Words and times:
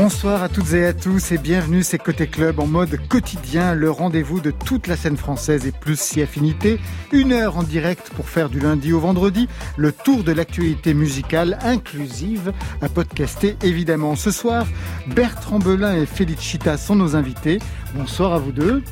Bonsoir 0.00 0.44
à 0.44 0.48
toutes 0.48 0.74
et 0.74 0.86
à 0.86 0.92
tous 0.92 1.32
et 1.32 1.38
bienvenue, 1.38 1.82
c'est 1.82 1.98
Côté 1.98 2.28
Club 2.28 2.60
en 2.60 2.68
mode 2.68 3.00
quotidien, 3.08 3.74
le 3.74 3.90
rendez-vous 3.90 4.38
de 4.38 4.52
toute 4.52 4.86
la 4.86 4.96
scène 4.96 5.16
française 5.16 5.66
et 5.66 5.72
plus 5.72 5.98
si 5.98 6.22
affinité. 6.22 6.78
Une 7.10 7.32
heure 7.32 7.58
en 7.58 7.64
direct 7.64 8.10
pour 8.14 8.28
faire 8.28 8.48
du 8.48 8.60
lundi 8.60 8.92
au 8.92 9.00
vendredi 9.00 9.48
le 9.76 9.90
tour 9.90 10.22
de 10.22 10.30
l'actualité 10.30 10.94
musicale 10.94 11.58
inclusive 11.62 12.52
à 12.80 12.88
podcaster 12.88 13.56
évidemment. 13.64 14.14
Ce 14.14 14.30
soir, 14.30 14.68
Bertrand 15.08 15.58
Belin 15.58 15.96
et 15.96 16.06
Felicita 16.06 16.76
sont 16.76 16.94
nos 16.94 17.16
invités. 17.16 17.58
Bonsoir 17.96 18.34
à 18.34 18.38
vous 18.38 18.52
deux. 18.52 18.84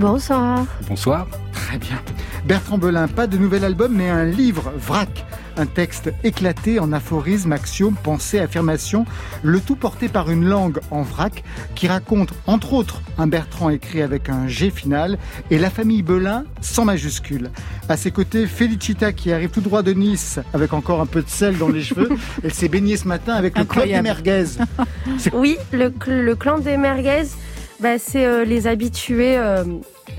Bonsoir. 0.00 0.66
Bonsoir. 0.88 1.28
Très 1.52 1.78
bien. 1.78 2.02
Bertrand 2.46 2.78
Belin, 2.78 3.06
pas 3.06 3.28
de 3.28 3.38
nouvel 3.38 3.64
album 3.64 3.92
mais 3.94 4.10
un 4.10 4.24
livre, 4.24 4.72
Vrac 4.76 5.24
un 5.56 5.66
texte 5.66 6.12
éclaté 6.24 6.78
en 6.78 6.92
aphorismes, 6.92 7.52
axiomes, 7.52 7.96
pensées, 8.02 8.38
affirmations, 8.38 9.06
le 9.42 9.60
tout 9.60 9.76
porté 9.76 10.08
par 10.08 10.30
une 10.30 10.44
langue 10.44 10.80
en 10.90 11.02
vrac 11.02 11.44
qui 11.74 11.88
raconte 11.88 12.32
entre 12.46 12.72
autres 12.72 13.00
un 13.18 13.26
Bertrand 13.26 13.70
écrit 13.70 14.02
avec 14.02 14.28
un 14.28 14.48
G 14.48 14.70
final 14.70 15.18
et 15.50 15.58
la 15.58 15.70
famille 15.70 16.02
Belin 16.02 16.44
sans 16.60 16.84
majuscule. 16.84 17.50
À 17.88 17.96
ses 17.96 18.10
côtés, 18.10 18.46
Felicita 18.46 19.12
qui 19.12 19.32
arrive 19.32 19.50
tout 19.50 19.60
droit 19.60 19.82
de 19.82 19.92
Nice 19.92 20.40
avec 20.52 20.72
encore 20.72 21.00
un 21.00 21.06
peu 21.06 21.22
de 21.22 21.28
sel 21.28 21.58
dans 21.58 21.68
les 21.68 21.82
cheveux. 21.82 22.10
Elle 22.42 22.52
s'est 22.52 22.68
baignée 22.68 22.96
ce 22.96 23.06
matin 23.08 23.34
avec 23.34 23.58
le 23.58 23.64
clan 23.64 23.84
des 23.84 24.02
merguez. 24.02 24.44
Oui, 25.32 25.56
le, 25.72 26.34
clan 26.34 26.58
des 26.58 26.76
merguez, 26.76 27.24
bah, 27.80 27.98
c'est 27.98 28.24
euh, 28.24 28.44
les 28.44 28.66
habitués 28.66 29.36
euh, 29.36 29.64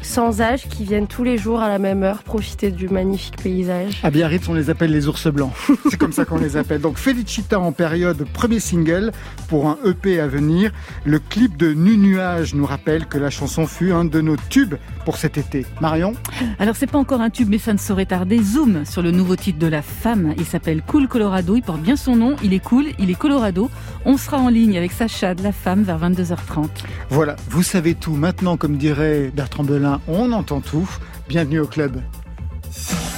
sans 0.02 0.42
âge 0.42 0.68
qui 0.68 0.84
viennent 0.84 1.08
tous 1.08 1.24
les 1.24 1.38
jours 1.38 1.62
à 1.62 1.70
la 1.70 1.80
même 1.80 2.04
heure 2.04 2.24
profiter 2.24 2.72
du 2.72 2.90
magnifique 2.90 3.42
paysage. 3.42 4.00
À 4.04 4.12
Biarritz, 4.12 4.48
on 4.48 4.54
les 4.54 4.70
appelle 4.70 4.92
les 4.92 5.08
ours 5.08 5.28
blancs. 5.28 5.52
C'est 5.90 5.98
comme 5.98 6.12
ça 6.12 6.26
qu'on 6.26 6.38
les 6.38 6.58
appelle. 6.58 6.82
Donc 6.82 6.98
Felicita 6.98 7.60
en 7.60 7.72
période 7.72 8.26
premier 8.34 8.60
single 8.60 9.12
pour 9.48 9.68
un 9.68 9.78
EP 9.86 10.20
à 10.20 10.28
venir. 10.28 10.72
Le 11.04 11.20
clip 11.20 11.58
de 11.58 11.74
Nu 11.74 11.98
Nuage 11.98 12.54
nous 12.56 12.66
rappelle 12.66 13.06
que 13.06 13.18
la 13.18 13.30
chanson 13.30 13.68
fut 13.68 13.92
un 13.92 14.06
de 14.06 14.22
nos 14.22 14.38
tubes 14.50 14.76
pour 15.06 15.18
cet 15.18 15.38
été. 15.38 15.66
Marion 15.82 16.14
Alors 16.60 16.76
c'est 16.76 16.88
pas 16.88 16.98
encore 16.98 17.22
un 17.22 17.30
tube 17.30 17.50
mais 17.50 17.58
ça 17.58 17.74
ne 17.74 17.80
saurait 17.80 18.06
tarder. 18.06 18.42
Zoom 18.42 18.86
sur 18.86 19.02
le 19.02 19.12
nouveau 19.12 19.36
titre 19.36 19.60
de 19.60 19.68
la 19.68 19.82
femme. 19.82 20.34
Il 20.38 20.46
s'appelle 20.46 20.82
Cool 20.82 21.08
Colorado. 21.08 21.56
Il 21.56 21.62
porte 21.62 21.82
bien 21.82 21.96
son 21.96 22.16
nom. 22.16 22.36
Il 22.44 22.54
est 22.54 22.64
cool, 22.64 22.88
il 23.00 23.10
est 23.10 23.20
Colorado. 23.20 23.70
On 24.06 24.18
sera 24.18 24.38
en 24.38 24.50
ligne 24.50 24.78
avec 24.78 24.92
Sacha 24.92 25.36
de 25.36 25.44
la 25.44 25.52
femme 25.52 25.84
vers 25.84 26.00
22h30. 26.00 26.68
Voilà, 27.10 27.36
vous 27.50 27.64
savez 27.64 27.96
tout. 27.96 28.14
Maintenant, 28.14 28.58
comme 28.58 28.78
dirait 28.78 29.32
Bertrand 29.34 29.64
Belin, 29.76 30.00
on 30.08 30.32
entend 30.32 30.62
tout. 30.62 30.90
Bienvenue 31.28 31.60
au 31.60 31.68
club. 31.68 32.02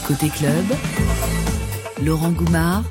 Côté 0.08 0.28
club, 0.30 0.66
Laurent 2.04 2.32
Goumard 2.32 2.84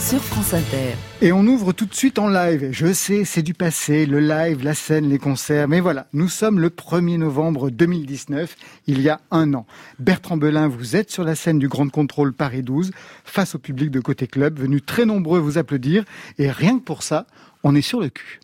sur 0.00 0.20
France 0.20 0.52
Inter. 0.52 0.96
Et 1.20 1.30
on 1.30 1.46
ouvre 1.46 1.72
tout 1.72 1.86
de 1.86 1.94
suite 1.94 2.18
en 2.18 2.26
live. 2.26 2.70
Je 2.72 2.92
sais, 2.92 3.24
c'est 3.24 3.42
du 3.42 3.54
passé, 3.54 4.06
le 4.06 4.18
live, 4.18 4.64
la 4.64 4.74
scène, 4.74 5.08
les 5.08 5.20
concerts. 5.20 5.68
Mais 5.68 5.78
voilà, 5.78 6.08
nous 6.12 6.26
sommes 6.26 6.58
le 6.58 6.70
1er 6.70 7.16
novembre 7.18 7.70
2019, 7.70 8.56
il 8.88 9.00
y 9.00 9.08
a 9.08 9.20
un 9.30 9.54
an. 9.54 9.64
Bertrand 10.00 10.36
Belin, 10.36 10.66
vous 10.66 10.96
êtes 10.96 11.12
sur 11.12 11.22
la 11.22 11.36
scène 11.36 11.60
du 11.60 11.68
Grand 11.68 11.88
Contrôle 11.90 12.32
Paris 12.32 12.64
12, 12.64 12.90
face 13.24 13.54
au 13.54 13.60
public 13.60 13.92
de 13.92 14.00
Côté 14.00 14.26
Club, 14.26 14.58
venu 14.58 14.82
très 14.82 15.06
nombreux 15.06 15.38
vous 15.38 15.58
applaudir. 15.58 16.04
Et 16.38 16.50
rien 16.50 16.80
que 16.80 16.84
pour 16.84 17.04
ça, 17.04 17.28
on 17.62 17.76
est 17.76 17.82
sur 17.82 18.00
le 18.00 18.08
cul. 18.08 18.40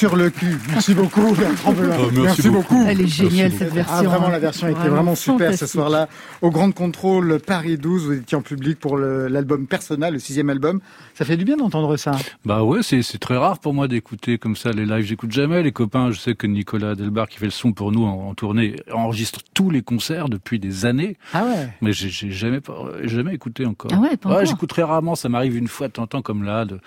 Sur 0.00 0.16
le 0.16 0.30
cul. 0.30 0.56
Merci 0.70 0.94
beaucoup, 0.94 1.34
Bertrand 1.34 1.72
Belin. 1.74 1.94
Oh, 2.00 2.10
merci 2.22 2.48
beaucoup. 2.48 2.82
Elle 2.88 3.02
est 3.02 3.06
géniale 3.06 3.52
cette 3.52 3.74
version. 3.74 3.96
Ah, 3.98 4.02
vraiment, 4.02 4.28
hein. 4.28 4.30
la 4.30 4.38
version 4.38 4.66
était 4.66 4.78
Vraiment 4.78 4.94
vraiment 4.94 5.14
super 5.14 5.54
ce 5.54 5.66
soir-là. 5.66 6.08
Au 6.40 6.50
Grand 6.50 6.72
Contrôle 6.72 7.38
Paris 7.38 7.76
12, 7.76 8.06
vous 8.06 8.12
étiez 8.14 8.38
en 8.38 8.40
public 8.40 8.80
pour 8.80 8.96
l'album 8.96 9.66
Persona, 9.66 10.10
le 10.10 10.18
sixième 10.18 10.48
album. 10.48 10.80
Ça 11.12 11.26
fait 11.26 11.36
du 11.36 11.44
bien 11.44 11.58
d'entendre 11.58 11.98
ça. 11.98 12.12
Bah 12.46 12.62
ouais, 12.62 12.80
c'est 12.82 13.02
très 13.18 13.36
rare 13.36 13.58
pour 13.58 13.74
moi 13.74 13.88
d'écouter 13.88 14.38
comme 14.38 14.56
ça 14.56 14.70
les 14.70 14.86
lives. 14.86 15.04
J'écoute 15.04 15.32
jamais 15.32 15.62
les 15.62 15.72
copains. 15.72 16.10
Je 16.12 16.18
sais 16.18 16.34
que 16.34 16.46
Nicolas 16.46 16.94
Delbar 16.94 17.28
qui 17.28 17.36
fait 17.36 17.44
le 17.44 17.50
son 17.50 17.74
pour 17.74 17.92
nous 17.92 18.06
en, 18.06 18.28
en 18.28 18.34
tournée 18.34 18.76
enregistre 18.90 19.40
tous 19.52 19.68
les 19.68 19.82
concerts 19.82 20.30
depuis 20.30 20.58
des 20.58 20.86
années. 20.86 21.18
Ah 21.34 21.44
ouais 21.44 21.68
Mais 21.82 21.92
j'ai 21.92 22.30
jamais 22.30 22.60
jamais 23.02 23.34
écouté 23.34 23.66
encore. 23.66 23.90
Ah 23.94 24.00
ouais, 24.00 24.12
encore. 24.14 24.46
j'écoute 24.46 24.70
très 24.70 24.82
rarement. 24.82 25.14
Ça 25.14 25.28
m'arrive 25.28 25.58
une 25.58 25.68
fois 25.68 25.88
de 25.88 25.92
temps 25.92 26.04
en 26.04 26.06
temps 26.06 26.22
comme 26.22 26.42
là 26.42 26.64
de 26.64 26.80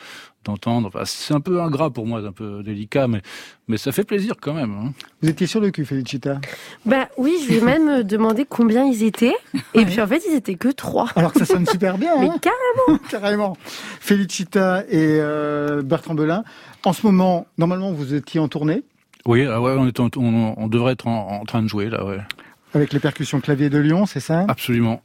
d'entendre. 0.44 0.88
Enfin, 0.88 1.04
c'est 1.06 1.34
un 1.34 1.40
peu 1.40 1.62
ingrat 1.62 1.90
pour 1.90 2.06
moi, 2.06 2.20
un 2.20 2.32
peu 2.32 2.64
délicat, 2.64 3.08
mais 3.08 3.22
mais 3.68 3.78
ça 3.78 3.92
fait 3.92 4.04
plaisir 4.04 4.34
quand 4.42 4.54
même. 4.54 4.72
hein. 4.74 4.94
Vous 5.22 5.30
étiez 5.30 5.48
sur 5.48 5.60
le 5.62 5.72
cul, 5.72 5.86
Felicita. 5.86 6.40
Bah 6.86 7.08
oui, 7.18 7.36
je 7.44 7.50
lui 7.50 7.58
ai 7.58 7.62
même 7.62 7.88
euh, 7.90 8.04
demandé 8.04 8.46
combien 8.48 8.86
ils 8.86 9.04
étaient. 9.04 9.36
Et 9.74 9.86
puis 9.86 10.02
en 10.02 10.08
fait, 10.08 10.22
ils 10.30 10.36
étaient 10.36 10.56
que 10.56 10.70
trois. 10.70 11.08
Alors 11.16 11.32
que 11.34 11.40
ça 11.40 11.46
sonne 11.46 11.66
super 11.66 11.98
bien, 11.98 12.14
Mais 12.20 12.28
hein 12.30 12.38
carrément 12.42 13.00
carrément. 13.10 13.58
Felicita 14.00 14.84
et 14.90 15.18
euh, 15.20 15.82
Bertrand 15.82 16.14
Belin. 16.16 16.44
En 16.86 16.94
ce 16.94 17.06
moment, 17.06 17.48
normalement, 17.58 17.92
vous 17.94 18.14
étiez 18.14 18.40
en 18.40 18.48
tournée 18.50 18.84
Oui, 19.26 19.46
ah 19.46 19.62
ouais, 19.62 19.74
on, 19.78 19.88
est 19.88 20.00
en- 20.00 20.10
on, 20.18 20.54
on 20.58 20.68
devrait 20.68 20.94
être 20.94 21.08
en, 21.08 21.40
en 21.42 21.46
train 21.46 21.62
de 21.64 21.68
jouer 21.70 21.90
là, 21.90 22.04
ouais. 22.06 22.18
avec 22.74 22.92
les 22.92 23.00
percussions 23.00 23.40
clavier 23.40 23.70
de 23.70 23.78
Lyon, 23.78 24.06
c'est 24.06 24.20
ça? 24.20 24.46
Absolument. 24.50 25.02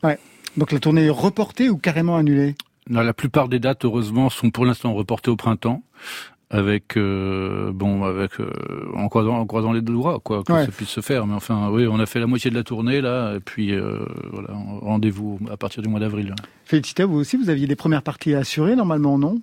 Donc 0.57 0.73
la 0.73 0.81
tournée 0.81 1.05
est 1.07 1.11
reportée 1.11 1.69
ou 1.71 1.77
carrément 1.77 2.17
annulée? 2.17 2.57
Non, 2.89 3.03
La 3.03 3.13
plupart 3.13 3.49
des 3.49 3.59
dates, 3.59 3.85
heureusement, 3.85 4.31
sont 4.31 4.51
pour 4.51 4.65
l'instant 4.65 4.95
reportées 4.95 5.31
au 5.31 5.37
printemps, 5.37 5.83
avec 6.51 6.97
euh, 6.97 7.71
bon, 7.73 8.05
avec 8.05 8.41
euh, 8.41 8.51
en 8.97 9.09
croisant, 9.09 9.37
en 9.39 9.47
croisant 9.47 9.73
les 9.73 9.83
doigts, 9.83 10.19
quoi, 10.25 10.43
que 10.43 10.53
Ouais. 10.53 10.65
ça 10.65 10.73
puisse 10.73 10.89
se 10.89 11.01
faire. 11.03 11.27
Mais 11.27 11.35
enfin, 11.35 11.69
oui, 11.71 11.87
on 11.87 12.01
a 12.01 12.07
fait 12.07 12.21
la 12.21 12.27
moitié 12.27 12.51
de 12.51 12.57
la 12.57 12.63
tournée 12.65 13.01
là, 13.03 13.35
et 13.37 13.41
puis 13.41 13.73
euh, 13.75 13.99
voilà, 14.33 14.49
rendez-vous 14.81 15.39
à 15.51 15.57
partir 15.59 15.83
du 15.83 15.89
mois 15.89 16.01
d'avril. 16.01 16.35
Felicita, 16.65 17.05
vous 17.05 17.17
aussi, 17.19 17.37
vous 17.37 17.51
aviez 17.51 17.67
des 17.67 17.77
premières 17.77 18.03
parties 18.03 18.35
à 18.35 18.39
assurer, 18.39 18.77
normalement, 18.77 19.19
non? 19.19 19.41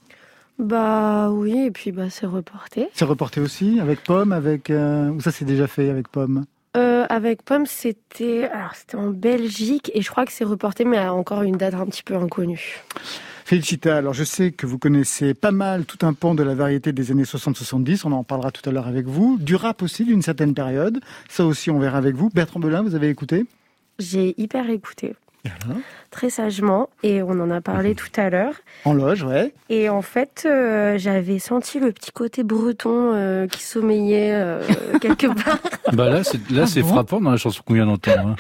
Bah 0.58 1.30
oui, 1.32 1.66
et 1.66 1.72
puis 1.72 1.92
bah 1.92 2.10
c'est 2.10 2.26
reporté. 2.26 2.88
C'est 2.94 3.04
reporté 3.06 3.42
aussi 3.42 3.80
avec 3.82 4.02
Pomme, 4.04 4.32
avec 4.32 4.70
euh, 4.70 5.10
ou 5.10 5.20
ça 5.20 5.32
c'est 5.32 5.44
déjà 5.46 5.68
fait 5.68 5.90
avec 5.90 6.08
Pomme? 6.08 6.46
Euh, 6.78 7.06
avec 7.10 7.44
Pomme, 7.44 7.66
c'était 7.66 8.46
alors 8.52 8.74
c'était 8.74 8.96
en 8.96 9.10
Belgique 9.10 9.92
et 9.94 10.02
je 10.02 10.10
crois 10.10 10.26
que 10.26 10.32
c'est 10.32 10.46
reporté, 10.46 10.86
mais 10.86 10.98
à 10.98 11.14
encore 11.14 11.42
une 11.44 11.58
date 11.58 11.74
un 11.74 11.86
petit 11.86 12.04
peu 12.04 12.16
inconnue. 12.16 12.82
Felicita, 13.48 13.98
alors 13.98 14.16
je 14.16 14.24
sais 14.24 14.52
que 14.52 14.66
vous 14.66 14.80
connaissez 14.80 15.36
pas 15.36 15.52
mal 15.52 15.86
tout 15.86 16.04
un 16.04 16.14
pan 16.14 16.34
de 16.34 16.42
la 16.42 16.56
variété 16.56 16.94
des 16.94 17.12
années 17.12 17.26
60-70, 17.26 18.02
on 18.06 18.12
en 18.12 18.24
parlera 18.24 18.50
tout 18.50 18.68
à 18.68 18.74
l'heure 18.74 18.88
avec 18.88 19.06
vous. 19.06 19.38
Du 19.40 19.54
rap 19.54 19.84
aussi 19.84 20.04
d'une 20.04 20.24
certaine 20.24 20.56
période, 20.56 21.00
ça 21.30 21.46
aussi 21.46 21.70
on 21.70 21.78
verra 21.78 22.00
avec 22.00 22.16
vous. 22.16 22.32
Bertrand 22.32 22.60
Belin, 22.60 22.82
vous 22.82 22.96
avez 22.96 23.08
écouté? 23.08 23.46
J'ai 24.00 24.34
hyper 24.42 24.68
écouté, 24.72 25.14
très 26.16 26.30
sagement, 26.30 26.88
et 27.04 27.22
on 27.22 27.32
en 27.42 27.52
a 27.52 27.60
parlé 27.60 27.94
tout 27.94 28.08
à 28.16 28.30
l'heure. 28.30 28.54
En 28.86 28.94
loge, 28.94 29.24
ouais. 29.24 29.54
Et 29.70 29.90
en 29.90 30.02
fait, 30.02 30.44
euh, 30.46 30.98
j'avais 30.98 31.40
senti 31.40 31.78
le 31.78 31.92
petit 31.92 32.12
côté 32.12 32.44
breton 32.44 33.12
euh, 33.14 33.48
qui 33.48 33.62
sommeillait 33.64 34.32
euh, 34.34 34.62
quelque 35.02 35.28
part. 35.28 35.58
bah 35.92 36.08
là, 36.08 36.24
c'est 36.24 36.38
là, 36.52 36.62
Ah 36.64 36.68
c'est 36.68 36.84
bon 36.84 36.88
frappant 36.88 37.20
dans 37.20 37.32
la 37.32 37.38
chanson 37.38 37.62
qu'on 37.66 37.74
vient 37.74 37.86
d'entendre. 37.86 38.30
hein. 38.30 38.36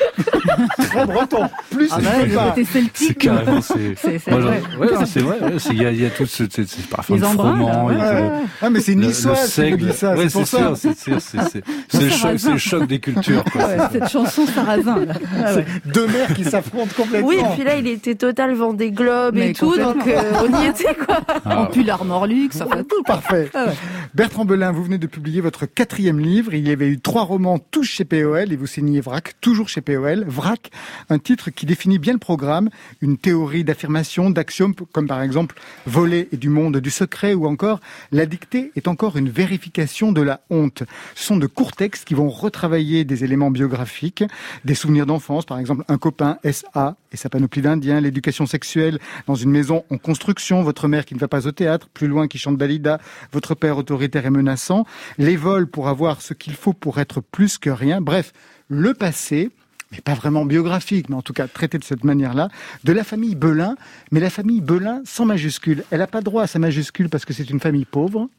Très 0.77 1.05
breton, 1.05 1.49
plus 1.69 1.89
Ah 1.91 1.97
bah, 2.01 2.09
peux 2.21 2.25
le 2.29 2.35
pas. 2.35 2.49
côté 2.51 2.63
celtique. 2.63 2.93
C'est 2.95 3.13
carrément, 3.15 3.61
c'est. 3.61 3.95
C'est 3.97 4.29
vrai. 4.31 4.61
ouais, 4.79 4.87
c'est 5.05 5.19
vrai. 5.19 5.39
ouais, 5.41 5.51
Il 5.71 5.81
y 5.81 5.85
a, 5.85 5.91
il 5.91 6.01
y 6.01 6.05
a 6.05 6.09
tout 6.11 6.25
ce, 6.25 6.43
c'est 6.49 6.87
parfum 6.89 7.17
de 7.17 7.23
froment. 7.25 7.91
y 7.91 7.95
ouais, 7.95 8.01
ouais. 8.01 8.29
Ah 8.61 8.69
mais 8.69 8.79
c'est 8.79 8.95
niçois 8.95 9.33
Ouais, 9.33 10.29
c'est 10.29 10.31
pour 10.31 10.47
ça. 10.47 10.57
sûr, 10.57 10.77
c'est 10.77 10.97
sûr, 10.97 11.17
c'est 11.19 11.41
c'est- 11.49 11.63
c'est 12.37 12.51
le 12.51 12.57
choc, 12.57 12.87
des 12.87 12.99
cultures. 12.99 13.43
Ouais, 13.53 13.77
cette 13.91 14.07
chanson 14.07 14.45
sarrasin. 14.45 14.99
Ouais. 14.99 15.65
Deux 15.85 16.07
mères 16.07 16.33
qui 16.33 16.45
s'affrontent 16.45 16.93
complètement. 16.95 17.27
Oui, 17.27 17.35
et 17.39 17.43
puis 17.55 17.63
là, 17.65 17.77
il 17.77 17.87
était 17.87 18.15
total 18.15 18.53
Vendée 18.53 18.91
Globe 18.91 19.35
Mais 19.35 19.49
et 19.49 19.53
tout, 19.53 19.75
donc 19.77 20.07
euh, 20.07 20.33
on 20.41 20.61
y 20.61 20.67
était 20.67 20.95
quoi. 20.95 21.19
Ah, 21.45 21.61
En 21.61 21.65
pull 21.65 21.89
armor 21.89 22.27
luxe, 22.27 22.61
enfin 22.61 22.83
tout. 22.83 23.03
Parfait. 23.03 23.49
Ah 23.53 23.65
ouais. 23.65 23.73
Bertrand 24.13 24.45
Belin, 24.45 24.71
vous 24.71 24.83
venez 24.83 24.97
de 24.97 25.07
publier 25.07 25.41
votre 25.41 25.65
quatrième 25.65 26.19
livre. 26.19 26.53
Il 26.53 26.67
y 26.67 26.71
avait 26.71 26.87
eu 26.87 26.99
trois 26.99 27.23
romans, 27.23 27.59
tous 27.59 27.83
chez 27.83 28.05
POL, 28.05 28.51
et 28.51 28.55
vous 28.55 28.67
signez 28.67 29.01
VRAC, 29.01 29.33
toujours 29.41 29.67
chez 29.67 29.81
POL. 29.81 30.25
VRAC, 30.27 30.71
un 31.09 31.19
titre 31.19 31.49
qui 31.49 31.65
définit 31.65 31.99
bien 31.99 32.13
le 32.13 32.19
programme, 32.19 32.69
une 33.01 33.17
théorie 33.17 33.63
d'affirmation, 33.63 34.29
d'axiomes, 34.29 34.73
comme 34.91 35.07
par 35.07 35.21
exemple 35.21 35.55
voler 35.85 36.29
et 36.31 36.37
du 36.37 36.49
monde 36.49 36.77
du 36.77 36.91
secret, 36.91 37.33
ou 37.33 37.45
encore 37.47 37.79
la 38.11 38.25
dictée 38.25 38.71
est 38.75 38.87
encore 38.87 39.17
une 39.17 39.29
vérification 39.29 40.11
de 40.11 40.21
la 40.21 40.41
honte. 40.49 40.83
Ce 41.15 41.25
sont 41.25 41.37
de 41.37 41.47
courts 41.47 41.73
textes 41.73 42.05
qui 42.05 42.13
vont 42.13 42.29
retravailler 42.29 43.03
des 43.03 43.23
éléments 43.23 43.51
biographiques, 43.51 44.23
des 44.63 44.75
souvenirs 44.75 45.05
d'enfance, 45.05 45.45
par 45.45 45.59
exemple 45.59 45.83
un 45.87 45.97
copain 45.97 46.37
SA 46.51 46.95
et 47.11 47.17
sa 47.17 47.29
panoplie 47.29 47.54
d'Indiens, 47.61 48.01
l'éducation 48.01 48.45
sexuelle 48.45 48.99
dans 49.27 49.35
une 49.35 49.51
maison 49.51 49.83
en 49.89 49.97
construction, 49.97 50.63
votre 50.63 50.87
mère 50.87 51.05
qui 51.05 51.15
ne 51.15 51.19
va 51.19 51.27
pas 51.27 51.47
au 51.47 51.51
théâtre, 51.51 51.87
plus 51.93 52.07
loin 52.07 52.27
qui 52.27 52.37
chante 52.37 52.57
Dalida, 52.57 52.99
votre 53.31 53.55
père 53.55 53.77
autoritaire 53.77 54.25
et 54.25 54.29
menaçant, 54.29 54.85
les 55.17 55.35
vols 55.35 55.67
pour 55.67 55.87
avoir 55.87 56.21
ce 56.21 56.33
qu'il 56.33 56.53
faut 56.53 56.73
pour 56.73 56.99
être 56.99 57.21
plus 57.21 57.57
que 57.57 57.69
rien, 57.69 58.01
bref, 58.01 58.31
le 58.67 58.93
passé, 58.93 59.51
mais 59.91 60.01
pas 60.01 60.13
vraiment 60.13 60.45
biographique, 60.45 61.09
mais 61.09 61.15
en 61.15 61.21
tout 61.21 61.33
cas 61.33 61.47
traité 61.47 61.77
de 61.77 61.83
cette 61.83 62.03
manière-là, 62.03 62.49
de 62.83 62.93
la 62.93 63.03
famille 63.03 63.35
Belin, 63.35 63.75
mais 64.11 64.19
la 64.19 64.29
famille 64.29 64.61
Belin 64.61 65.01
sans 65.05 65.25
majuscule. 65.25 65.83
Elle 65.91 65.99
n'a 65.99 66.07
pas 66.07 66.21
droit 66.21 66.43
à 66.43 66.47
sa 66.47 66.59
majuscule 66.59 67.09
parce 67.09 67.25
que 67.25 67.33
c'est 67.33 67.49
une 67.49 67.59
famille 67.59 67.85
pauvre. 67.85 68.29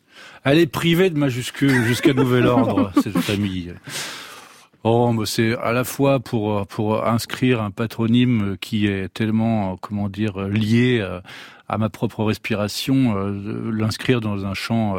Elle 0.44 0.58
est 0.58 0.66
privée 0.66 1.10
de 1.10 1.18
majuscules 1.18 1.84
jusqu'à 1.84 2.14
nouvel 2.14 2.46
ordre, 2.46 2.92
cette 3.02 3.18
famille. 3.18 3.74
Oh, 4.88 5.24
c'est 5.24 5.58
à 5.58 5.72
la 5.72 5.82
fois 5.82 6.20
pour 6.20 6.64
pour 6.68 7.04
inscrire 7.04 7.60
un 7.60 7.72
patronyme 7.72 8.56
qui 8.60 8.86
est 8.86 9.12
tellement, 9.12 9.76
comment 9.78 10.08
dire, 10.08 10.38
lié 10.42 11.00
euh, 11.00 11.20
à 11.68 11.76
ma 11.76 11.88
propre 11.88 12.22
respiration, 12.22 13.16
euh, 13.16 13.72
l'inscrire 13.72 14.20
dans 14.20 14.46
un 14.46 14.54
champ 14.54 14.96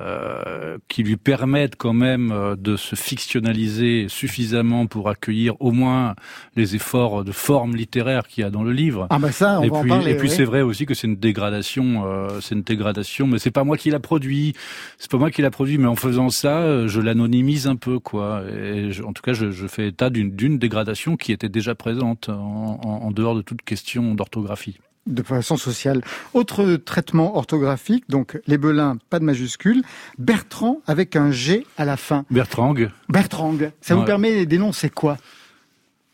euh, 0.00 0.78
qui 0.88 1.02
lui 1.02 1.16
permette 1.16 1.76
quand 1.76 1.92
même 1.92 2.32
euh, 2.32 2.56
de 2.56 2.76
se 2.76 2.96
fictionnaliser 2.96 4.06
suffisamment 4.08 4.86
pour 4.86 5.08
accueillir 5.08 5.54
au 5.60 5.70
moins 5.72 6.14
les 6.56 6.74
efforts 6.76 7.24
de 7.24 7.32
forme 7.32 7.76
littéraire 7.76 8.26
qu'il 8.26 8.42
y 8.42 8.46
a 8.46 8.50
dans 8.50 8.62
le 8.62 8.72
livre. 8.72 9.06
Ah 9.10 9.18
bah 9.18 9.32
ça, 9.32 9.60
on 9.60 9.64
et 9.64 9.68
va 9.68 9.80
puis, 9.82 9.90
en 9.92 9.96
parler. 9.96 10.12
et 10.12 10.16
puis 10.16 10.28
oui. 10.28 10.34
c'est 10.34 10.44
vrai 10.44 10.62
aussi 10.62 10.86
que 10.86 10.94
c'est 10.94 11.06
une 11.06 11.16
dégradation, 11.16 12.04
euh, 12.06 12.40
c'est 12.40 12.54
une 12.54 12.62
dégradation, 12.62 13.26
mais 13.26 13.38
c'est 13.38 13.50
pas 13.50 13.64
moi 13.64 13.76
qui 13.76 13.90
l'a 13.90 14.00
produit, 14.00 14.54
c'est 14.98 15.10
pas 15.10 15.18
moi 15.18 15.30
qui 15.30 15.42
l'a 15.42 15.50
produit, 15.50 15.76
mais 15.78 15.88
en 15.88 15.96
faisant 15.96 16.30
ça, 16.30 16.58
euh, 16.60 16.88
je 16.88 17.00
l'anonymise 17.00 17.66
un 17.66 17.76
peu, 17.76 17.98
quoi. 17.98 18.42
Et 18.50 18.92
je- 18.92 19.02
en 19.02 19.12
tout 19.12 19.22
cas, 19.22 19.32
je, 19.34 19.50
je 19.50 19.66
fais 19.66 19.88
état 19.88 20.08
d'une 20.10 20.34
d'une 20.34 20.58
dégradation 20.58 21.16
qui 21.16 21.32
était 21.32 21.48
déjà 21.50 21.74
présente 21.74 22.28
en, 22.30 22.80
en- 22.82 22.88
en 23.06 23.10
dehors 23.10 23.34
de 23.34 23.42
toute 23.42 23.62
question 23.62 24.14
d'orthographie. 24.14 24.78
De 25.06 25.22
façon 25.22 25.56
sociale. 25.56 26.02
Autre 26.32 26.76
traitement 26.76 27.36
orthographique, 27.36 28.04
donc 28.08 28.38
les 28.46 28.58
Belins, 28.58 28.98
pas 29.10 29.18
de 29.18 29.24
majuscule. 29.24 29.82
Bertrand 30.18 30.78
avec 30.86 31.16
un 31.16 31.30
G 31.30 31.66
à 31.76 31.84
la 31.84 31.96
fin. 31.96 32.24
Bertrand, 32.30 32.74
Bertrand, 33.08 33.54
ça 33.80 33.94
vous 33.94 34.04
permet 34.04 34.46
d'énoncer 34.46 34.90
quoi? 34.90 35.16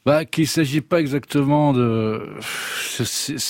Bah, 0.07 0.25
qu'il 0.25 0.47
s'agit 0.47 0.81
pas 0.81 1.01
exactement 1.01 1.75
de. 1.75 2.23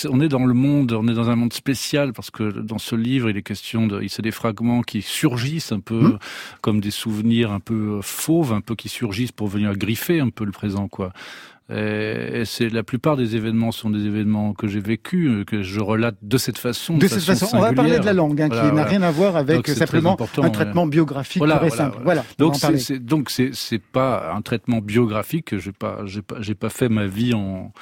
on 0.09 0.21
est 0.21 0.29
dans 0.29 0.45
le 0.45 0.55
monde, 0.55 0.91
on 0.93 1.07
est 1.07 1.15
dans 1.15 1.31
un 1.31 1.37
monde 1.37 1.53
spécial 1.53 2.13
parce 2.13 2.31
que 2.31 2.51
dans 2.51 2.79
ce 2.79 2.97
livre, 2.97 3.31
il 3.31 3.37
est 3.37 3.43
question 3.43 3.87
de, 3.87 4.03
il 4.03 4.11
c'est 4.11 4.23
des 4.23 4.33
fragments 4.33 4.83
qui 4.83 5.01
surgissent 5.03 5.71
un 5.71 5.79
peu 5.79 6.01
Mhm. 6.01 6.19
comme 6.61 6.81
des 6.81 6.91
souvenirs 6.91 7.53
un 7.53 7.61
peu 7.61 8.01
fauves, 8.03 8.53
un 8.53 8.61
peu 8.61 8.75
qui 8.75 8.89
surgissent 8.89 9.31
pour 9.31 9.47
venir 9.47 9.77
griffer 9.77 10.19
un 10.19 10.31
peu 10.31 10.45
le 10.45 10.51
présent, 10.51 10.89
quoi. 10.89 11.13
Et, 11.71 12.41
et 12.41 12.45
c'est 12.47 12.71
la 12.71 12.83
plupart 12.83 13.17
des 13.17 13.37
événements 13.37 13.73
sont 13.73 13.91
des 13.91 14.07
événements 14.07 14.55
que 14.55 14.67
j'ai 14.67 14.81
vécus, 14.81 15.29
euh, 15.29 15.45
que 15.45 15.63
je 15.63 15.81
relate 15.81 16.17
de 16.23 16.39
cette 16.39 16.57
façon. 16.57 16.97
De 16.97 17.07
cette 17.07 17.23
façon, 17.23 17.47
on 17.53 17.61
va 17.61 17.73
parler 17.75 17.99
de 17.99 18.05
la 18.07 18.15
langue, 18.15 18.41
hein, 18.41 18.49
Voilà, 18.51 18.69
qui 18.71 18.75
n'a 18.75 18.85
rien 18.85 19.03
à 19.03 19.11
voir 19.11 19.37
avec 19.37 19.57
Donc, 19.57 19.67
c'est 19.67 19.75
simplement 19.75 20.17
un 20.19 20.43
ouais. 20.43 20.51
traitement 20.51 20.87
biographique 20.87 21.39
Voilà, 21.39 21.59
voilà, 21.59 21.75
simple. 21.75 21.99
voilà. 22.03 22.25
Donc 22.39 22.57
c'est, 22.57 22.99
donc 23.05 23.29
c'est 23.29 23.51
c'est 23.53 23.83
pas 23.83 24.33
un 24.35 24.41
traitement 24.41 24.81
biographique. 24.81 25.59
J'ai 25.59 25.73
pas 25.73 26.01
j'ai 26.07 26.23
pas 26.23 26.37
j'ai 26.41 26.55
pas 26.55 26.71
fait 26.71 26.89
ma 26.89 27.07
vie 27.07 27.35
en 27.35 27.73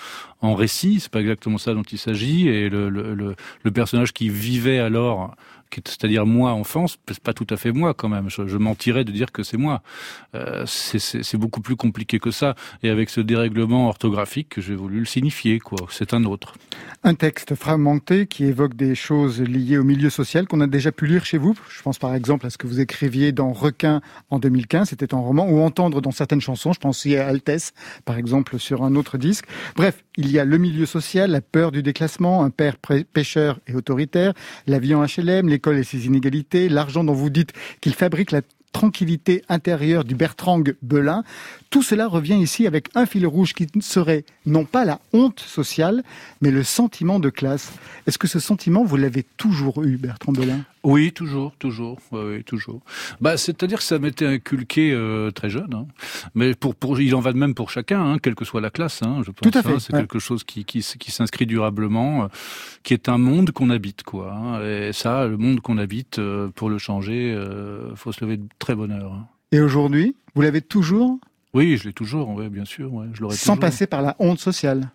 en 0.42 0.54
récit. 0.54 0.98
C'est 0.98 1.10
pas 1.12 1.20
exactement 1.20 1.58
ça 1.58 1.72
dont 1.72 1.82
il 1.82 1.98
s'agit. 1.98 2.48
Et 2.48 2.68
le 2.68 2.88
le 2.88 3.14
le, 3.14 3.36
le 3.62 3.70
personnage 3.70 4.12
qui 4.12 4.28
vivait 4.28 4.80
alors 4.80 5.34
c'est-à-dire 5.74 6.26
moi 6.26 6.52
enfance, 6.52 6.96
pas 7.22 7.32
tout 7.32 7.46
à 7.50 7.56
fait 7.56 7.72
moi 7.72 7.94
quand 7.94 8.08
même. 8.08 8.30
Je, 8.30 8.46
je 8.46 8.56
mentirais 8.56 9.04
de 9.04 9.12
dire 9.12 9.32
que 9.32 9.42
c'est 9.42 9.56
moi. 9.56 9.82
Euh, 10.34 10.64
c'est 10.66 11.36
beaucoup 11.36 11.60
plus 11.60 11.76
compliqué 11.76 12.18
que 12.18 12.30
ça. 12.30 12.54
Et 12.82 12.90
avec 12.90 13.10
ce 13.10 13.20
dérèglement 13.20 13.88
orthographique, 13.88 14.60
j'ai 14.60 14.74
voulu 14.74 15.00
le 15.00 15.04
signifier. 15.04 15.58
quoi. 15.58 15.86
C'est 15.90 16.14
un 16.14 16.24
autre. 16.24 16.54
Un 17.04 17.14
texte 17.14 17.54
fragmenté 17.54 18.26
qui 18.26 18.44
évoque 18.44 18.74
des 18.74 18.94
choses 18.94 19.40
liées 19.40 19.78
au 19.78 19.84
milieu 19.84 20.10
social 20.10 20.46
qu'on 20.46 20.60
a 20.60 20.66
déjà 20.66 20.92
pu 20.92 21.06
lire 21.06 21.24
chez 21.24 21.38
vous. 21.38 21.54
Je 21.68 21.82
pense 21.82 21.98
par 21.98 22.14
exemple 22.14 22.46
à 22.46 22.50
ce 22.50 22.58
que 22.58 22.66
vous 22.66 22.80
écriviez 22.80 23.32
dans 23.32 23.52
Requin 23.52 24.00
en 24.30 24.38
2015, 24.38 24.88
c'était 24.90 25.14
un 25.14 25.18
roman, 25.18 25.48
ou 25.48 25.60
entendre 25.60 26.00
dans 26.00 26.10
certaines 26.10 26.40
chansons. 26.40 26.72
Je 26.72 26.80
pense 26.80 27.06
à 27.06 27.26
Altesse, 27.26 27.72
par 28.04 28.18
exemple, 28.18 28.58
sur 28.58 28.82
un 28.82 28.96
autre 28.96 29.18
disque. 29.18 29.46
Bref, 29.76 30.02
il 30.16 30.30
y 30.30 30.38
a 30.38 30.44
le 30.44 30.58
milieu 30.58 30.86
social, 30.86 31.30
la 31.30 31.40
peur 31.40 31.70
du 31.70 31.82
déclassement, 31.82 32.42
un 32.42 32.50
père 32.50 32.76
pêcheur 33.12 33.60
et 33.66 33.74
autoritaire, 33.74 34.32
la 34.66 34.78
vie 34.78 34.94
en 34.94 35.04
HLM, 35.04 35.48
l'école 35.56 35.78
et 35.78 35.84
ses 35.84 36.04
inégalités, 36.04 36.68
l'argent 36.68 37.02
dont 37.02 37.14
vous 37.14 37.30
dites 37.30 37.54
qu'il 37.80 37.94
fabrique 37.94 38.30
la 38.30 38.42
tranquillité 38.76 39.42
intérieure 39.48 40.04
du 40.04 40.14
Bertrand 40.14 40.62
Belin. 40.82 41.24
Tout 41.70 41.82
cela 41.82 42.06
revient 42.06 42.36
ici 42.36 42.66
avec 42.66 42.88
un 42.94 43.06
fil 43.06 43.26
rouge 43.26 43.54
qui 43.54 43.66
serait 43.80 44.26
non 44.44 44.66
pas 44.66 44.84
la 44.84 45.00
honte 45.14 45.40
sociale, 45.40 46.04
mais 46.42 46.50
le 46.50 46.62
sentiment 46.62 47.18
de 47.18 47.30
classe. 47.30 47.72
Est-ce 48.06 48.18
que 48.18 48.28
ce 48.28 48.38
sentiment, 48.38 48.84
vous 48.84 48.96
l'avez 48.96 49.22
toujours 49.22 49.82
eu, 49.82 49.96
Bertrand 49.96 50.32
Belin? 50.32 50.60
Oui, 50.84 51.10
toujours, 51.10 51.52
toujours, 51.58 51.98
oui, 52.12 52.44
toujours. 52.44 52.80
Bah, 53.20 53.36
c'est-à-dire 53.36 53.78
que 53.78 53.84
ça 53.84 53.98
m'était 53.98 54.26
inculqué 54.26 54.92
euh, 54.92 55.32
très 55.32 55.50
jeune, 55.50 55.74
hein. 55.74 55.86
mais 56.36 56.54
pour, 56.54 56.76
pour, 56.76 57.00
il 57.00 57.12
en 57.16 57.20
va 57.20 57.32
de 57.32 57.38
même 57.38 57.54
pour 57.54 57.70
chacun, 57.70 58.00
hein, 58.00 58.18
quelle 58.22 58.36
que 58.36 58.44
soit 58.44 58.60
la 58.60 58.70
classe. 58.70 59.02
Hein, 59.02 59.22
je 59.26 59.32
pense, 59.32 59.50
Tout 59.50 59.58
à 59.58 59.64
fait. 59.64 59.80
c'est 59.80 59.92
quelque 59.92 60.20
chose 60.20 60.44
qui, 60.44 60.64
qui, 60.64 60.86
qui 61.00 61.10
s'inscrit 61.10 61.46
durablement, 61.46 62.22
euh, 62.22 62.26
qui 62.84 62.94
est 62.94 63.08
un 63.08 63.18
monde 63.18 63.50
qu'on 63.50 63.70
habite, 63.70 64.04
quoi. 64.04 64.60
Et 64.64 64.92
ça, 64.92 65.26
le 65.26 65.36
monde 65.36 65.60
qu'on 65.60 65.78
habite, 65.78 66.20
euh, 66.20 66.50
pour 66.54 66.70
le 66.70 66.78
changer, 66.78 67.34
euh, 67.34 67.96
faut 67.96 68.12
se 68.12 68.24
lever 68.24 68.36
de 68.36 68.46
très 68.66 68.74
heure. 68.90 69.12
Hein. 69.12 69.28
Et 69.52 69.60
aujourd'hui, 69.60 70.16
vous 70.34 70.42
l'avez 70.42 70.60
toujours 70.60 71.20
oui, 71.54 71.78
je 71.78 71.84
l'ai 71.84 71.94
toujours, 71.94 72.28
ouais, 72.34 72.50
bien 72.50 72.66
sûr. 72.66 72.92
Ouais, 72.92 73.06
je 73.14 73.22
Sans 73.30 73.54
toujours. 73.54 73.60
passer 73.60 73.86
par 73.86 74.02
la 74.02 74.14
honte 74.18 74.38
sociale. 74.38 74.90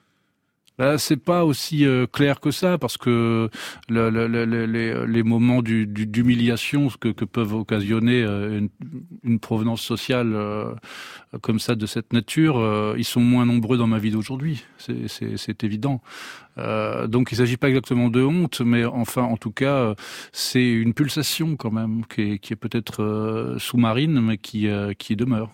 Là, 0.77 0.97
c'est 0.97 1.17
pas 1.17 1.45
aussi 1.45 1.85
euh, 1.85 2.07
clair 2.07 2.39
que 2.39 2.49
ça 2.49 2.77
parce 2.77 2.97
que 2.97 3.49
le, 3.89 4.09
le, 4.09 4.27
le, 4.27 5.05
les, 5.05 5.23
moments 5.23 5.61
d'humiliation 5.61 6.87
du, 6.87 6.97
que, 6.97 7.09
que, 7.09 7.25
peuvent 7.25 7.53
occasionner 7.53 8.23
euh, 8.23 8.61
une, 9.23 9.39
provenance 9.39 9.81
sociale 9.81 10.31
euh, 10.33 10.73
comme 11.41 11.59
ça 11.59 11.75
de 11.75 11.85
cette 11.85 12.13
nature, 12.13 12.95
ils 12.97 13.05
sont 13.05 13.21
moins 13.21 13.45
nombreux 13.45 13.77
dans 13.77 13.87
ma 13.87 13.99
vie 13.99 14.11
d'aujourd'hui. 14.11 14.63
C'est 14.77 15.63
évident. 15.63 16.01
Donc, 16.57 17.29
il 17.31 17.37
s'agit 17.37 17.57
pas 17.57 17.69
exactement 17.69 18.09
de 18.09 18.21
honte, 18.21 18.61
mais 18.61 18.83
enfin, 18.85 19.23
en 19.23 19.37
tout 19.37 19.51
cas, 19.51 19.95
c'est 20.33 20.69
une 20.69 20.93
pulsation 20.93 21.55
quand 21.55 21.71
même 21.71 22.05
qui 22.05 22.21
est, 22.21 22.39
qui 22.39 22.53
est 22.53 22.57
peut-être 22.57 23.55
sous-marine, 23.59 24.19
mais 24.19 24.37
qui, 24.37 24.67
qui 24.97 25.15
demeure 25.15 25.49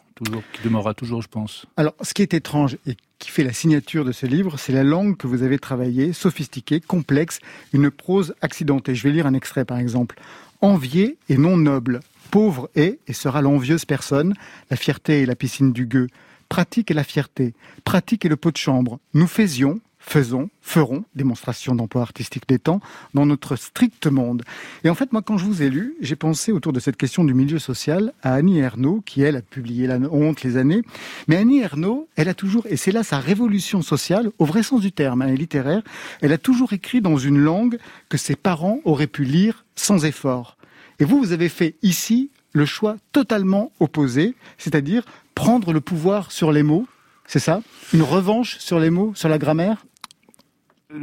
qui 0.53 0.63
demeurera 0.63 0.93
toujours, 0.93 1.21
je 1.21 1.27
pense. 1.27 1.65
Alors, 1.77 1.93
ce 2.01 2.13
qui 2.13 2.21
est 2.21 2.33
étrange 2.33 2.77
et 2.85 2.95
qui 3.19 3.29
fait 3.29 3.43
la 3.43 3.53
signature 3.53 4.05
de 4.05 4.11
ce 4.11 4.25
livre, 4.25 4.57
c'est 4.57 4.73
la 4.73 4.83
langue 4.83 5.17
que 5.17 5.27
vous 5.27 5.43
avez 5.43 5.59
travaillée, 5.59 6.13
sophistiquée, 6.13 6.79
complexe, 6.79 7.39
une 7.73 7.89
prose 7.89 8.35
accidentée. 8.41 8.95
Je 8.95 9.03
vais 9.03 9.11
lire 9.11 9.27
un 9.27 9.33
extrait, 9.33 9.65
par 9.65 9.79
exemple. 9.79 10.19
Envié 10.61 11.17
et 11.29 11.37
non 11.37 11.57
noble, 11.57 11.99
pauvre 12.31 12.69
est 12.75 12.99
et 13.07 13.13
sera 13.13 13.41
l'envieuse 13.41 13.85
personne, 13.85 14.33
la 14.69 14.77
fierté 14.77 15.21
et 15.21 15.25
la 15.25 15.35
piscine 15.35 15.73
du 15.73 15.85
gueux, 15.85 16.07
pratique 16.49 16.91
et 16.91 16.93
la 16.93 17.03
fierté, 17.03 17.53
pratique 17.83 18.25
et 18.25 18.29
le 18.29 18.37
pot 18.37 18.51
de 18.51 18.57
chambre. 18.57 18.99
Nous 19.13 19.27
faisions, 19.27 19.79
faisons, 20.07 20.49
ferons, 20.61 21.03
démonstration 21.15 21.75
d'emploi 21.75 22.01
artistique 22.01 22.47
des 22.47 22.59
temps, 22.59 22.79
dans 23.13 23.25
notre 23.25 23.57
strict 23.57 24.07
monde. 24.07 24.43
Et 24.83 24.89
en 24.89 24.95
fait, 24.95 25.11
moi, 25.11 25.21
quand 25.21 25.37
je 25.37 25.45
vous 25.45 25.61
ai 25.61 25.69
lu, 25.69 25.95
j'ai 25.99 26.15
pensé 26.15 26.53
autour 26.53 26.71
de 26.71 26.79
cette 26.79 26.95
question 26.95 27.25
du 27.25 27.33
milieu 27.33 27.59
social 27.59 28.13
à 28.23 28.33
Annie 28.33 28.59
Ernaux, 28.59 29.01
qui, 29.05 29.21
elle, 29.21 29.35
a 29.35 29.41
publié 29.41 29.85
La 29.85 29.97
honte 29.97 30.43
les 30.43 30.55
années. 30.55 30.81
Mais 31.27 31.35
Annie 31.35 31.59
Ernaux, 31.59 32.07
elle 32.15 32.29
a 32.29 32.33
toujours, 32.33 32.65
et 32.69 32.77
c'est 32.77 32.93
là 32.93 33.03
sa 33.03 33.19
révolution 33.19 33.81
sociale, 33.81 34.31
au 34.39 34.45
vrai 34.45 34.63
sens 34.63 34.79
du 34.79 34.93
terme, 34.93 35.21
hein, 35.21 35.33
littéraire, 35.33 35.81
elle 36.21 36.31
a 36.31 36.37
toujours 36.37 36.71
écrit 36.71 37.01
dans 37.01 37.17
une 37.17 37.39
langue 37.39 37.77
que 38.07 38.17
ses 38.17 38.37
parents 38.37 38.79
auraient 38.85 39.07
pu 39.07 39.25
lire 39.25 39.65
sans 39.75 40.05
effort. 40.05 40.57
Et 40.99 41.05
vous, 41.05 41.19
vous 41.19 41.33
avez 41.33 41.49
fait 41.49 41.75
ici 41.83 42.29
le 42.53 42.65
choix 42.65 42.95
totalement 43.11 43.71
opposé, 43.81 44.35
c'est-à-dire 44.57 45.03
prendre 45.35 45.73
le 45.73 45.81
pouvoir 45.81 46.31
sur 46.31 46.53
les 46.53 46.63
mots, 46.63 46.87
c'est 47.27 47.39
ça? 47.39 47.61
Une 47.93 48.03
revanche 48.03 48.57
sur 48.59 48.79
les 48.79 48.89
mots, 48.89 49.11
sur 49.13 49.27
la 49.27 49.37
grammaire? 49.37 49.85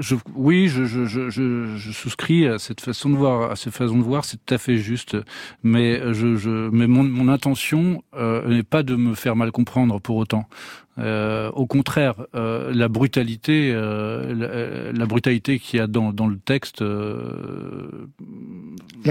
Je, 0.00 0.14
oui, 0.34 0.68
je, 0.68 0.84
je, 0.84 1.04
je, 1.06 1.92
souscris 1.92 2.46
à 2.46 2.58
cette 2.58 2.80
façon 2.80 3.10
de 3.10 3.16
voir, 3.16 3.50
à 3.50 3.56
cette 3.56 3.74
façon 3.74 3.98
de 3.98 4.02
voir, 4.02 4.24
c'est 4.24 4.38
tout 4.44 4.54
à 4.54 4.58
fait 4.58 4.78
juste. 4.78 5.16
Mais 5.62 6.00
je, 6.14 6.36
je 6.36 6.70
mais 6.70 6.86
mon, 6.86 7.04
mon 7.04 7.28
intention 7.28 8.02
euh, 8.14 8.48
n'est 8.48 8.62
pas 8.62 8.82
de 8.82 8.96
me 8.96 9.14
faire 9.14 9.36
mal 9.36 9.52
comprendre 9.52 10.00
pour 10.00 10.16
autant. 10.16 10.48
Euh, 10.98 11.50
au 11.52 11.66
contraire, 11.66 12.14
euh, 12.36 12.72
la 12.72 12.86
brutalité, 12.88 13.72
euh, 13.74 14.92
la, 14.92 14.96
la, 14.96 15.06
brutalité 15.06 15.58
qu'il 15.58 15.80
y 15.80 15.82
a 15.82 15.88
dans, 15.88 16.12
dans 16.12 16.28
le 16.28 16.38
texte, 16.38 16.82
la 16.82 16.86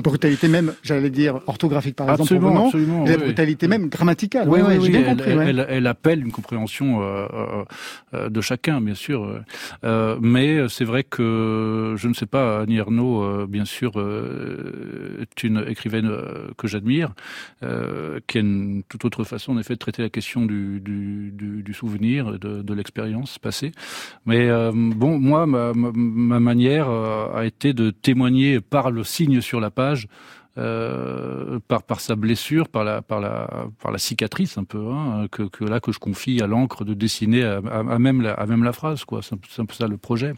brutalité 0.02 0.48
même, 0.48 0.74
j'allais 0.82 1.10
dire 1.10 1.42
orthographique 1.48 1.98
par 1.98 2.10
absolument, 2.10 2.52
exemple, 2.52 2.68
absolument, 2.68 3.04
la 3.04 3.12
oui, 3.12 3.18
brutalité 3.18 3.66
oui. 3.66 3.70
même 3.70 3.90
grammaticale. 3.90 4.48
Oui, 4.48 4.62
oui, 4.66 4.90
bien 4.90 5.02
elle, 5.02 5.08
compris, 5.08 5.32
elle, 5.32 5.42
elle, 5.42 5.68
elle, 5.70 5.88
appelle 5.88 6.22
une 6.22 6.32
compréhension 6.32 7.02
de 8.14 8.42
chacun, 8.42 8.80
bien 8.80 8.96
sûr. 8.96 9.44
mais 10.22 10.70
c'est 10.70 10.86
vrai 10.86 11.04
que 11.04 11.96
je 11.98 12.08
ne 12.08 12.14
sais 12.14 12.28
pas, 12.28 12.62
Annie 12.62 12.78
Ernaux, 12.78 13.46
bien 13.48 13.66
sûr, 13.66 13.92
est 15.22 15.44
une 15.44 15.66
écrivaine 15.68 16.10
que 16.58 16.68
j'admire, 16.68 17.14
qui 17.60 18.38
a 18.38 18.42
une 18.42 18.84
toute 18.88 19.04
autre 19.04 19.26
façon, 19.26 19.52
en 19.54 19.58
effet, 19.58 19.74
de 19.74 19.80
traiter 19.80 20.02
la 20.02 20.10
question 20.10 20.46
du, 20.46 20.80
du, 20.80 21.32
du, 21.34 21.73
souvenir, 21.74 22.40
de, 22.40 22.74
l'expérience 22.74 23.40
passée. 23.40 23.72
Mais 24.26 24.50
euh, 24.50 24.72
bon, 24.74 25.20
moi, 25.20 25.46
ma, 25.46 25.74
ma, 25.74 25.92
ma 25.94 26.40
manière 26.40 26.90
euh, 26.90 27.28
a 27.36 27.46
été 27.46 27.74
de 27.74 27.92
témoigner 27.92 28.62
par 28.62 28.92
le 28.92 29.04
signe 29.04 29.42
sur 29.42 29.60
la 29.60 29.70
page 29.70 30.08
euh, 30.60 31.58
par, 31.68 32.00
sa 32.00 32.16
blessure, 32.16 32.70
par 32.70 32.84
la, 32.84 33.98
cicatrice 33.98 34.60
un 34.60 34.64
peu, 34.64 34.88
hein, 34.88 35.26
que, 35.32 35.42
que 35.42 35.64
là 35.64 35.80
que 35.80 35.92
je 35.92 35.98
confie 35.98 36.44
à 36.44 36.48
l'encre 36.48 36.86
de 36.86 36.94
dessiner 36.94 37.44
à, 37.44 37.98
même 37.98 38.22
la, 38.22 38.74
phrase, 38.74 39.04
quoi. 39.04 39.22
C'est 39.24 39.34
un 39.34 39.66
peu 39.66 39.74
ça 39.74 39.88
le 39.88 39.98
projet. 39.98 40.36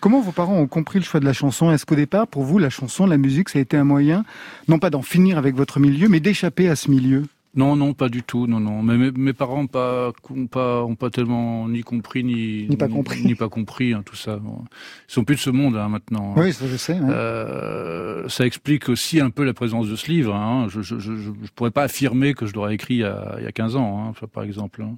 Comment 0.00 0.22
vos 0.22 0.32
parents 0.32 0.56
ont 0.56 0.66
compris 0.66 0.98
le 0.98 1.04
choix 1.04 1.20
de 1.20 1.26
la 1.26 1.34
chanson? 1.34 1.70
Est-ce 1.70 1.84
qu'au 1.84 1.94
départ, 1.94 2.26
pour 2.26 2.44
vous, 2.44 2.58
la 2.58 2.70
chanson, 2.70 3.04
la 3.04 3.18
musique, 3.18 3.50
ça 3.50 3.58
a 3.58 3.62
été 3.62 3.76
un 3.76 3.84
moyen, 3.84 4.24
non 4.66 4.78
pas 4.78 4.88
d'en 4.88 5.02
finir 5.02 5.36
avec 5.36 5.54
votre 5.54 5.78
milieu, 5.78 6.08
mais 6.08 6.20
d'échapper 6.20 6.70
à 6.70 6.74
ce 6.74 6.90
milieu? 6.90 7.24
Non, 7.54 7.74
non, 7.74 7.94
pas 7.94 8.08
du 8.08 8.22
tout, 8.22 8.46
non, 8.46 8.60
non. 8.60 8.80
Mais 8.82 8.96
mes, 8.96 9.10
mes 9.10 9.32
parents 9.32 9.62
n'ont 9.62 9.66
pas, 9.66 10.12
ont 10.30 10.46
pas, 10.46 10.84
ont 10.84 10.94
pas 10.94 11.10
tellement 11.10 11.68
ni 11.68 11.82
compris 11.82 12.22
ni 12.22 12.68
ni 12.68 12.76
pas 12.76 12.86
compris, 12.86 13.24
ni, 13.24 13.34
pas 13.34 13.48
compris 13.48 13.92
hein, 13.92 14.02
tout 14.06 14.14
ça. 14.14 14.36
Bon. 14.36 14.62
Ils 15.08 15.12
sont 15.12 15.24
plus 15.24 15.34
de 15.34 15.40
ce 15.40 15.50
monde 15.50 15.76
hein, 15.76 15.88
maintenant. 15.88 16.34
Oui, 16.36 16.52
ça 16.52 16.68
je 16.68 16.76
sais. 16.76 16.94
Ouais. 16.94 17.10
Euh, 17.10 18.28
ça 18.28 18.46
explique 18.46 18.88
aussi 18.88 19.20
un 19.20 19.30
peu 19.30 19.42
la 19.42 19.52
présence 19.52 19.88
de 19.88 19.96
ce 19.96 20.08
livre. 20.08 20.32
Hein. 20.32 20.68
Je, 20.68 20.80
je, 20.80 21.00
je, 21.00 21.16
je, 21.16 21.30
pourrais 21.56 21.72
pas 21.72 21.82
affirmer 21.82 22.34
que 22.34 22.46
je 22.46 22.54
l'aurais 22.54 22.74
écrit 22.74 22.94
il 22.94 23.00
y, 23.00 23.04
a, 23.04 23.34
il 23.38 23.44
y 23.44 23.48
a 23.48 23.52
15 23.52 23.74
ans, 23.74 24.14
hein, 24.22 24.26
par 24.32 24.44
exemple. 24.44 24.82
Hein. 24.82 24.96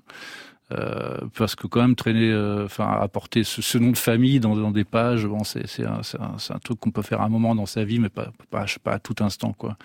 Euh, 0.73 1.19
parce 1.37 1.55
que 1.55 1.67
quand 1.67 1.81
même 1.81 1.97
traîner, 1.97 2.35
enfin 2.65 2.85
euh, 2.85 3.03
apporter 3.03 3.45
ce, 3.45 3.63
ce, 3.63 3.79
nom 3.79 3.91
de 3.91 3.97
famille 3.97 4.41
dans, 4.41 4.57
dans 4.57 4.71
des 4.71 4.85
pages, 4.85 5.27
bon, 5.27 5.43
c'est 5.45 5.65
un, 5.81 6.01
un, 6.19 6.55
un, 6.55 6.59
truc 6.59 6.81
qu'on 6.81 6.91
peut 6.91 7.03
faire 7.03 7.21
à 7.23 7.25
un 7.25 7.29
moment 7.29 7.55
dans 7.55 7.67
sa 7.67 7.85
vie, 7.85 7.99
mais 7.99 8.09
pas, 8.09 8.31
pas, 8.51 8.67
pas 8.83 8.93
à 8.93 8.99
tout 8.99 9.17
instant, 9.21 9.55
quoi. 9.55 9.77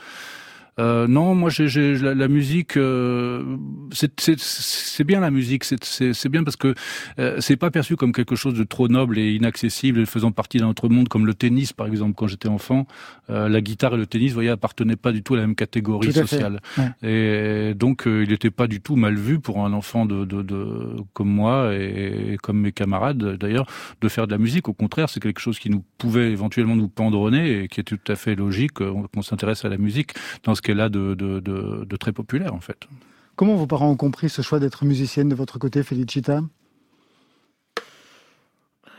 Euh, 0.79 1.07
non, 1.07 1.33
moi, 1.35 1.49
j'ai 1.49 1.97
la, 1.97 2.13
la, 2.13 2.27
musique, 2.27 2.77
euh, 2.77 3.57
c'est 3.91 5.03
bien 5.03 5.19
la 5.19 5.31
musique, 5.31 5.63
c'est 5.63 6.29
bien 6.29 6.43
parce 6.43 6.55
que 6.55 6.75
euh, 7.19 7.37
c'est 7.39 7.57
pas 7.57 7.71
perçu 7.71 7.95
comme 7.95 8.11
quelque 8.11 8.35
chose 8.35 8.53
de 8.53 8.63
trop 8.63 8.87
noble 8.87 9.17
et 9.17 9.33
inaccessible, 9.33 10.05
faisant 10.05 10.31
partie 10.31 10.59
d'un 10.59 10.67
autre 10.67 10.87
monde, 10.89 11.07
comme 11.07 11.25
le 11.25 11.33
tennis, 11.33 11.73
par 11.73 11.87
exemple, 11.87 12.13
quand 12.15 12.27
j'étais 12.27 12.49
enfant. 12.49 12.85
Euh, 13.29 13.49
la 13.49 13.61
guitare 13.61 13.95
et 13.95 13.97
le 13.97 14.05
tennis, 14.05 14.29
vous 14.29 14.35
voyez, 14.35 14.49
appartenaient 14.49 14.95
pas 14.95 15.11
du 15.11 15.23
tout 15.23 15.33
à 15.33 15.37
la 15.37 15.43
même 15.43 15.55
catégorie 15.55 16.13
sociale. 16.13 16.61
Ouais. 16.77 17.69
Et 17.71 17.73
donc, 17.73 18.07
euh, 18.07 18.23
il 18.23 18.29
n'était 18.29 18.51
pas 18.51 18.67
du 18.67 18.79
tout 18.79 18.95
mal 18.95 19.15
vu 19.15 19.39
pour 19.39 19.65
un 19.65 19.73
enfant 19.73 20.05
de, 20.05 20.25
de, 20.25 20.41
de 20.41 20.95
comme 21.13 21.29
moi 21.29 21.73
et, 21.73 22.33
et, 22.33 22.37
comme 22.37 22.59
mes 22.59 22.71
camarades, 22.71 23.37
d'ailleurs, 23.37 23.65
de 24.01 24.07
faire 24.07 24.27
de 24.27 24.31
la 24.31 24.37
musique. 24.37 24.69
Au 24.69 24.73
contraire, 24.73 25.09
c'est 25.09 25.19
quelque 25.19 25.41
chose 25.41 25.59
qui 25.59 25.69
nous 25.69 25.83
pouvait 25.97 26.31
éventuellement 26.31 26.75
nous 26.75 26.89
nez 27.29 27.63
et 27.63 27.67
qui 27.67 27.79
était 27.79 27.97
tout 27.97 28.11
à 28.11 28.15
fait 28.15 28.35
logique 28.35 28.73
qu'on 28.73 29.21
s'intéresse 29.21 29.65
à 29.65 29.69
la 29.69 29.77
musique 29.77 30.11
dans 30.43 30.55
ce 30.55 30.61
qu'elle 30.67 30.81
a 30.81 30.89
de, 30.89 31.13
de, 31.13 31.39
de, 31.39 31.85
de, 31.85 31.95
très 31.95 32.11
populaire 32.11 32.53
en 32.53 32.59
fait. 32.59 32.89
Comment 33.37 33.55
vos 33.55 33.67
parents 33.67 33.89
ont 33.89 33.95
compris 33.95 34.27
ce 34.29 34.41
choix 34.41 34.59
d'être 34.59 34.83
musicienne 34.83 35.29
de 35.29 35.35
votre 35.35 35.59
côté, 35.59 35.81
Felicita? 35.81 36.41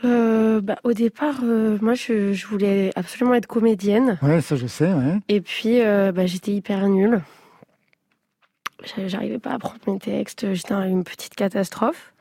Euh, 0.03 0.61
bah, 0.61 0.79
au 0.83 0.93
départ, 0.93 1.41
euh, 1.43 1.77
moi, 1.79 1.93
je, 1.93 2.33
je, 2.33 2.47
voulais 2.47 2.89
absolument 2.95 3.35
être 3.35 3.45
comédienne. 3.45 4.17
Ouais, 4.23 4.41
ça 4.41 4.55
je 4.55 4.65
sais. 4.65 4.91
Ouais. 4.91 5.19
Et 5.27 5.41
puis, 5.41 5.81
euh, 5.81 6.11
bah, 6.11 6.25
j'étais 6.25 6.53
hyper 6.53 6.87
nulle. 6.87 7.21
J'arrivais 9.05 9.37
pas 9.37 9.51
à 9.51 9.59
prendre 9.59 9.77
mes 9.85 9.99
textes. 9.99 10.51
J'étais 10.55 10.73
une 10.73 11.03
petite 11.03 11.35
catastrophe. 11.35 12.13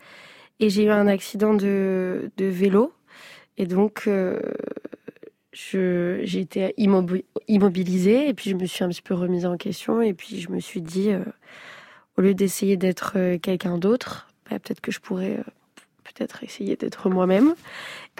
Et 0.60 0.68
j'ai 0.68 0.84
eu 0.84 0.90
un 0.90 1.06
accident 1.06 1.54
de, 1.54 2.30
de 2.36 2.44
vélo. 2.44 2.92
Et 3.56 3.64
donc, 3.64 4.02
euh, 4.08 4.40
j'ai 5.52 6.40
été 6.40 6.74
immobilisée 6.76 8.28
et 8.28 8.34
puis 8.34 8.50
je 8.50 8.56
me 8.56 8.66
suis 8.66 8.84
un 8.84 8.88
petit 8.88 9.02
peu 9.02 9.14
remise 9.14 9.46
en 9.46 9.56
question 9.56 10.02
et 10.02 10.12
puis 10.12 10.40
je 10.40 10.50
me 10.50 10.60
suis 10.60 10.82
dit, 10.82 11.10
euh, 11.10 11.24
au 12.16 12.22
lieu 12.22 12.34
d'essayer 12.34 12.76
d'être 12.76 13.14
euh, 13.16 13.38
quelqu'un 13.38 13.78
d'autre, 13.78 14.28
bah, 14.50 14.58
peut-être 14.58 14.80
que 14.80 14.92
je 14.92 15.00
pourrais 15.00 15.38
peut-être 16.04 16.42
essayer 16.44 16.76
d'être 16.76 17.08
moi-même. 17.10 17.54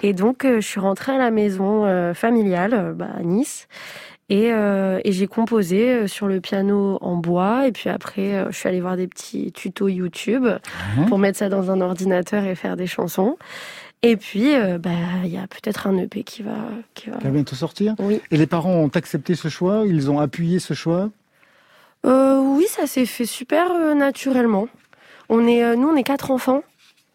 Et 0.03 0.13
donc, 0.13 0.45
je 0.45 0.59
suis 0.59 0.79
rentrée 0.79 1.11
à 1.11 1.17
la 1.17 1.31
maison 1.31 2.13
familiale 2.13 2.93
bah, 2.95 3.09
à 3.17 3.23
Nice 3.23 3.67
et, 4.29 4.49
et 4.49 5.11
j'ai 5.11 5.25
composé 5.25 6.07
sur 6.07 6.27
le 6.27 6.39
piano 6.39 6.99
en 7.01 7.17
bois. 7.17 7.67
Et 7.67 7.71
puis 7.71 7.89
après, 7.89 8.45
je 8.51 8.55
suis 8.55 8.69
allée 8.69 8.79
voir 8.79 8.95
des 8.95 9.07
petits 9.07 9.51
tutos 9.51 9.87
YouTube 9.87 10.45
mmh. 10.45 11.05
pour 11.07 11.17
mettre 11.17 11.39
ça 11.39 11.49
dans 11.49 11.71
un 11.71 11.81
ordinateur 11.81 12.45
et 12.45 12.53
faire 12.53 12.77
des 12.77 12.85
chansons. 12.85 13.37
Et 14.01 14.15
puis, 14.15 14.55
euh, 14.55 14.77
bah, 14.77 14.91
il 15.25 15.29
y 15.29 15.37
a 15.37 15.45
peut-être 15.47 15.87
un 15.87 15.97
EP 15.97 16.23
qui 16.23 16.41
va, 16.41 16.55
qui 16.93 17.09
va... 17.09 17.17
bientôt 17.17 17.55
sortir. 17.55 17.95
Oui. 17.99 18.21
Et 18.31 18.37
les 18.37 18.47
parents 18.47 18.75
ont 18.75 18.87
accepté 18.87 19.35
ce 19.35 19.49
choix? 19.49 19.83
Ils 19.85 20.09
ont 20.09 20.19
appuyé 20.19 20.59
ce 20.59 20.73
choix? 20.73 21.09
Euh, 22.05 22.39
Oui, 22.39 22.65
ça 22.69 22.87
s'est 22.87 23.05
fait 23.05 23.25
super 23.25 23.71
euh, 23.71 23.93
naturellement. 23.93 24.69
On 25.27 25.45
est, 25.47 25.75
nous, 25.75 25.89
on 25.89 25.95
est 25.95 26.03
quatre 26.03 26.31
enfants. 26.31 26.63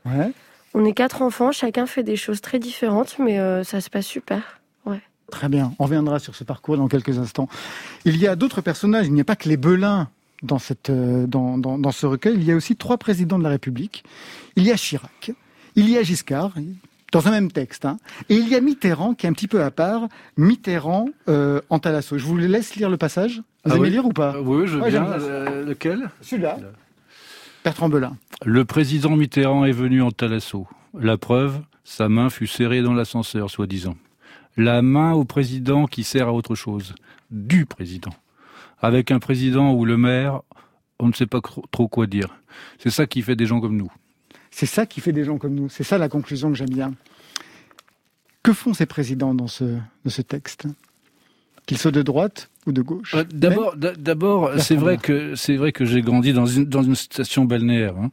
Ouais. 0.05 0.31
On 0.75 0.85
est 0.85 0.93
quatre 0.93 1.23
enfants, 1.23 1.53
chacun 1.53 1.87
fait 1.87 2.03
des 2.03 2.16
choses 2.16 2.40
très 2.40 2.59
différentes, 2.59 3.16
mais 3.18 3.38
ça 3.64 3.81
se 3.81 3.88
passe 3.88 4.07
super. 4.07 4.61
Ouais. 4.85 5.01
Très 5.31 5.49
bien, 5.49 5.73
on 5.79 5.85
reviendra 5.85 6.18
sur 6.18 6.35
ce 6.35 6.44
parcours 6.44 6.77
dans 6.77 6.88
quelques 6.88 7.18
instants. 7.18 7.49
Il 8.05 8.16
y 8.16 8.27
a 8.27 8.37
d'autres 8.37 8.61
personnages, 8.61 9.07
il 9.07 9.14
n'y 9.14 9.20
a 9.20 9.25
pas 9.25 9.37
que 9.37 9.49
les 9.49 9.57
Belins 9.57 10.09
dans, 10.42 10.59
cette, 10.59 10.90
dans, 10.90 11.59
dans, 11.59 11.79
dans 11.79 11.92
ce 11.92 12.07
recueil, 12.07 12.35
il 12.35 12.44
y 12.44 12.53
a 12.53 12.57
aussi 12.57 12.77
trois 12.77 12.99
présidents 12.99 13.38
de 13.38 13.44
la 13.44 13.51
République. 13.51 14.05
Il 14.57 14.64
y 14.64 14.73
a 14.73 14.77
Chirac, 14.77 15.33
il 15.76 15.88
y 15.88 15.98
a 15.98 16.02
Giscard, 16.02 16.52
dans 17.12 17.28
un 17.28 17.30
même 17.30 17.52
texte, 17.52 17.84
hein, 17.84 17.98
et 18.28 18.34
il 18.34 18.48
y 18.48 18.54
a 18.54 18.60
Mitterrand 18.60 19.14
qui 19.14 19.26
est 19.26 19.28
un 19.28 19.32
petit 19.32 19.48
peu 19.48 19.62
à 19.62 19.70
part, 19.70 20.08
Mitterrand 20.37 21.08
euh, 21.28 21.60
en 21.70 21.78
Talasso. 21.78 22.18
Je 22.18 22.24
vous 22.24 22.37
laisse 22.37 22.74
lire 22.74 22.90
le 22.90 22.96
passage. 22.96 23.42
Vous 23.64 23.72
ah 23.72 23.76
aimez 23.76 23.90
lire 23.90 24.04
ou 24.04 24.12
pas 24.12 24.34
euh, 24.34 24.42
Oui, 24.42 24.66
je 24.66 24.76
veux 24.76 24.90
bien. 24.90 25.06
Euh, 25.06 25.64
lequel 25.64 26.10
Celui-là. 26.20 26.58
Bertrand 27.64 27.88
Belin. 27.88 28.16
Le 28.44 28.64
président 28.64 29.16
Mitterrand 29.16 29.64
est 29.64 29.72
venu 29.72 30.02
en 30.02 30.10
Talasso. 30.10 30.66
La 30.98 31.16
preuve, 31.16 31.60
sa 31.84 32.08
main 32.08 32.30
fut 32.30 32.46
serrée 32.46 32.82
dans 32.82 32.92
l'ascenseur, 32.92 33.48
soi-disant. 33.50 33.96
La 34.56 34.82
main 34.82 35.12
au 35.12 35.24
président 35.24 35.87
qui 35.87 36.04
sert 36.04 36.28
à 36.28 36.32
autre 36.32 36.54
chose. 36.54 36.94
Du 37.30 37.64
président. 37.64 38.12
Avec 38.80 39.10
un 39.10 39.18
président 39.18 39.72
ou 39.72 39.84
le 39.84 39.96
maire, 39.96 40.42
on 40.98 41.08
ne 41.08 41.12
sait 41.12 41.26
pas 41.26 41.40
trop 41.70 41.88
quoi 41.88 42.06
dire. 42.06 42.28
C'est 42.78 42.90
ça 42.90 43.06
qui 43.06 43.22
fait 43.22 43.37
des 43.37 43.46
gens 43.46 43.60
comme 43.60 43.76
nous. 43.76 43.90
C'est 44.57 44.67
ça 44.67 44.87
qui 44.87 45.01
fait 45.01 45.11
des 45.11 45.25
gens 45.25 45.37
comme 45.37 45.57
nous. 45.57 45.69
C'est 45.69 45.83
ça 45.83 45.99
la 45.99 46.09
conclusion 46.09 46.49
que 46.49 46.57
j'aime 46.57 46.71
bien. 46.71 46.95
Que 48.45 48.53
font 48.53 48.73
ces 48.73 48.87
présidents 48.87 49.35
dans 49.35 49.49
ce, 49.49 49.64
ce 50.07 50.23
texte? 50.23 50.69
Qu'ils 51.67 51.77
soient 51.77 51.90
de 51.90 52.03
droite 52.03 52.51
ou 52.64 52.71
de 52.71 52.81
gauche? 52.81 53.17
Euh, 53.17 53.25
D'abord, 53.25 53.75
d'abord, 53.77 54.53
c'est 54.59 54.77
vrai 54.77 54.97
que 54.97 55.35
c'est 55.35 55.57
vrai 55.57 55.73
que 55.73 55.85
j'ai 55.85 56.03
grandi 56.03 56.33
dans 56.33 56.47
une 56.47 56.67
dans 56.67 56.85
une 56.85 56.95
station 56.95 57.47
balnéaire. 57.47 57.97
Hein. 57.99 58.12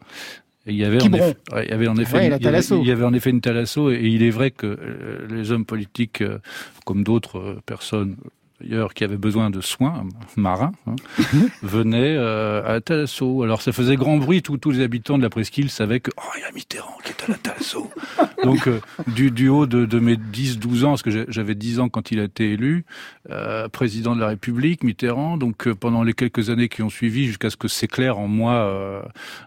il 0.66 0.78
y 0.78 0.84
avait, 0.84 1.04
en 1.04 1.14
effet, 1.14 1.38
il 1.58 1.70
y 1.70 1.74
avait 1.74 1.88
en 1.88 1.98
effet, 1.98 2.26
il, 2.26 2.88
y 2.88 2.92
avait, 2.92 3.06
en 3.06 3.14
effet 3.14 3.30
une 3.30 3.42
thalasso, 3.42 3.92
et 3.92 4.02
il 4.02 4.24
est 4.24 4.32
vrai 4.32 4.50
que 4.50 4.66
euh, 4.66 5.28
les 5.30 5.52
hommes 5.52 5.66
politiques, 5.66 6.22
euh, 6.22 6.40
comme 6.86 7.04
d'autres 7.04 7.60
personnes 7.68 8.16
d'ailleurs 8.62 8.94
qui 8.94 9.04
avait 9.04 9.18
besoin 9.18 9.50
de 9.50 9.62
soins 9.62 10.06
marins, 10.36 10.72
hein, 10.88 10.96
venait 11.64 12.16
euh, 12.18 12.76
à 12.76 12.82
Talasso. 12.82 13.44
Alors 13.44 13.62
ça 13.62 13.72
faisait 13.72 13.96
grand 13.96 14.18
bruit, 14.18 14.42
tous 14.42 14.72
les 14.72 14.82
habitants 14.82 15.18
de 15.18 15.24
la 15.24 15.30
presqu'île 15.30 15.70
savaient 15.70 16.00
que 16.00 16.12
oh 16.18 16.30
il 16.38 16.42
y 16.42 16.44
a 16.44 16.52
Mitterrand 16.52 16.98
qui 17.04 17.12
est 17.12 17.24
à 17.24 17.28
la 17.32 17.38
Talasso. 17.38 17.90
Donc 18.44 18.68
euh, 18.68 18.80
du, 19.08 19.32
du, 19.32 19.50
haut 19.50 19.68
de, 19.68 19.86
de 19.86 20.00
mes 20.00 20.16
10-12 20.16 20.86
ans, 20.86 20.90
parce 20.90 21.04
que 21.04 21.26
j'avais 21.30 21.56
10 21.56 21.80
ans 21.80 21.90
quand 21.90 22.12
il 22.12 22.20
a 22.20 22.24
été 22.24 22.52
élu, 22.52 22.86
euh, 23.30 23.70
président 23.70 24.16
de 24.16 24.22
la 24.22 24.28
République, 24.28 24.84
Mitterrand. 24.84 25.38
Donc 25.38 25.68
euh, 25.68 25.76
pendant 25.76 26.04
les 26.04 26.14
quelques 26.14 26.50
années 26.50 26.70
qui 26.70 26.82
ont 26.82 26.90
suivi, 26.90 27.26
jusqu'à 27.26 27.50
ce 27.50 27.58
que 27.58 27.68
s'éclaire 27.68 28.18
en 28.18 28.28
moi 28.28 28.54
euh, 28.54 29.02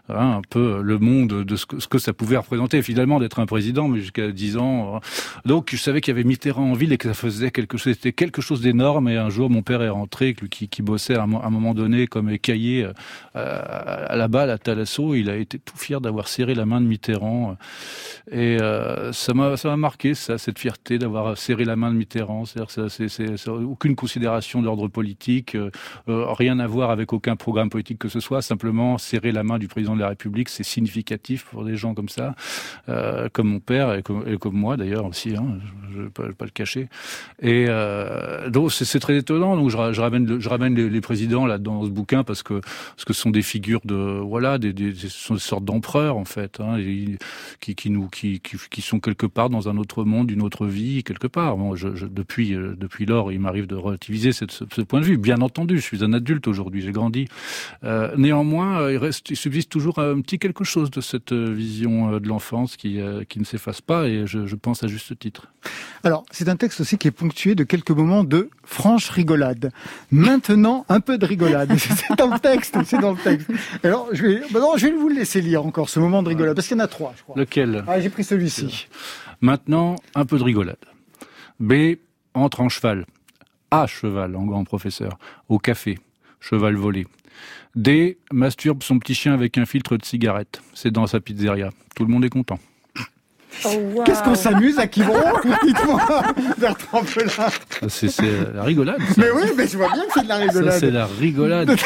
hein, 0.09 0.37
un 0.37 0.41
peu 0.49 0.81
le 0.81 0.97
monde 0.97 1.43
de 1.43 1.55
ce 1.55 1.65
que, 1.65 1.79
ce 1.79 1.87
que 1.87 1.97
ça 1.97 2.13
pouvait 2.13 2.37
représenter 2.37 2.81
finalement 2.81 3.19
d'être 3.19 3.39
un 3.39 3.45
président, 3.45 3.87
mais 3.87 3.99
jusqu'à 3.99 4.31
10 4.31 4.57
ans. 4.57 5.01
Donc 5.45 5.69
je 5.71 5.77
savais 5.77 6.01
qu'il 6.01 6.13
y 6.13 6.15
avait 6.17 6.23
Mitterrand 6.23 6.71
en 6.71 6.73
ville 6.73 6.93
et 6.93 6.97
que 6.97 7.07
ça 7.07 7.13
faisait 7.13 7.51
quelque 7.51 7.77
chose, 7.77 7.93
c'était 7.93 8.13
quelque 8.13 8.41
chose 8.41 8.61
d'énorme 8.61 9.04
mais 9.05 9.17
un 9.17 9.29
jour, 9.29 9.51
mon 9.51 9.61
père 9.61 9.83
est 9.83 9.89
rentré, 9.89 10.33
qui, 10.33 10.81
bossait 10.81 11.15
à 11.15 11.23
un, 11.23 11.27
moment 11.27 11.75
donné 11.75 12.07
comme 12.07 12.27
écaillé 12.29 12.87
euh, 13.35 13.61
à 14.07 14.15
la 14.15 14.27
balle 14.27 14.49
à 14.49 14.57
Talasso. 14.57 15.13
Il 15.13 15.29
a 15.29 15.35
été 15.35 15.59
tout 15.59 15.77
fier 15.77 16.01
d'avoir 16.01 16.27
serré 16.27 16.55
la 16.55 16.65
main 16.65 16.81
de 16.81 16.87
Mitterrand. 16.87 17.55
Et 18.31 18.57
euh, 18.59 19.13
ça 19.13 19.33
m'a 19.35 19.77
marqué, 19.77 20.15
cette 20.15 20.57
fierté 20.57 20.97
d'avoir 20.97 21.37
serré 21.37 21.65
la 21.65 21.75
main 21.75 21.91
de 21.91 21.97
Mitterrand. 21.97 22.45
C'est 22.45 23.47
aucune 23.47 23.95
considération 23.95 24.63
d'ordre 24.63 24.87
politique, 24.87 25.55
euh, 25.55 25.69
rien 26.07 26.57
à 26.57 26.65
voir 26.65 26.89
avec 26.89 27.13
aucun 27.13 27.35
programme 27.35 27.69
politique 27.69 27.99
que 27.99 28.09
ce 28.09 28.19
soit. 28.19 28.41
Simplement, 28.41 28.97
serrer 28.97 29.31
la 29.31 29.43
main 29.43 29.59
du 29.59 29.67
président 29.67 29.95
de 29.95 30.01
la 30.01 30.09
République, 30.09 30.49
c'est 30.49 30.63
significatif 30.63 31.45
pour 31.45 31.63
des 31.63 31.75
gens 31.75 31.93
comme 31.93 32.09
ça, 32.09 32.33
comme 33.33 33.49
mon 33.49 33.59
père 33.59 33.93
et 33.93 34.01
comme, 34.01 34.55
moi 34.55 34.77
d'ailleurs 34.77 35.05
aussi. 35.05 35.35
Hein, 35.35 35.59
je 35.91 35.99
ne 35.99 36.03
vais 36.05 36.09
pas, 36.09 36.45
le 36.45 36.51
cacher. 36.51 36.89
Et 37.39 37.67
donc 38.49 38.71
c'est 38.71 38.94
c'est 38.95 38.99
très 39.01 39.17
étonnant. 39.17 39.57
Donc 39.57 39.69
je, 39.69 39.75
ramène, 39.75 40.39
je 40.39 40.47
ramène 40.47 40.73
les, 40.73 41.01
présidents 41.01 41.45
là 41.45 41.57
dans 41.57 41.83
ce 41.83 41.89
bouquin 41.89 42.23
parce 42.23 42.43
que 42.43 42.61
parce 42.61 43.03
que 43.05 43.11
ce 43.11 43.21
sont 43.21 43.29
des 43.29 43.41
figures 43.41 43.81
de 43.83 43.95
voilà, 43.95 44.57
des, 44.57 44.71
des, 44.71 44.93
des 44.93 45.09
sortes 45.09 45.65
d'empereurs 45.65 46.15
en 46.15 46.23
fait, 46.23 46.61
hein, 46.61 46.77
qui, 47.59 47.89
nous 47.89 48.07
qui, 48.07 48.41
sont 48.81 49.01
quelque 49.01 49.25
part 49.25 49.49
dans 49.49 49.67
un 49.67 49.75
autre 49.75 50.05
monde, 50.05 50.31
une 50.31 50.41
autre 50.41 50.65
vie 50.65 51.03
quelque 51.03 51.27
part. 51.27 51.57
Bon, 51.57 51.73
depuis 51.73 52.53
euh, 52.53 52.75
depuis 52.77 53.05
lors, 53.05 53.33
il 53.33 53.39
m'arrive 53.41 53.67
de 53.67 53.75
relativiser 53.75 54.31
ce, 54.31 54.45
point 54.83 55.01
de 55.01 55.05
vue. 55.05 55.17
Bien 55.17 55.41
entendu, 55.41 55.77
je 55.77 55.83
suis 55.83 56.01
un 56.05 56.13
adulte 56.13 56.47
aujourd'hui, 56.47 56.81
j'ai 56.81 56.93
grandi. 56.93 57.27
Euh, 57.83 58.15
néanmoins, 58.15 58.79
euh, 58.79 59.11
il 59.29 59.35
subsiste 59.35 59.69
toujours 59.69 59.99
un 59.99 60.21
petit 60.21 60.39
quelque 60.39 60.63
chose 60.63 60.89
de 60.89 61.01
cette 61.01 61.33
vision 61.33 62.17
de 62.17 62.27
l'enfance 62.29 62.77
qui 62.77 62.99
qui 63.27 63.39
ne 63.39 63.45
s'efface 63.45 63.81
pas 63.81 64.07
et 64.07 64.25
je 64.25 64.55
pense 64.55 64.83
à 64.83 64.87
juste 64.87 65.19
titre. 65.19 65.47
Alors, 66.03 66.23
c'est 66.31 66.47
un 66.49 66.55
texte 66.55 66.79
aussi 66.81 66.97
qui 66.97 67.07
est 67.07 67.11
ponctué 67.11 67.55
de 67.55 67.63
quelques 67.63 67.91
moments 67.91 68.23
de 68.23 68.49
franche 68.85 69.09
rigolade. 69.09 69.71
Maintenant, 70.11 70.85
un 70.89 70.99
peu 70.99 71.17
de 71.17 71.25
rigolade. 71.25 71.75
c'est 71.77 72.15
dans 72.15 72.31
le 72.31 72.39
texte, 72.39 72.77
c'est 72.85 72.99
dans 72.99 73.13
le 73.13 73.17
texte. 73.17 73.49
Alors, 73.83 74.09
je 74.11 74.23
vais, 74.23 74.41
bah 74.51 74.59
je 74.77 74.85
vais 74.85 74.93
vous 74.93 75.09
le 75.09 75.15
laisser 75.15 75.41
lire 75.41 75.65
encore 75.65 75.89
ce 75.89 75.99
moment 75.99 76.21
de 76.21 76.29
rigolade, 76.29 76.55
parce 76.55 76.67
qu'il 76.67 76.77
y 76.77 76.79
en 76.79 76.83
a 76.83 76.87
trois, 76.87 77.11
je 77.17 77.23
crois. 77.23 77.35
Lequel? 77.35 77.83
Ah, 77.87 77.99
J'ai 77.99 78.09
pris 78.09 78.23
celui-ci. 78.23 78.87
Maintenant, 79.41 79.95
un 80.13 80.25
peu 80.25 80.37
de 80.37 80.43
rigolade. 80.43 80.77
B 81.59 81.95
entre 82.35 82.61
en 82.61 82.69
cheval. 82.69 83.05
A 83.71 83.87
cheval, 83.87 84.35
en 84.35 84.45
grand 84.45 84.63
professeur. 84.65 85.17
Au 85.49 85.57
café. 85.57 85.97
Cheval 86.39 86.75
volé. 86.75 87.07
D 87.75 88.19
masturbe 88.31 88.83
son 88.83 88.99
petit 88.99 89.15
chien 89.15 89.33
avec 89.33 89.57
un 89.57 89.65
filtre 89.65 89.97
de 89.97 90.05
cigarette. 90.05 90.61
C'est 90.75 90.91
dans 90.91 91.07
sa 91.07 91.19
pizzeria. 91.19 91.71
Tout 91.95 92.05
le 92.05 92.11
monde 92.11 92.23
est 92.23 92.29
content. 92.29 92.59
Oh, 93.63 94.03
Qu'est-ce 94.05 94.23
qu'on 94.23 94.35
s'amuse 94.35 94.77
à 94.79 94.87
Quiberon 94.87 95.39
Dites-moi, 95.63 96.01
Bertrand 96.57 97.03
Pelin. 97.03 97.87
C'est 97.87 98.11
la 98.53 98.63
rigolade. 98.63 99.01
Mais 99.17 99.31
oui, 99.31 99.43
mais 99.55 99.67
je 99.67 99.77
vois 99.77 99.91
bien 99.91 100.03
que 100.05 100.11
c'est 100.13 100.23
de 100.23 100.29
la 100.29 100.35
rigolade. 100.35 100.79
C'est 100.79 100.91
la 100.91 101.05
rigolade. 101.05 101.75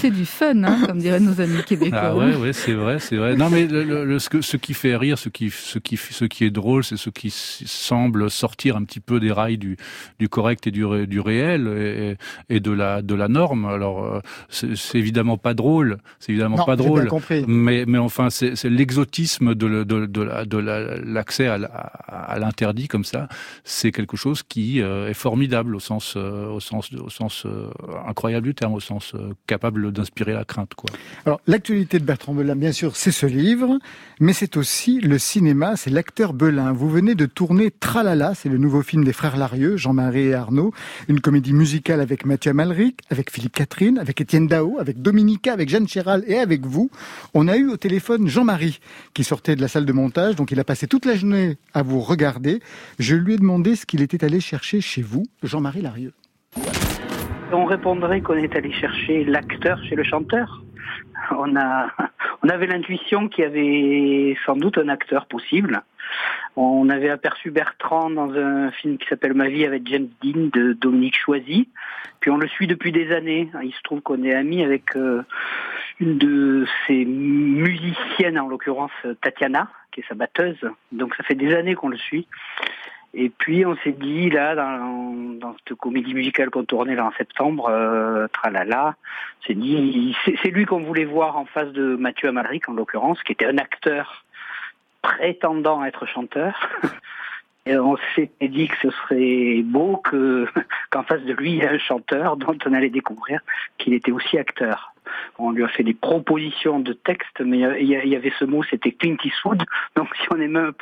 C'est 0.00 0.10
du 0.10 0.24
fun, 0.24 0.64
hein, 0.64 0.86
comme 0.86 0.98
diraient 0.98 1.20
nos 1.20 1.40
amis 1.40 1.62
québécois. 1.62 2.00
Ah 2.02 2.16
ouais, 2.16 2.34
ouais, 2.34 2.52
c'est 2.54 2.72
vrai, 2.72 2.98
c'est 2.98 3.16
vrai. 3.16 3.36
Non, 3.36 3.50
mais 3.50 3.66
le, 3.66 4.18
ce, 4.18 4.30
que, 4.30 4.40
ce 4.40 4.56
qui 4.56 4.72
fait 4.72 4.96
rire, 4.96 5.18
ce 5.18 5.28
qui, 5.28 5.50
ce 5.50 5.78
qui, 5.78 5.96
ce 5.98 6.24
qui 6.24 6.44
est 6.44 6.50
drôle, 6.50 6.84
c'est 6.84 6.96
ce 6.96 7.10
qui 7.10 7.30
semble 7.30 8.30
sortir 8.30 8.76
un 8.76 8.84
petit 8.84 9.00
peu 9.00 9.20
des 9.20 9.30
rails 9.30 9.58
du, 9.58 9.76
du 10.18 10.28
correct 10.28 10.66
et 10.66 10.70
du, 10.70 10.86
du 11.06 11.20
réel 11.20 11.68
et, 11.68 12.16
et 12.54 12.60
de 12.60 12.70
la, 12.70 13.02
de 13.02 13.14
la 13.14 13.28
norme. 13.28 13.66
Alors, 13.66 14.04
euh, 14.04 14.20
c'est 14.48 14.98
évidemment 14.98 15.36
pas 15.36 15.52
drôle, 15.52 15.98
c'est 16.18 16.32
évidemment 16.32 16.64
pas 16.64 16.76
drôle. 16.76 17.08
Mais, 17.46 17.84
mais 17.86 17.98
enfin, 17.98 18.30
c'est 18.30 18.64
l'exotisme 18.64 19.54
de, 19.54 19.84
de, 19.84 20.06
de, 20.06 20.22
la, 20.22 20.44
de 20.46 20.56
l'accès 20.56 21.46
à 21.46 22.38
l'interdit 22.38 22.88
comme 22.88 23.04
ça. 23.04 23.28
C'est 23.64 23.92
quelque 23.92 24.16
chose 24.16 24.42
qui 24.42 24.80
euh, 24.80 25.10
est 25.10 25.14
formidable 25.14 25.76
au 25.76 25.80
sens, 25.80 26.14
euh, 26.16 26.46
au 26.46 26.60
sens, 26.60 26.90
au 26.94 27.10
sens 27.10 27.46
incroyable 28.06 28.46
du 28.46 28.54
terme, 28.54 28.72
au 28.72 28.80
sens 28.80 29.14
capable 29.46 29.89
d'inspirer 29.90 30.32
la 30.32 30.44
crainte. 30.44 30.72
Alors, 31.26 31.40
l'actualité 31.46 31.98
de 31.98 32.04
Bertrand 32.04 32.34
Belin, 32.34 32.56
bien 32.56 32.72
sûr, 32.72 32.96
c'est 32.96 33.10
ce 33.10 33.26
livre, 33.26 33.78
mais 34.20 34.32
c'est 34.32 34.56
aussi 34.56 35.00
le 35.00 35.18
cinéma, 35.18 35.76
c'est 35.76 35.90
l'acteur 35.90 36.32
Belin. 36.32 36.72
Vous 36.72 36.88
venez 36.88 37.14
de 37.14 37.26
tourner 37.26 37.70
Tralala, 37.70 38.34
c'est 38.34 38.48
le 38.48 38.58
nouveau 38.58 38.82
film 38.82 39.04
des 39.04 39.12
frères 39.12 39.36
Larieux, 39.36 39.76
Jean-Marie 39.76 40.28
et 40.28 40.34
Arnaud, 40.34 40.72
une 41.08 41.20
comédie 41.20 41.52
musicale 41.52 42.00
avec 42.00 42.24
Mathieu 42.24 42.50
Amalric, 42.50 43.00
avec 43.10 43.30
Philippe 43.30 43.54
Catherine, 43.54 43.98
avec 43.98 44.20
Étienne 44.20 44.46
Dao, 44.46 44.78
avec 44.78 45.00
Dominica, 45.02 45.52
avec 45.52 45.68
Jeanne 45.68 45.88
Chéral 45.88 46.24
et 46.26 46.38
avec 46.38 46.66
vous. 46.66 46.90
On 47.34 47.48
a 47.48 47.56
eu 47.56 47.68
au 47.68 47.76
téléphone 47.76 48.28
Jean-Marie, 48.28 48.80
qui 49.14 49.24
sortait 49.24 49.56
de 49.56 49.60
la 49.60 49.68
salle 49.68 49.86
de 49.86 49.92
montage, 49.92 50.36
donc 50.36 50.50
il 50.50 50.60
a 50.60 50.64
passé 50.64 50.86
toute 50.86 51.04
la 51.04 51.16
journée 51.16 51.58
à 51.74 51.82
vous 51.82 52.00
regarder. 52.00 52.60
Je 52.98 53.16
lui 53.16 53.34
ai 53.34 53.38
demandé 53.38 53.76
ce 53.76 53.86
qu'il 53.86 54.02
était 54.02 54.24
allé 54.24 54.40
chercher 54.40 54.80
chez 54.80 55.02
vous, 55.02 55.24
Jean-Marie 55.42 55.82
Larieux. 55.82 56.12
On 57.52 57.64
répondrait 57.64 58.20
qu'on 58.20 58.36
est 58.36 58.54
allé 58.54 58.72
chercher 58.72 59.24
l'acteur 59.24 59.82
chez 59.84 59.96
le 59.96 60.04
chanteur. 60.04 60.62
On 61.32 62.48
avait 62.48 62.66
l'intuition 62.66 63.28
qu'il 63.28 63.44
y 63.44 63.46
avait 63.46 64.36
sans 64.46 64.56
doute 64.56 64.78
un 64.78 64.88
acteur 64.88 65.26
possible. 65.26 65.82
On 66.56 66.88
avait 66.88 67.10
aperçu 67.10 67.50
Bertrand 67.50 68.10
dans 68.10 68.32
un 68.32 68.70
film 68.70 68.98
qui 68.98 69.06
s'appelle 69.08 69.34
Ma 69.34 69.48
vie 69.48 69.64
avec 69.64 69.86
James 69.88 70.08
Dean 70.22 70.48
de 70.52 70.72
Dominique 70.74 71.16
Choisy. 71.16 71.68
Puis 72.20 72.30
on 72.30 72.36
le 72.36 72.48
suit 72.48 72.66
depuis 72.66 72.92
des 72.92 73.12
années. 73.12 73.50
Il 73.62 73.72
se 73.72 73.82
trouve 73.82 74.00
qu'on 74.00 74.22
est 74.22 74.34
amis 74.34 74.62
avec 74.62 74.96
euh, 74.96 75.22
une 75.98 76.18
de 76.18 76.66
ses 76.86 77.04
musiciennes, 77.04 78.38
en 78.38 78.48
l'occurrence 78.48 78.92
Tatiana, 79.22 79.68
qui 79.92 80.00
est 80.00 80.08
sa 80.08 80.14
batteuse. 80.14 80.58
Donc 80.92 81.14
ça 81.16 81.24
fait 81.24 81.34
des 81.34 81.54
années 81.54 81.74
qu'on 81.74 81.88
le 81.88 81.98
suit. 81.98 82.26
Et 83.12 83.28
puis 83.28 83.66
on 83.66 83.76
s'est 83.78 83.92
dit 83.92 84.30
là 84.30 84.54
dans, 84.54 85.38
dans 85.38 85.56
cette 85.58 85.76
comédie 85.76 86.14
musicale 86.14 86.50
qu'on 86.50 86.64
tournait 86.64 86.94
là 86.94 87.06
en 87.06 87.12
septembre, 87.12 87.68
euh, 87.68 88.28
tralala, 88.28 88.94
c'est 89.46 89.54
dit 89.54 90.16
c'est 90.24 90.50
lui 90.50 90.64
qu'on 90.64 90.82
voulait 90.82 91.04
voir 91.04 91.36
en 91.36 91.44
face 91.44 91.72
de 91.72 91.96
Mathieu 91.96 92.28
Amalric 92.28 92.68
en 92.68 92.74
l'occurrence, 92.74 93.22
qui 93.22 93.32
était 93.32 93.46
un 93.46 93.58
acteur 93.58 94.24
prétendant 95.02 95.84
être 95.84 96.06
chanteur. 96.06 96.68
Et 97.66 97.76
on 97.76 97.96
s'est 98.14 98.30
dit 98.40 98.68
que 98.68 98.76
ce 98.82 98.90
serait 98.90 99.62
beau 99.62 99.98
que 99.98 100.46
qu'en 100.90 101.02
face 101.02 101.22
de 101.22 101.34
lui 101.34 101.52
il 101.52 101.56
y 101.58 101.60
ait 101.60 101.68
un 101.68 101.78
chanteur 101.78 102.36
dont 102.36 102.56
on 102.64 102.72
allait 102.72 102.90
découvrir 102.90 103.40
qu'il 103.78 103.92
était 103.92 104.12
aussi 104.12 104.38
acteur. 104.38 104.94
On 105.38 105.50
lui 105.50 105.64
a 105.64 105.68
fait 105.68 105.82
des 105.82 105.94
propositions 105.94 106.80
de 106.80 106.92
texte, 106.92 107.40
mais 107.40 107.58
il 107.80 107.88
y 107.88 108.16
avait 108.16 108.32
ce 108.38 108.44
mot, 108.44 108.62
c'était 108.62 108.92
Clint 108.92 109.16
Eastwood. 109.24 109.64
Donc 109.96 110.08
si 110.16 110.26
on 110.30 110.40
est 110.40 110.48
même 110.48 110.72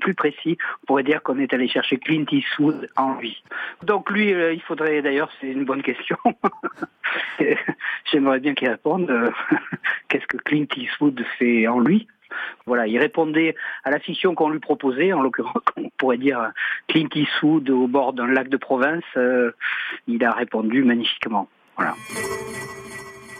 plus 0.00 0.14
précis, 0.14 0.58
on 0.82 0.86
pourrait 0.86 1.02
dire 1.02 1.22
qu'on 1.22 1.38
est 1.38 1.52
allé 1.52 1.68
chercher 1.68 1.98
Clint 1.98 2.24
Eastwood 2.30 2.88
en 2.96 3.14
lui. 3.14 3.42
Donc 3.82 4.10
lui, 4.10 4.34
euh, 4.34 4.52
il 4.52 4.62
faudrait 4.62 5.00
d'ailleurs, 5.02 5.30
c'est 5.40 5.48
une 5.48 5.64
bonne 5.64 5.82
question. 5.82 6.16
J'aimerais 8.10 8.40
bien 8.40 8.54
qu'il 8.54 8.68
réponde. 8.68 9.32
Qu'est-ce 10.08 10.26
que 10.26 10.38
Clint 10.38 10.66
Eastwood 10.76 11.22
fait 11.38 11.68
en 11.68 11.80
lui? 11.80 12.08
Voilà, 12.66 12.86
il 12.86 12.98
répondait 12.98 13.54
à 13.84 13.90
la 13.90 13.98
fiction 13.98 14.34
qu'on 14.34 14.50
lui 14.50 14.60
proposait, 14.60 15.12
en 15.12 15.22
l'occurrence, 15.22 15.62
on 15.76 15.90
pourrait 15.96 16.18
dire 16.18 16.52
Clint 16.88 17.08
Eastwood 17.14 17.68
au 17.70 17.86
bord 17.86 18.12
d'un 18.12 18.26
lac 18.26 18.48
de 18.48 18.56
province. 18.56 19.04
Euh, 19.16 19.52
il 20.06 20.24
a 20.24 20.32
répondu 20.32 20.84
magnifiquement. 20.84 21.48
Voilà. 21.76 21.94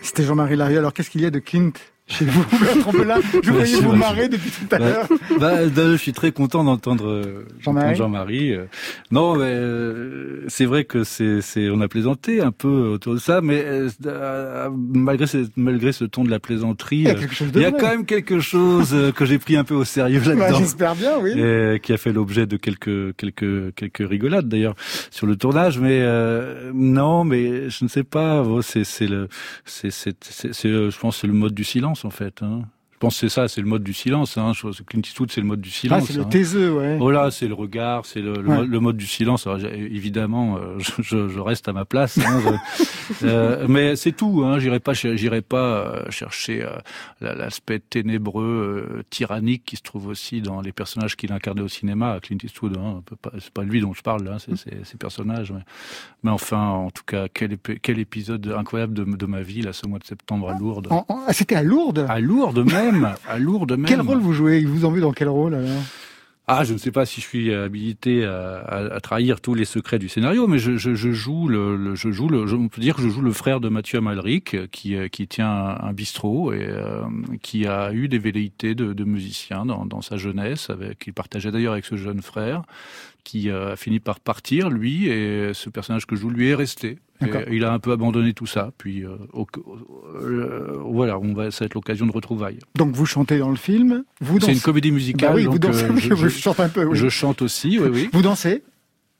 C'était 0.02 0.22
Jean-Marie 0.22 0.56
Larrieux. 0.56 0.78
Alors, 0.78 0.92
qu'est-ce 0.92 1.10
qu'il 1.10 1.22
y 1.22 1.26
a 1.26 1.30
de 1.30 1.38
Clint? 1.38 1.72
Chez 2.08 2.24
vous, 2.24 3.04
là 3.04 3.18
Je 3.42 3.52
voyais 3.52 3.80
vous 3.80 3.94
marrer 3.94 4.28
depuis 4.28 4.50
tout 4.50 4.74
à 4.74 4.78
l'heure. 4.78 5.08
Bah, 5.38 5.66
bah, 5.66 5.92
je 5.92 5.96
suis 5.96 6.12
très 6.12 6.32
content 6.32 6.64
d'entendre 6.64 7.06
euh, 7.06 7.46
Jean-Marie. 7.60 8.54
Euh. 8.54 8.64
non, 9.10 9.36
mais 9.36 9.44
euh, 9.44 10.44
c'est 10.48 10.64
vrai 10.64 10.84
que 10.84 11.04
c'est, 11.04 11.42
c'est, 11.42 11.68
on 11.70 11.80
a 11.80 11.86
plaisanté 11.86 12.40
un 12.40 12.50
peu 12.50 12.68
autour 12.68 13.14
de 13.14 13.18
ça, 13.18 13.40
mais 13.40 13.64
malgré 14.74 15.26
ce, 15.26 15.46
malgré 15.56 15.92
ce 15.92 16.04
ton 16.04 16.24
de 16.24 16.30
la 16.30 16.40
plaisanterie, 16.40 17.06
il 17.54 17.60
y 17.60 17.64
a, 17.64 17.72
quand 17.72 17.88
même 17.88 18.06
quelque 18.06 18.40
chose 18.40 18.96
que 19.14 19.24
j'ai 19.26 19.38
pris 19.38 19.56
un 19.56 19.64
peu 19.64 19.74
au 19.74 19.84
sérieux 19.84 20.20
bah, 20.24 20.34
là-dedans. 20.34 20.58
j'espère 20.58 20.96
bien, 20.96 21.12
oui. 21.20 21.38
Et, 21.38 21.78
qui 21.80 21.92
a 21.92 21.98
fait 21.98 22.12
l'objet 22.12 22.46
de 22.46 22.56
quelques 22.56 23.14
quelques 23.16 23.74
quelques 23.74 24.08
rigolades 24.08 24.48
d'ailleurs 24.48 24.74
sur 25.10 25.26
le 25.26 25.36
tournage, 25.36 25.78
mais 25.78 26.04
non, 26.74 27.24
mais 27.24 27.70
je 27.70 27.84
ne 27.84 27.88
sais 27.88 28.04
pas. 28.04 28.44
c'est 28.62 28.84
c'est 28.84 29.06
le 29.06 29.28
c'est 29.64 29.90
c'est, 29.90 30.16
c'est, 30.20 30.68
je 30.68 30.98
pense 30.98 31.18
c'est 31.18 31.26
le 31.26 31.32
mode 31.32 31.54
du 31.54 31.64
silence 31.64 31.97
en 32.04 32.10
fait. 32.10 32.42
Hein. 32.42 32.62
Je 32.98 33.00
pense 33.00 33.14
que 33.14 33.28
c'est 33.28 33.32
ça, 33.32 33.46
c'est 33.46 33.60
le 33.60 33.68
mode 33.68 33.84
du 33.84 33.94
silence. 33.94 34.36
Hein. 34.38 34.50
Clint 34.88 35.02
Eastwood, 35.02 35.30
c'est 35.30 35.40
le 35.40 35.46
mode 35.46 35.60
du 35.60 35.70
silence. 35.70 36.02
Ah, 36.02 36.06
c'est 36.08 36.18
le 36.18 36.22
hein. 36.22 36.28
taiseux, 36.30 36.72
ouais. 36.72 36.96
Voilà, 36.96 37.30
c'est 37.30 37.46
le 37.46 37.54
regard, 37.54 38.04
c'est 38.04 38.20
le, 38.20 38.42
le, 38.42 38.80
mode 38.80 38.96
du 38.96 39.06
silence. 39.06 39.46
évidemment, 39.46 40.56
euh, 40.56 40.80
je, 40.80 41.28
je, 41.28 41.38
reste 41.38 41.68
à 41.68 41.72
ma 41.72 41.84
place. 41.84 42.18
Hein, 42.18 42.58
euh, 43.22 43.66
mais 43.68 43.94
c'est 43.94 44.10
tout. 44.10 44.42
Hein. 44.44 44.58
J'irai 44.58 44.80
pas, 44.80 44.94
j'irai 44.94 45.42
pas 45.42 45.58
euh, 45.58 46.10
chercher 46.10 46.66
l'aspect 47.20 47.78
ténébreux, 47.78 49.04
tyrannique 49.10 49.62
qui 49.64 49.76
se 49.76 49.82
trouve 49.82 50.08
aussi 50.08 50.40
dans 50.42 50.60
les 50.60 50.72
personnages 50.72 51.14
qu'il 51.14 51.32
incarnait 51.32 51.62
au 51.62 51.68
cinéma. 51.68 52.18
Clint 52.20 52.38
Eastwood, 52.42 52.78
hein, 52.78 53.04
c'est 53.38 53.52
pas 53.52 53.62
lui 53.62 53.80
dont 53.80 53.94
je 53.94 54.02
parle, 54.02 54.26
hein, 54.26 54.38
c'est 54.40 54.56
ces 54.84 54.96
personnages. 54.98 55.52
Mais, 55.52 55.62
mais, 56.24 56.32
enfin, 56.32 56.66
en 56.66 56.90
tout 56.90 57.04
cas, 57.06 57.28
quel, 57.32 57.58
quel 57.58 58.00
épisode 58.00 58.52
incroyable 58.58 58.92
de, 58.92 59.04
de, 59.04 59.26
ma 59.26 59.42
vie 59.42 59.62
là, 59.62 59.72
ce 59.72 59.86
mois 59.86 60.00
de 60.00 60.04
septembre 60.04 60.50
à 60.50 60.58
Lourdes. 60.58 60.88
Ah, 60.90 61.32
c'était 61.32 61.54
à 61.54 61.62
Lourdes? 61.62 62.04
À 62.08 62.18
Lourdes 62.18 62.66
même 62.87 62.87
à 63.28 63.38
Lourdes 63.38 63.72
même. 63.72 63.86
Quel 63.86 64.00
rôle 64.00 64.18
vous 64.18 64.32
jouez? 64.32 64.58
Ils 64.58 64.68
vous 64.68 64.84
ont 64.84 64.90
vu 64.90 65.00
dans 65.00 65.12
quel 65.12 65.28
rôle 65.28 65.54
alors? 65.54 65.82
Ah, 66.50 66.64
je 66.64 66.72
ne 66.72 66.78
sais 66.78 66.90
pas 66.90 67.04
si 67.04 67.20
je 67.20 67.26
suis 67.26 67.52
habilité 67.52 68.24
à, 68.24 68.60
à, 68.94 69.00
trahir 69.00 69.42
tous 69.42 69.52
les 69.52 69.66
secrets 69.66 69.98
du 69.98 70.08
scénario, 70.08 70.46
mais 70.46 70.58
je, 70.58 70.78
je, 70.78 70.94
je 70.94 71.10
joue 71.10 71.46
le, 71.46 71.94
je 71.94 72.10
joue 72.10 72.26
le, 72.26 72.46
je, 72.46 72.56
on 72.56 72.68
peut 72.68 72.80
dire 72.80 72.96
que 72.96 73.02
je 73.02 73.10
joue 73.10 73.20
le 73.20 73.34
frère 73.34 73.60
de 73.60 73.68
Mathieu 73.68 73.98
Amalric, 73.98 74.70
qui, 74.70 74.96
qui 75.10 75.28
tient 75.28 75.76
un, 75.78 75.92
bistrot 75.92 76.54
et 76.54 76.66
euh, 76.66 77.02
qui 77.42 77.66
a 77.66 77.92
eu 77.92 78.08
des 78.08 78.18
velléités 78.18 78.74
de, 78.74 78.94
de 78.94 79.04
musicien 79.04 79.66
dans, 79.66 79.84
dans, 79.84 80.00
sa 80.00 80.16
jeunesse, 80.16 80.70
avec, 80.70 81.00
qu'il 81.00 81.12
partageait 81.12 81.50
d'ailleurs 81.50 81.74
avec 81.74 81.84
ce 81.84 81.96
jeune 81.96 82.22
frère, 82.22 82.62
qui 83.28 83.50
a 83.50 83.76
fini 83.76 84.00
par 84.00 84.20
partir, 84.20 84.70
lui, 84.70 85.06
et 85.06 85.52
ce 85.52 85.68
personnage 85.68 86.06
que 86.06 86.16
je 86.16 86.22
joue, 86.22 86.30
lui, 86.30 86.48
est 86.48 86.54
resté. 86.54 86.96
il 87.50 87.62
a 87.62 87.70
un 87.70 87.78
peu 87.78 87.92
abandonné 87.92 88.32
tout 88.32 88.46
ça. 88.46 88.72
Puis 88.78 89.04
euh, 89.04 89.18
euh, 90.22 90.78
voilà, 90.82 91.18
on 91.18 91.34
va, 91.34 91.50
ça 91.50 91.60
va 91.60 91.66
être 91.66 91.74
l'occasion 91.74 92.06
de 92.06 92.12
retrouvailles. 92.12 92.58
Donc 92.74 92.94
vous 92.94 93.04
chantez 93.04 93.38
dans 93.38 93.50
le 93.50 93.56
film. 93.56 94.04
Vous 94.22 94.40
C'est 94.40 94.54
une 94.54 94.60
comédie 94.60 94.92
musicale. 94.92 95.28
Bah 95.28 95.36
oui, 95.36 95.44
vous 95.44 95.58
dansez. 95.58 95.84
Euh, 95.84 96.16
je, 96.16 96.28
chante 96.28 96.58
un 96.58 96.70
peu. 96.70 96.84
Oui. 96.84 96.96
Je 96.96 97.10
chante 97.10 97.42
aussi, 97.42 97.78
oui, 97.78 97.88
oui. 97.92 98.08
Vous 98.14 98.22
dansez? 98.22 98.62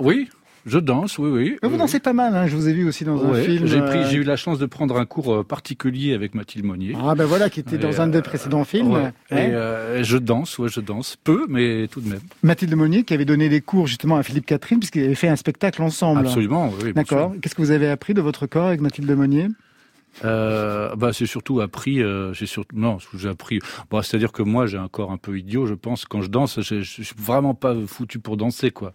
Oui. 0.01 0.31
Je 0.67 0.79
danse, 0.79 1.19
oui, 1.19 1.31
oui. 1.31 1.57
vous 1.63 1.77
dansez 1.77 2.01
pas 2.01 2.13
mal, 2.13 2.35
hein, 2.35 2.47
je 2.47 2.55
vous 2.55 2.69
ai 2.69 2.73
vu 2.73 2.87
aussi 2.87 3.05
dans 3.05 3.25
un 3.25 3.35
film. 3.35 3.67
J'ai 3.67 3.81
pris, 3.81 4.05
j'ai 4.11 4.17
eu 4.19 4.25
la 4.25 4.37
chance 4.37 4.59
de 4.59 4.67
prendre 4.67 4.99
un 4.99 5.07
cours 5.07 5.45
particulier 5.45 6.15
avec 6.15 6.35
Mathilde 6.35 6.65
Monnier. 6.65 6.95
Ah 7.03 7.15
ben 7.15 7.25
voilà, 7.25 7.51
qui 7.51 7.61
était 7.61 7.79
dans 7.79 8.01
un 8.01 8.09
des 8.09 8.23
précédents 8.23 8.65
films. 8.65 8.93
Ouais. 8.93 9.13
Et 9.31 10.05
je 10.05 10.17
danse, 10.17 10.59
ouais, 10.59 10.69
je 10.69 10.81
danse 10.81 11.17
peu, 11.23 11.47
mais 11.49 11.89
tout 11.89 12.01
de 12.01 12.09
même. 12.09 12.21
Mathilde 12.43 12.75
Monnier 12.75 13.05
qui 13.05 13.15
avait 13.15 13.25
donné 13.25 13.49
des 13.49 13.61
cours 13.61 13.87
justement 13.87 14.17
à 14.17 14.23
Philippe 14.23 14.47
Catherine 14.47 14.79
puisqu'ils 14.79 15.05
avaient 15.05 15.15
fait 15.15 15.29
un 15.29 15.37
spectacle 15.37 15.83
ensemble. 15.83 16.21
Absolument, 16.21 16.73
oui. 16.83 16.93
D'accord. 16.93 17.33
Qu'est-ce 17.41 17.55
que 17.55 17.63
vous 17.63 17.71
avez 17.71 17.89
appris 17.89 18.15
de 18.15 18.21
votre 18.21 18.47
corps 18.47 18.67
avec 18.67 18.81
Mathilde 18.81 19.11
Monnier? 19.11 19.49
Euh, 20.25 20.95
bah 20.97 21.13
c'est 21.13 21.27
surtout 21.27 21.61
appris 21.61 22.03
euh, 22.03 22.33
j'ai 22.33 22.47
surtout 22.47 22.77
non 22.77 22.99
j'ai 23.15 23.29
appris. 23.29 23.61
Bon 23.91 24.03
c'est 24.03 24.17
à 24.17 24.21
dire 24.21 24.33
que 24.33 24.43
moi 24.43 24.67
j'ai 24.67 24.79
un 24.79 24.89
corps 24.89 25.13
un 25.13 25.17
peu 25.17 25.39
idiot 25.39 25.67
je 25.67 25.75
pense. 25.75 26.05
Quand 26.05 26.23
je 26.23 26.29
danse 26.29 26.61
je, 26.61 26.83
suis 26.83 27.15
vraiment 27.17 27.55
pas 27.55 27.75
foutu 27.87 28.19
pour 28.19 28.37
danser 28.37 28.71
quoi. 28.71 28.93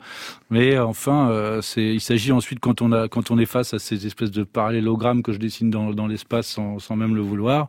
Mais 0.49 0.77
enfin 0.79 1.29
euh, 1.29 1.61
c'est 1.61 1.93
il 1.93 2.01
s'agit 2.01 2.31
ensuite 2.31 2.59
quand 2.59 2.81
on 2.81 2.91
a 2.91 3.07
quand 3.07 3.31
on 3.31 3.37
est 3.37 3.45
face 3.45 3.73
à 3.73 3.79
ces 3.79 4.05
espèces 4.05 4.31
de 4.31 4.43
parallélogrammes 4.43 5.23
que 5.23 5.31
je 5.31 5.39
dessine 5.39 5.69
dans, 5.69 5.91
dans 5.91 6.07
l'espace 6.07 6.47
sans, 6.47 6.79
sans 6.79 6.95
même 6.95 7.15
le 7.15 7.21
vouloir 7.21 7.67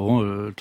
bon, 0.00 0.22
euh, 0.22 0.52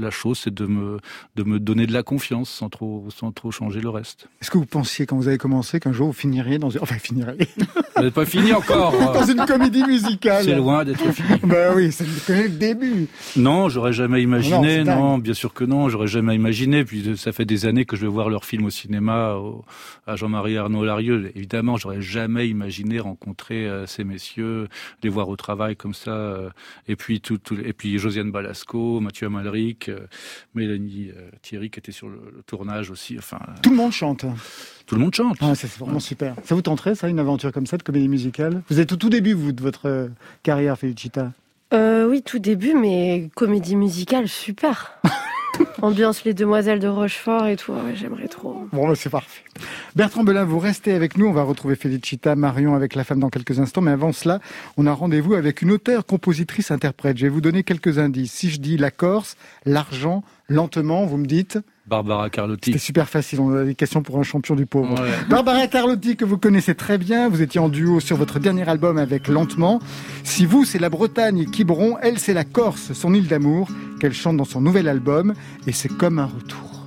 la 0.00 0.10
chose, 0.10 0.40
c'est 0.42 0.54
de 0.54 0.66
me, 0.66 0.98
de 1.36 1.42
me 1.42 1.58
donner 1.60 1.86
de 1.86 1.92
la 1.92 2.02
confiance 2.02 2.50
sans 2.50 2.68
trop, 2.68 3.06
sans 3.14 3.32
trop 3.32 3.50
changer 3.50 3.80
le 3.80 3.88
reste. 3.90 4.28
Est-ce 4.40 4.50
que 4.50 4.58
vous 4.58 4.66
pensiez, 4.66 5.06
quand 5.06 5.16
vous 5.16 5.28
avez 5.28 5.38
commencé, 5.38 5.80
qu'un 5.80 5.92
jour 5.92 6.08
vous 6.08 6.12
finiriez 6.12 6.58
dans 6.58 6.70
une... 6.70 6.80
Enfin, 6.80 6.96
finiriez... 6.98 7.48
Vous 7.96 8.02
n'êtes 8.02 8.14
pas 8.14 8.26
fini 8.26 8.52
encore 8.52 8.92
Dans 9.14 9.24
une 9.24 9.44
comédie 9.46 9.84
musicale 9.84 10.44
C'est 10.44 10.56
loin 10.56 10.84
d'être 10.84 11.12
fini. 11.12 11.38
ben 11.44 11.74
oui, 11.76 11.92
c'est 11.92 12.04
le 12.28 12.48
début. 12.48 13.06
Non, 13.36 13.68
j'aurais 13.68 13.92
jamais 13.92 14.22
imaginé, 14.22 14.84
non, 14.84 15.18
bien 15.18 15.34
sûr 15.34 15.54
que 15.54 15.64
non, 15.64 15.88
j'aurais 15.88 16.08
jamais 16.08 16.34
imaginé. 16.34 16.84
Puis 16.84 17.16
ça 17.16 17.32
fait 17.32 17.44
des 17.44 17.66
années 17.66 17.84
que 17.84 17.96
je 17.96 18.02
vais 18.02 18.12
voir 18.12 18.28
leur 18.28 18.44
film 18.44 18.64
au 18.64 18.70
cinéma, 18.70 19.36
à 20.06 20.16
Jean-Marie 20.16 20.56
Arnaud 20.56 20.84
Larieux. 20.84 21.32
Évidemment, 21.34 21.76
j'aurais 21.76 22.02
jamais 22.02 22.48
imaginé 22.48 23.00
rencontrer 23.00 23.66
euh, 23.66 23.86
ces 23.86 24.04
messieurs, 24.04 24.68
les 25.02 25.08
voir 25.08 25.28
au 25.28 25.36
travail 25.36 25.76
comme 25.76 25.94
ça. 25.94 26.10
Euh, 26.10 26.50
et 26.88 26.96
puis, 26.96 27.20
tout, 27.20 27.38
tout, 27.38 27.56
et 27.64 27.72
puis 27.72 27.98
Josiane 27.98 28.30
Ballas 28.30 28.53
Mathieu 29.00 29.26
Amalric, 29.26 29.88
euh, 29.88 30.06
Mélanie 30.54 31.10
euh, 31.10 31.30
Thierry 31.42 31.70
qui 31.70 31.78
était 31.78 31.92
sur 31.92 32.08
le, 32.08 32.42
tournage 32.46 32.90
aussi. 32.90 33.16
Enfin, 33.18 33.38
tout 33.62 33.70
le 33.70 33.76
monde 33.76 33.92
chante. 33.92 34.24
Tout 34.86 34.94
le 34.94 35.00
monde 35.00 35.14
chante. 35.14 35.38
Ah, 35.40 35.54
c'est 35.54 35.70
vraiment 35.78 36.00
super. 36.00 36.34
Ça 36.44 36.54
vous 36.54 36.62
tenterait, 36.62 36.94
ça, 36.94 37.08
une 37.08 37.18
aventure 37.18 37.52
comme 37.52 37.66
ça 37.66 37.76
de 37.76 37.82
comédie 37.82 38.08
musicale? 38.08 38.62
Vous 38.68 38.80
êtes 38.80 38.92
au 38.92 38.96
tout 38.96 39.10
début, 39.10 39.32
vous, 39.32 39.52
de 39.52 39.62
votre 39.62 39.88
euh, 39.88 40.08
carrière, 40.42 40.78
Felicita 40.78 41.32
Oui, 41.74 42.22
tout 42.22 42.38
début, 42.38 42.74
mais 42.74 43.28
comédie 43.34 43.76
musicale, 43.76 44.28
super. 44.28 45.00
Ambiance 45.82 46.24
les 46.24 46.34
demoiselles 46.34 46.78
de 46.78 46.88
Rochefort 46.88 47.46
et 47.46 47.56
tout, 47.56 47.74
j'aimerais 47.94 48.28
trop. 48.28 48.66
Bon, 48.72 48.88
bah, 48.88 48.94
c'est 48.96 49.10
parfait. 49.10 49.42
Bertrand 49.94 50.24
Belin, 50.24 50.44
vous 50.44 50.58
restez 50.58 50.92
avec 50.92 51.16
nous. 51.16 51.26
On 51.26 51.32
va 51.32 51.42
retrouver 51.42 51.76
Felicita, 51.76 52.34
Marion 52.34 52.74
avec 52.74 52.94
la 52.94 53.04
femme 53.04 53.20
dans 53.20 53.30
quelques 53.30 53.60
instants. 53.60 53.80
Mais 53.80 53.90
avant 53.90 54.12
cela, 54.12 54.40
on 54.76 54.86
a 54.86 54.92
rendez-vous 54.92 55.34
avec 55.34 55.62
une 55.62 55.70
auteure, 55.70 56.06
compositrice, 56.06 56.70
interprète. 56.70 57.18
Je 57.18 57.26
vais 57.26 57.28
vous 57.28 57.40
donner 57.40 57.62
quelques 57.62 57.98
indices. 57.98 58.32
Si 58.32 58.50
je 58.50 58.60
dis 58.60 58.76
la 58.76 58.90
Corse, 58.90 59.36
l'argent, 59.64 60.24
lentement, 60.48 61.06
vous 61.06 61.18
me 61.18 61.26
dites 61.26 61.58
Barbara 61.86 62.30
Carlotti. 62.30 62.70
C'était 62.70 62.78
super 62.78 63.08
facile, 63.08 63.40
on 63.40 63.54
a 63.54 63.64
des 63.64 63.74
questions 63.74 64.02
pour 64.02 64.18
un 64.18 64.22
champion 64.22 64.54
du 64.54 64.64
pauvre. 64.64 64.94
Barbara 65.28 65.66
Carlotti, 65.66 66.16
que 66.16 66.24
vous 66.24 66.38
connaissez 66.38 66.74
très 66.74 66.96
bien, 66.96 67.28
vous 67.28 67.42
étiez 67.42 67.60
en 67.60 67.68
duo 67.68 68.00
sur 68.00 68.16
votre 68.16 68.38
dernier 68.38 68.66
album 68.66 68.96
avec 68.96 69.28
Lentement. 69.28 69.80
Si 70.22 70.46
vous, 70.46 70.64
c'est 70.64 70.78
la 70.78 70.88
Bretagne 70.88 71.38
et 71.40 71.44
Quiberon, 71.44 71.98
elle, 72.00 72.18
c'est 72.18 72.32
la 72.32 72.44
Corse, 72.44 72.94
son 72.94 73.12
île 73.12 73.28
d'amour, 73.28 73.68
qu'elle 74.00 74.14
chante 74.14 74.38
dans 74.38 74.44
son 74.44 74.62
nouvel 74.62 74.88
album, 74.88 75.34
et 75.66 75.72
c'est 75.72 75.90
comme 75.90 76.18
un 76.18 76.26
retour. 76.26 76.86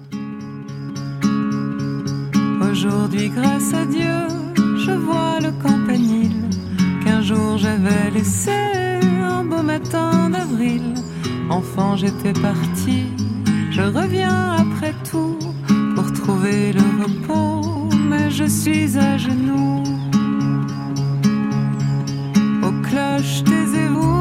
Aujourd'hui, 2.71 3.29
grâce 3.29 3.73
à 3.73 3.85
Dieu, 3.85 4.27
je 4.55 4.91
vois 4.91 5.39
le 5.39 5.51
campanile 5.61 6.49
qu'un 7.03 7.21
jour 7.21 7.57
j'avais 7.57 8.09
laissé 8.11 8.51
un 8.51 9.43
beau 9.43 9.61
matin 9.61 10.31
d'avril. 10.31 10.95
Enfant, 11.49 11.95
j'étais 11.95 12.33
parti 12.33 13.05
je 13.77 13.83
reviens 13.83 14.55
après 14.63 14.93
tout 15.09 15.37
pour 15.95 16.11
trouver 16.11 16.73
le 16.73 17.03
repos, 17.03 17.89
mais 18.09 18.31
je 18.31 18.45
suis 18.45 18.97
à 18.97 19.17
genoux. 19.17 19.83
Aux 22.63 22.81
cloches, 22.87 23.43
taisez-vous. 23.43 24.16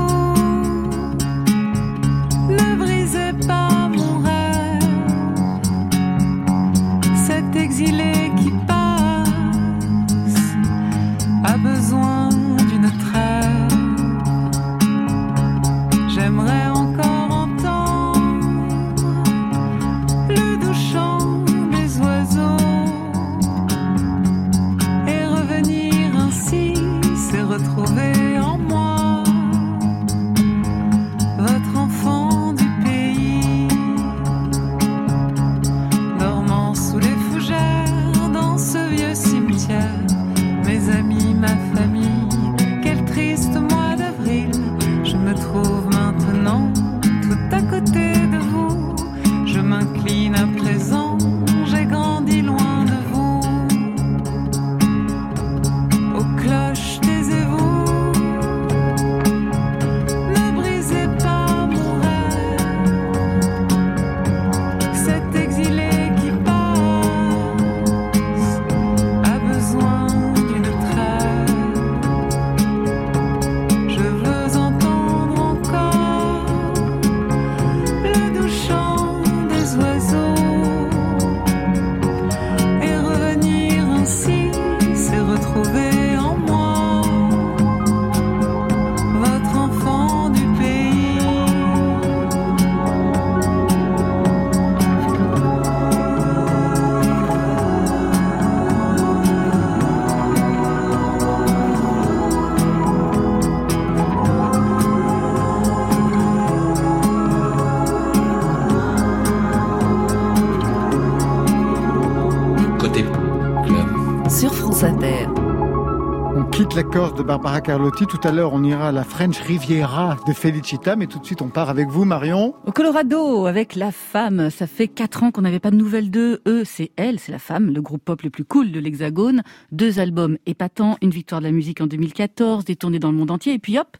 La 116.76 116.82
de 116.82 117.22
Barbara 117.22 117.62
Carlotti. 117.62 118.06
Tout 118.06 118.20
à 118.22 118.30
l'heure, 118.30 118.52
on 118.52 118.62
ira 118.62 118.88
à 118.88 118.92
la 118.92 119.02
French 119.02 119.38
Riviera 119.38 120.18
de 120.26 120.34
Felicita, 120.34 120.94
mais 120.94 121.06
tout 121.06 121.18
de 121.18 121.24
suite, 121.24 121.40
on 121.40 121.48
part 121.48 121.70
avec 121.70 121.88
vous, 121.88 122.04
Marion. 122.04 122.54
Au 122.66 122.72
Colorado, 122.72 123.46
avec 123.46 123.76
la 123.76 123.90
femme, 123.92 124.50
ça 124.50 124.66
fait 124.66 124.86
quatre 124.86 125.22
ans 125.22 125.30
qu'on 125.30 125.40
n'avait 125.40 125.58
pas 125.58 125.70
de 125.70 125.76
nouvelles 125.76 126.10
d'eux. 126.10 126.42
Eux, 126.46 126.64
c'est 126.66 126.90
elle, 126.96 127.18
c'est 127.18 127.32
la 127.32 127.38
femme, 127.38 127.72
le 127.72 127.80
groupe 127.80 128.04
pop 128.04 128.20
le 128.20 128.28
plus 128.28 128.44
cool 128.44 128.72
de 128.72 128.78
l'Hexagone. 128.78 129.42
Deux 129.72 130.00
albums 130.00 130.36
épatants, 130.44 130.98
une 131.00 131.08
victoire 131.08 131.40
de 131.40 131.46
la 131.46 131.52
musique 131.52 131.80
en 131.80 131.86
2014, 131.86 132.66
des 132.66 132.76
tournées 132.76 132.98
dans 132.98 133.10
le 133.10 133.16
monde 133.16 133.30
entier, 133.30 133.54
et 133.54 133.58
puis 133.58 133.78
hop, 133.78 133.96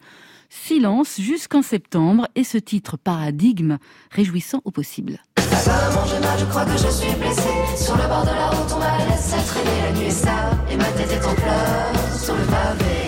silence 0.51 1.19
jusqu'en 1.19 1.63
septembre, 1.63 2.29
et 2.35 2.45
ce 2.45 2.59
titre 2.59 2.99
Paradigme, 2.99 3.79
réjouissant 4.11 4.61
au 4.67 4.71
possible. 4.71 5.21
Apparemment 5.53 6.05
j'ai 6.07 6.21
mal, 6.21 6.39
je 6.39 6.45
crois 6.47 6.65
que 6.65 6.73
je 6.77 6.89
suis 6.89 7.15
blessé 7.15 7.51
Sur 7.77 7.97
le 7.97 8.07
bord 8.09 8.23
de 8.23 8.35
la 8.35 8.49
route 8.49 8.73
on 8.75 8.79
m'a 8.79 8.99
laissé 9.11 9.37
traîner 9.47 9.83
la 9.85 9.93
nuit 9.93 10.07
et 10.07 10.11
ça 10.11 10.51
Et 10.71 10.77
ma 10.77 10.85
tête 10.85 11.13
est 11.13 11.27
en 11.27 11.35
pleurs 11.35 12.19
sur 12.19 12.35
le 12.35 12.43
pavé 12.45 12.99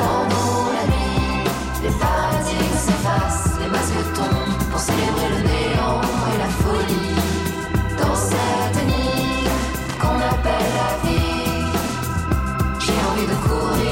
Pendant 0.00 0.72
la 0.76 0.84
nuit, 0.92 1.44
les 1.82 1.90
paradigmes 1.90 2.78
s'effacent 2.86 3.58
Les 3.60 3.68
masques 3.68 4.12
tombent 4.14 4.70
pour 4.70 4.80
célébrer 4.80 5.28
le 5.30 5.40
néant 5.48 6.00
et 6.32 6.38
la 6.38 6.50
folie 6.62 7.14
Dans 7.98 8.16
cette 8.16 8.84
nuit 8.86 9.48
qu'on 10.00 10.18
appelle 10.32 10.70
la 10.80 11.08
vie 11.08 11.66
J'ai 12.80 12.98
envie 13.10 13.26
de 13.26 13.36
courir, 13.46 13.83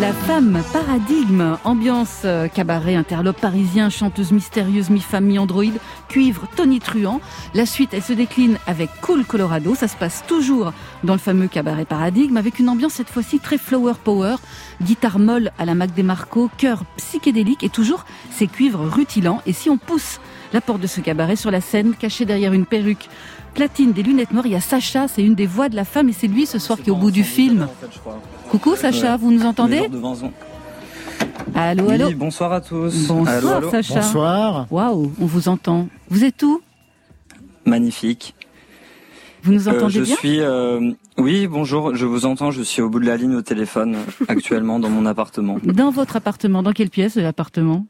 La 0.00 0.12
femme 0.12 0.62
paradigme, 0.72 1.58
ambiance 1.64 2.22
euh, 2.24 2.46
cabaret, 2.46 2.94
interlope 2.94 3.40
parisien, 3.40 3.90
chanteuse 3.90 4.30
mystérieuse, 4.30 4.90
mi-femme, 4.90 5.24
mi-androïde, 5.24 5.80
cuivre, 6.08 6.46
tonitruant. 6.54 7.20
La 7.52 7.66
suite, 7.66 7.90
elle 7.94 8.02
se 8.02 8.12
décline 8.12 8.58
avec 8.68 8.90
Cool 9.00 9.24
Colorado. 9.24 9.74
Ça 9.74 9.88
se 9.88 9.96
passe 9.96 10.22
toujours 10.28 10.72
dans 11.02 11.14
le 11.14 11.18
fameux 11.18 11.48
cabaret 11.48 11.84
paradigme 11.84 12.36
avec 12.36 12.60
une 12.60 12.68
ambiance 12.68 12.92
cette 12.92 13.10
fois-ci 13.10 13.40
très 13.40 13.58
flower 13.58 13.94
power, 14.04 14.36
guitare 14.80 15.18
molle 15.18 15.50
à 15.58 15.64
la 15.64 15.74
Mac 15.74 15.92
DeMarco, 15.92 16.48
chœur 16.56 16.84
psychédélique 16.96 17.64
et 17.64 17.68
toujours 17.68 18.04
ces 18.30 18.46
cuivres 18.46 18.84
rutilants. 18.84 19.42
Et 19.46 19.52
si 19.52 19.68
on 19.68 19.78
pousse 19.78 20.20
la 20.52 20.60
porte 20.60 20.80
de 20.80 20.86
ce 20.86 21.00
cabaret 21.00 21.36
sur 21.36 21.50
la 21.50 21.60
scène, 21.60 21.94
caché 21.98 22.24
derrière 22.24 22.52
une 22.52 22.66
perruque 22.66 23.08
platine, 23.54 23.92
des 23.92 24.02
lunettes 24.02 24.32
noires, 24.32 24.46
il 24.46 24.52
y 24.52 24.56
a 24.56 24.60
Sacha, 24.60 25.08
c'est 25.08 25.22
une 25.22 25.34
des 25.34 25.46
voix 25.46 25.68
de 25.68 25.76
la 25.76 25.84
femme 25.84 26.08
et 26.08 26.12
c'est 26.12 26.26
lui 26.28 26.46
ce 26.46 26.58
soir 26.58 26.78
qui 26.80 26.90
est 26.90 26.92
au 26.92 26.96
bout 26.96 27.10
du 27.10 27.24
film. 27.24 27.68
Coucou 28.50 28.76
Sacha, 28.76 29.16
vous 29.16 29.30
nous 29.32 29.44
entendez 29.44 29.82
Allô, 31.54 31.88
allô 31.88 32.06
Oui, 32.08 32.14
bonsoir 32.14 32.52
à 32.52 32.60
tous. 32.60 33.06
Bonsoir 33.08 33.28
Allô, 33.36 33.48
allô. 33.48 33.70
Sacha. 33.70 33.94
Bonsoir. 34.00 34.66
Waouh, 34.70 35.12
on 35.20 35.26
vous 35.26 35.48
entend. 35.48 35.88
Vous 36.08 36.24
êtes 36.24 36.42
où? 36.42 36.60
Magnifique. 37.64 38.34
Vous 39.42 39.52
nous 39.52 39.68
Euh, 39.68 39.72
entendez 39.76 39.94
je 39.94 40.02
bien? 40.02 40.16
suis. 40.16 40.40
euh, 40.40 40.92
Oui, 41.16 41.46
bonjour. 41.48 41.94
Je 41.96 42.06
vous 42.06 42.26
entends. 42.26 42.50
Je 42.50 42.62
suis 42.62 42.82
au 42.82 42.88
bout 42.90 43.00
de 43.00 43.06
la 43.06 43.16
ligne 43.16 43.34
au 43.34 43.42
téléphone 43.42 43.96
actuellement 44.28 44.78
dans 44.78 44.90
mon 44.90 45.06
appartement. 45.06 45.56
Dans 45.64 45.90
votre 45.90 46.16
appartement, 46.16 46.62
dans 46.62 46.72
quelle 46.72 46.90
pièce 46.90 47.16
de 47.16 47.22
l'appartement? 47.22 47.86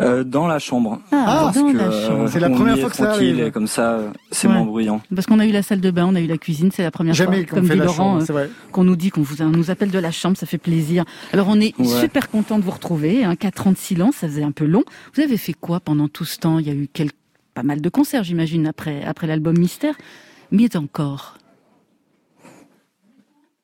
Euh, 0.00 0.24
dans 0.24 0.46
la 0.46 0.58
chambre. 0.58 1.00
Ah, 1.12 1.50
dans 1.54 1.62
Parce 1.62 1.72
que, 1.72 1.76
la 1.76 1.84
euh, 1.84 2.06
chambre. 2.06 2.28
C'est 2.28 2.40
la 2.40 2.48
on 2.50 2.54
première 2.54 2.78
fois 2.78 2.90
que 2.90 2.96
ça 2.96 3.10
arrive. 3.10 3.50
comme 3.50 3.66
ça, 3.66 3.92
euh, 3.92 4.08
c'est 4.30 4.46
Ouais. 4.48 4.54
moins 4.54 4.64
bruyant. 4.64 5.00
Parce 5.14 5.26
qu'on 5.26 5.38
a 5.38 5.46
eu 5.46 5.52
la 5.52 5.62
salle 5.62 5.80
de 5.80 5.90
bain, 5.90 6.06
on 6.10 6.14
a 6.14 6.20
eu 6.20 6.26
la 6.26 6.38
cuisine, 6.38 6.70
c'est 6.72 6.82
la 6.82 6.90
première 6.90 7.14
Jamais 7.14 7.38
fois. 7.38 7.46
qu'on 7.46 7.56
Comme 7.56 7.66
fait 7.66 7.72
dit 7.74 7.78
la 7.80 7.84
Laurent, 7.86 8.18
euh, 8.30 8.46
qu'on 8.72 8.84
nous 8.84 8.96
dit 8.96 9.10
qu'on 9.10 9.22
vous, 9.22 9.42
on 9.42 9.46
nous 9.50 9.70
appelle 9.70 9.90
de 9.90 9.98
la 9.98 10.10
chambre, 10.10 10.36
ça 10.36 10.46
fait 10.46 10.58
plaisir. 10.58 11.04
Alors 11.32 11.46
on 11.48 11.60
est 11.60 11.78
Ouais. 11.78 11.86
super 11.86 12.30
content 12.30 12.58
de 12.58 12.64
vous 12.64 12.70
retrouver. 12.70 13.24
Hein, 13.24 13.36
Quatre 13.36 13.66
ans 13.66 13.72
de 13.72 13.76
silence, 13.76 14.16
ça 14.16 14.28
faisait 14.28 14.42
un 14.42 14.52
peu 14.52 14.64
long. 14.66 14.84
Vous 15.14 15.22
avez 15.22 15.36
fait 15.36 15.54
quoi 15.54 15.80
pendant 15.80 16.08
tout 16.08 16.24
ce 16.24 16.38
temps? 16.38 16.58
Il 16.58 16.66
y 16.66 16.70
a 16.70 16.74
eu 16.74 16.88
pas 17.54 17.62
mal 17.62 17.80
de 17.80 17.88
concerts, 17.88 18.22
j'imagine, 18.24 18.66
après, 18.66 19.02
après 19.04 19.26
l'album 19.26 19.56
Mystère. 19.58 19.94
Mais 20.50 20.76
encore. 20.76 21.38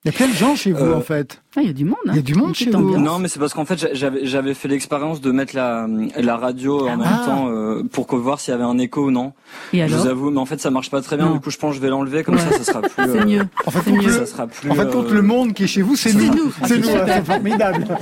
Il 0.04 0.10
y 0.10 0.14
a 0.14 0.16
plein 0.16 0.26
de 0.26 0.32
gens 0.34 0.56
chez 0.56 0.72
vous, 0.72 0.84
Euh, 0.84 0.96
en 0.96 1.00
fait. 1.00 1.40
Ah, 1.56 1.60
il 1.60 1.68
y 1.68 1.70
a 1.70 1.72
du 1.72 1.84
monde. 1.84 1.94
hein. 2.08 2.10
Il 2.12 2.16
y 2.16 2.18
a 2.18 2.22
du 2.22 2.34
monde 2.34 2.54
chez 2.56 2.68
vous. 2.70 2.98
Non, 2.98 3.20
mais 3.20 3.28
c'est 3.28 3.38
parce 3.38 3.54
qu'en 3.54 3.64
fait, 3.64 3.78
j'a- 3.94 4.10
j'avais 4.24 4.54
fait 4.54 4.66
l'expérience 4.66 5.20
de 5.20 5.30
mettre 5.30 5.54
la 5.54 5.86
la 6.16 6.36
radio 6.36 6.88
en 6.88 6.96
même 6.96 7.02
Ah. 7.08 7.22
temps 7.24 7.48
euh, 7.50 7.84
pour 7.84 8.06
voir 8.16 8.40
s'il 8.40 8.50
y 8.50 8.54
avait 8.54 8.64
un 8.64 8.78
écho 8.78 9.04
ou 9.06 9.10
non. 9.12 9.32
Et 9.72 9.86
je 9.86 9.94
vous 9.94 10.08
avoue, 10.08 10.30
mais 10.30 10.40
en 10.40 10.44
fait, 10.46 10.60
ça 10.60 10.70
marche 10.72 10.90
pas 10.90 11.02
très 11.02 11.16
bien. 11.16 11.26
Non. 11.26 11.34
Du 11.34 11.40
coup, 11.40 11.50
je 11.50 11.56
pense 11.58 11.70
que 11.70 11.76
je 11.76 11.82
vais 11.82 11.88
l'enlever 11.88 12.24
comme 12.24 12.34
Ouais. 12.34 12.40
ça, 12.40 12.50
ça 12.58 12.64
sera 12.64 12.80
plus. 12.82 12.90
C'est 12.96 13.00
euh, 13.20 13.24
mieux. 13.26 13.42
En 13.64 13.70
fait, 13.70 13.90
mieux. 13.92 14.00
le, 14.02 14.12
Ça 14.12 14.26
sera 14.26 14.46
plus. 14.48 14.70
en 14.72 14.74
fait, 14.74 14.92
euh, 14.92 15.12
le 15.12 15.22
monde 15.22 15.52
qui 15.54 15.64
est 15.64 15.66
chez 15.68 15.82
vous, 15.82 15.94
c'est 15.94 16.12
nous. 16.14 16.20
C'est 16.20 16.28
Ah, 16.28 16.76
nous, 16.78 16.82
c'est 16.84 16.96
hein, 17.00 17.04
c'est 17.06 17.24
formidable. 17.24 17.84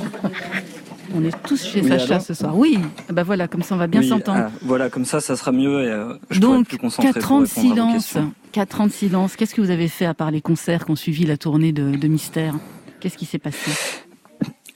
On 1.15 1.25
est 1.25 1.35
tous 1.43 1.65
chez 1.65 1.81
Oui, 1.83 1.89
Sacha 1.89 2.21
ce 2.21 2.35
soir. 2.35 2.57
Oui, 2.57 2.79
Ah 3.09 3.13
bah 3.13 3.23
voilà, 3.25 3.49
comme 3.49 3.63
ça 3.63 3.75
on 3.75 3.79
va 3.79 3.87
bien 3.87 4.01
oui, 4.01 4.09
s'entendre. 4.09 4.45
ah, 4.47 4.51
voilà, 4.63 4.91
comme 4.91 5.05
ça, 5.05 5.21
ça 5.21 5.37
sera 5.37 5.51
mieux 5.53 5.83
et 5.85 5.89
euh, 5.91 6.15
je 6.31 6.39
Donc, 6.41 6.63
être 6.63 6.69
plus 6.69 6.79
concentré 6.79 7.13
4 7.13 7.27
pour 7.27 7.37
ans 7.37 7.41
de 7.41 7.47
silence. 7.47 7.95
questions. 7.95 8.33
4 8.53 8.81
ans 8.81 8.87
de 8.87 8.93
silence. 8.93 9.37
Qu'est-ce 9.37 9.55
que 9.55 9.61
vous 9.61 9.71
avez 9.71 9.89
fait 9.89 10.07
à 10.07 10.15
part 10.15 10.31
les 10.31 10.41
concerts 10.41 10.85
qui 10.85 10.91
ont 10.93 10.97
suivi 10.97 11.25
la 11.27 11.37
tournée 11.37 11.73
de, 11.73 11.97
de 11.97 12.09
Mystère? 12.09 12.55
Qu'est-ce 13.01 13.17
qui 13.17 13.27
s'est 13.27 13.39
passé? 13.39 13.71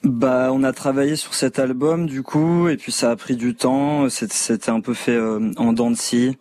Bah, 0.03 0.51
on 0.53 0.63
a 0.65 0.73
travaillé 0.73 1.17
sur 1.17 1.33
cet 1.35 1.59
album 1.59 2.07
du 2.07 2.23
coup, 2.23 2.69
et 2.69 2.77
puis 2.77 2.93
ça 2.93 3.11
a 3.11 3.17
pris 3.17 3.37
du 3.37 3.55
temps. 3.55 4.09
C'était 4.11 4.71
un 4.71 4.81
peu 4.81 4.93
fait 4.93 5.13
euh, 5.17 5.51
en 5.57 5.73
dents 5.73 5.91
de 5.91 5.97
scie, 5.97 6.37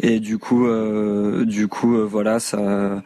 et 0.00 0.18
du 0.18 0.38
coup, 0.38 0.66
euh, 0.66 1.44
du 1.44 1.68
coup, 1.68 1.94
euh, 1.96 2.02
voilà, 2.04 2.40
ça, 2.40 3.00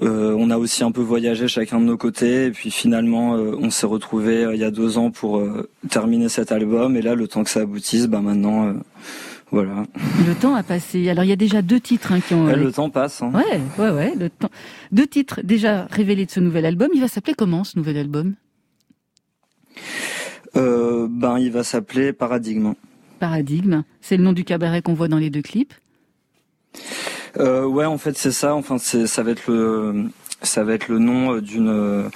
Euh, 0.00 0.34
on 0.38 0.50
a 0.50 0.56
aussi 0.56 0.84
un 0.84 0.90
peu 0.90 1.02
voyagé 1.02 1.48
chacun 1.48 1.78
de 1.78 1.84
nos 1.84 1.98
côtés 1.98 2.46
et 2.46 2.50
puis 2.50 2.70
finalement 2.70 3.36
euh, 3.36 3.54
on 3.60 3.68
s'est 3.68 3.86
retrouvé 3.86 4.48
il 4.54 4.58
y 4.58 4.64
a 4.64 4.70
deux 4.70 4.96
ans 4.96 5.10
pour 5.10 5.46
terminer 5.90 6.30
cet 6.30 6.50
album 6.50 6.96
et 6.96 7.02
là 7.02 7.14
le 7.14 7.28
temps 7.28 7.44
que 7.44 7.50
ça 7.50 7.60
aboutisse, 7.60 8.06
ben 8.06 8.22
maintenant 8.22 8.74
voilà. 9.50 9.84
Le 10.26 10.34
temps 10.34 10.54
a 10.54 10.62
passé. 10.62 11.10
Alors 11.10 11.24
il 11.24 11.28
y 11.28 11.32
a 11.32 11.36
déjà 11.36 11.60
deux 11.60 11.78
titres 11.78 12.12
hein, 12.12 12.20
qui 12.20 12.32
ont. 12.32 12.46
le 12.46 12.72
temps 12.72 12.88
passe. 12.88 13.22
Hein. 13.22 13.32
Ouais, 13.34 13.60
ouais, 13.78 13.90
ouais. 13.90 14.14
Le 14.16 14.30
temps. 14.30 14.48
Deux 14.92 15.06
titres 15.06 15.40
déjà 15.42 15.86
révélés 15.90 16.24
de 16.24 16.30
ce 16.30 16.40
nouvel 16.40 16.64
album. 16.64 16.88
Il 16.94 17.02
va 17.02 17.08
s'appeler 17.08 17.34
comment 17.34 17.62
ce 17.62 17.76
nouvel 17.76 17.98
album? 17.98 18.34
Ben 20.54 21.38
il 21.38 21.50
va 21.50 21.64
s'appeler 21.64 22.12
Paradigme. 22.12 22.74
Paradigme, 23.22 23.84
c'est 24.00 24.16
le 24.16 24.24
nom 24.24 24.32
du 24.32 24.42
cabaret 24.42 24.82
qu'on 24.82 24.94
voit 24.94 25.06
dans 25.06 25.18
les 25.18 25.30
deux 25.30 25.42
clips. 25.42 25.74
Euh, 27.38 27.64
ouais, 27.64 27.84
en 27.84 27.98
fait, 27.98 28.16
c'est 28.16 28.32
ça. 28.32 28.54
Enfin, 28.54 28.78
ça 28.78 29.22
va 29.22 29.30
être 29.30 29.46
le 29.50 30.10
ça 30.42 30.64
va 30.64 30.74
être 30.74 30.88
le 30.88 30.98
nom 30.98 31.38
d'une 31.38 32.10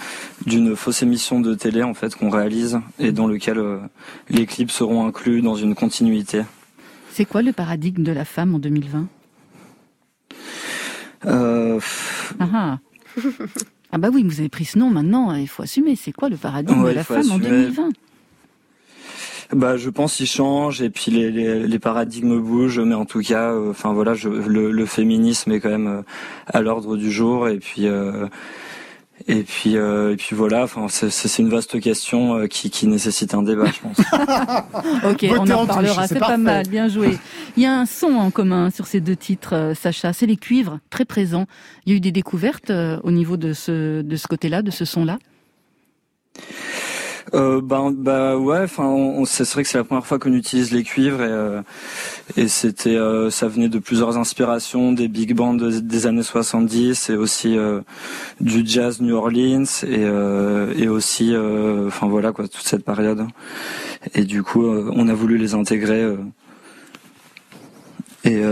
d'une 0.46 0.76
fausse 0.76 1.02
émission 1.02 1.40
de 1.40 1.54
télé 1.54 1.82
en 1.82 1.94
fait 1.94 2.14
qu'on 2.14 2.28
réalise 2.28 2.80
et 2.98 3.12
dans 3.12 3.26
lequel 3.26 3.58
euh, 3.58 3.78
les 4.28 4.46
clips 4.46 4.70
seront 4.70 5.06
inclus 5.06 5.42
dans 5.42 5.54
une 5.54 5.74
continuité. 5.74 6.42
C'est 7.12 7.24
quoi 7.24 7.42
le 7.42 7.52
paradigme 7.52 8.02
de 8.02 8.12
la 8.12 8.24
femme 8.24 8.54
en 8.54 8.58
2020 8.58 9.06
euh... 11.24 11.80
ah, 12.40 12.48
ah. 12.52 12.78
ah 13.92 13.98
bah 13.98 14.08
oui, 14.12 14.22
vous 14.22 14.40
avez 14.40 14.48
pris 14.48 14.64
ce 14.64 14.78
nom 14.78 14.90
maintenant, 14.90 15.34
il 15.34 15.48
faut 15.48 15.62
assumer. 15.62 15.96
C'est 15.96 16.12
quoi 16.12 16.28
le 16.28 16.36
paradigme 16.36 16.84
de 16.84 16.90
la 16.90 17.04
femme 17.04 17.30
en 17.30 17.38
2020 17.38 17.90
bah, 19.52 19.76
je 19.76 19.90
pense 19.90 20.16
qu'il 20.16 20.26
change 20.26 20.82
et 20.82 20.90
puis 20.90 21.10
les, 21.10 21.30
les, 21.30 21.66
les, 21.66 21.78
paradigmes 21.78 22.40
bougent, 22.40 22.80
mais 22.80 22.94
en 22.94 23.04
tout 23.04 23.20
cas, 23.20 23.52
euh, 23.52 23.70
enfin 23.70 23.92
voilà, 23.92 24.14
je, 24.14 24.28
le, 24.28 24.72
le, 24.72 24.86
féminisme 24.86 25.52
est 25.52 25.60
quand 25.60 25.70
même 25.70 25.86
euh, 25.86 26.02
à 26.46 26.60
l'ordre 26.60 26.96
du 26.96 27.10
jour 27.10 27.48
et 27.48 27.58
puis. 27.58 27.86
Euh, 27.86 28.26
et 29.28 29.44
puis, 29.44 29.76
euh, 29.76 30.12
et 30.12 30.16
puis 30.16 30.36
voilà. 30.36 30.64
Enfin, 30.64 30.88
c'est 30.88 31.38
une 31.38 31.48
vaste 31.48 31.80
question 31.80 32.46
qui, 32.48 32.68
qui 32.68 32.86
nécessite 32.86 33.32
un 33.32 33.42
débat, 33.42 33.64
je 33.64 33.80
pense. 33.80 33.98
ok, 35.10 35.26
on 35.30 35.50
en 35.50 35.66
parlera. 35.66 36.06
C'est 36.06 36.18
pas 36.18 36.36
mal, 36.36 36.68
bien 36.68 36.86
joué. 36.86 37.18
Il 37.56 37.62
y 37.62 37.66
a 37.66 37.72
un 37.72 37.86
son 37.86 38.08
en 38.08 38.30
commun 38.30 38.70
sur 38.70 38.86
ces 38.86 39.00
deux 39.00 39.16
titres, 39.16 39.72
Sacha. 39.74 40.12
C'est 40.12 40.26
les 40.26 40.36
cuivres, 40.36 40.80
très 40.90 41.06
présents. 41.06 41.46
Il 41.86 41.92
y 41.92 41.94
a 41.94 41.96
eu 41.96 42.00
des 42.00 42.12
découvertes 42.12 42.70
au 42.70 43.10
niveau 43.10 43.38
de 43.38 43.54
ce 43.54 44.02
de 44.02 44.16
ce 44.16 44.28
côté-là, 44.28 44.60
de 44.60 44.70
ce 44.70 44.84
son-là? 44.84 45.18
Euh, 47.34 47.60
ben, 47.60 47.90
bah 47.90 48.36
ouais, 48.36 48.62
enfin, 48.62 49.24
c'est 49.24 49.48
vrai 49.50 49.62
que 49.64 49.68
c'est 49.68 49.78
la 49.78 49.84
première 49.84 50.06
fois 50.06 50.18
qu'on 50.18 50.32
utilise 50.32 50.72
les 50.72 50.84
cuivres 50.84 51.22
et, 51.22 51.28
euh, 51.28 51.62
et 52.36 52.48
c'était, 52.48 52.96
euh, 52.96 53.30
ça 53.30 53.48
venait 53.48 53.68
de 53.68 53.78
plusieurs 53.78 54.16
inspirations, 54.16 54.92
des 54.92 55.08
big 55.08 55.34
bands 55.34 55.54
des 55.54 56.06
années 56.06 56.22
70 56.22 57.10
et 57.10 57.16
aussi 57.16 57.56
euh, 57.56 57.80
du 58.40 58.62
jazz 58.64 59.00
New 59.00 59.16
Orleans 59.16 59.64
et, 59.82 60.02
et 60.80 60.88
aussi, 60.88 61.34
enfin 61.86 62.06
voilà 62.06 62.32
quoi, 62.32 62.46
toute 62.46 62.66
cette 62.66 62.84
période. 62.84 63.26
Et 64.14 64.24
du 64.24 64.42
coup, 64.42 64.64
on 64.64 65.08
a 65.08 65.14
voulu 65.14 65.36
les 65.36 65.54
intégrer. 65.54 66.14
et 68.24 68.42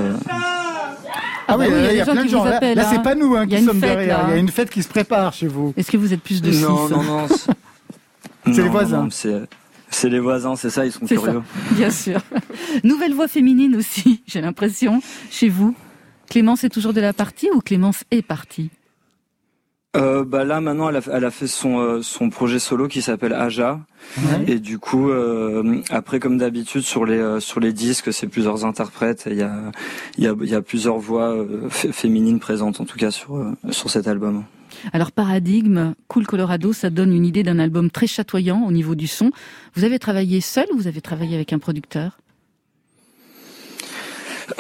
ah, 1.47 1.59
oui, 1.59 1.67
il 1.91 1.97
y 1.97 2.01
a, 2.01 2.05
plein 2.05 2.25
de 2.25 2.29
gens. 2.29 2.45
Là, 2.45 2.59
là 2.75 2.85
c'est 2.89 2.97
hein. 2.97 3.01
pas 3.01 3.15
nous 3.15 3.35
hein, 3.37 3.47
qui 3.47 3.63
sommes 3.63 3.81
derrière. 3.81 4.25
Il 4.29 4.31
y 4.31 4.35
a 4.35 4.39
une 4.39 4.49
fête 4.49 4.71
qui 4.71 4.83
se 4.83 4.89
prépare 4.89 5.33
chez 5.33 5.47
vous. 5.47 5.75
Est-ce 5.77 5.91
que 5.91 5.97
vous 5.97 6.13
êtes 6.13 6.23
plus 6.23 6.41
de 6.41 6.51
six 6.51 6.63
Non, 6.63 6.89
non, 6.89 7.03
non. 7.03 7.27
C'est 8.47 8.63
les 8.63 8.69
voisins. 8.69 9.09
C'est 9.91 10.09
les 10.09 10.19
voisins, 10.19 10.57
c'est 10.57 10.71
ça, 10.71 10.85
ils 10.85 10.93
sont 10.93 11.07
curieux. 11.07 11.43
bien 11.73 11.91
sûr. 11.91 12.21
Nouvelle 12.85 13.15
voix 13.15 13.29
féminine 13.29 13.77
aussi, 13.77 14.23
j'ai 14.27 14.41
l'impression, 14.41 15.01
chez 15.31 15.49
vous. 15.49 15.75
Clémence 16.29 16.65
est 16.65 16.69
toujours 16.69 16.93
de 16.93 17.01
la 17.01 17.13
partie 17.13 17.49
ou 17.55 17.61
Clémence 17.61 18.03
est 18.11 18.23
partie 18.23 18.71
euh, 19.97 20.25
bah 20.25 20.45
là 20.45 20.61
maintenant 20.61 20.89
elle 20.89 20.97
a, 20.97 21.01
elle 21.13 21.25
a 21.25 21.31
fait 21.31 21.47
son 21.47 21.79
euh, 21.79 22.03
son 22.03 22.29
projet 22.29 22.59
solo 22.59 22.89
qui 22.89 23.01
s'appelle 23.01 23.33
Aja 23.33 23.79
et 24.49 24.59
du 24.59 24.81
coup 24.81 25.11
euh, 25.11 25.81
après 25.89 26.19
comme 26.19 26.37
d'habitude 26.37 26.83
sur 26.83 27.05
les 27.05 27.19
euh, 27.19 27.39
sur 27.39 27.61
les 27.61 27.73
disques 27.73 28.13
c'est 28.13 28.27
plusieurs 28.27 28.65
interprètes 28.65 29.29
il 29.31 29.37
y 29.37 29.43
a 29.43 29.53
il 30.19 30.25
y 30.25 30.27
a, 30.27 30.35
y 30.41 30.55
a 30.57 30.63
plusieurs 30.63 30.99
voix 30.99 31.37
féminines 31.71 32.41
présentes 32.41 32.81
en 32.81 32.85
tout 32.85 32.99
cas 32.99 33.13
sur 33.13 33.41
sur 33.71 33.89
cet 33.89 34.09
album. 34.09 34.43
Alors 34.93 35.13
Paradigme, 35.13 35.95
Cool 36.09 36.27
Colorado, 36.27 36.73
ça 36.73 36.91
donne 36.91 37.13
une 37.13 37.25
idée 37.25 37.43
d'un 37.43 37.59
album 37.59 37.91
très 37.91 38.07
chatoyant 38.07 38.65
au 38.67 38.73
niveau 38.73 38.95
du 38.95 39.07
son. 39.07 39.31
Vous 39.75 39.85
avez 39.85 39.99
travaillé 39.99 40.41
seul 40.41 40.67
ou 40.73 40.77
vous 40.77 40.87
avez 40.87 41.01
travaillé 41.01 41.35
avec 41.35 41.53
un 41.53 41.59
producteur? 41.59 42.19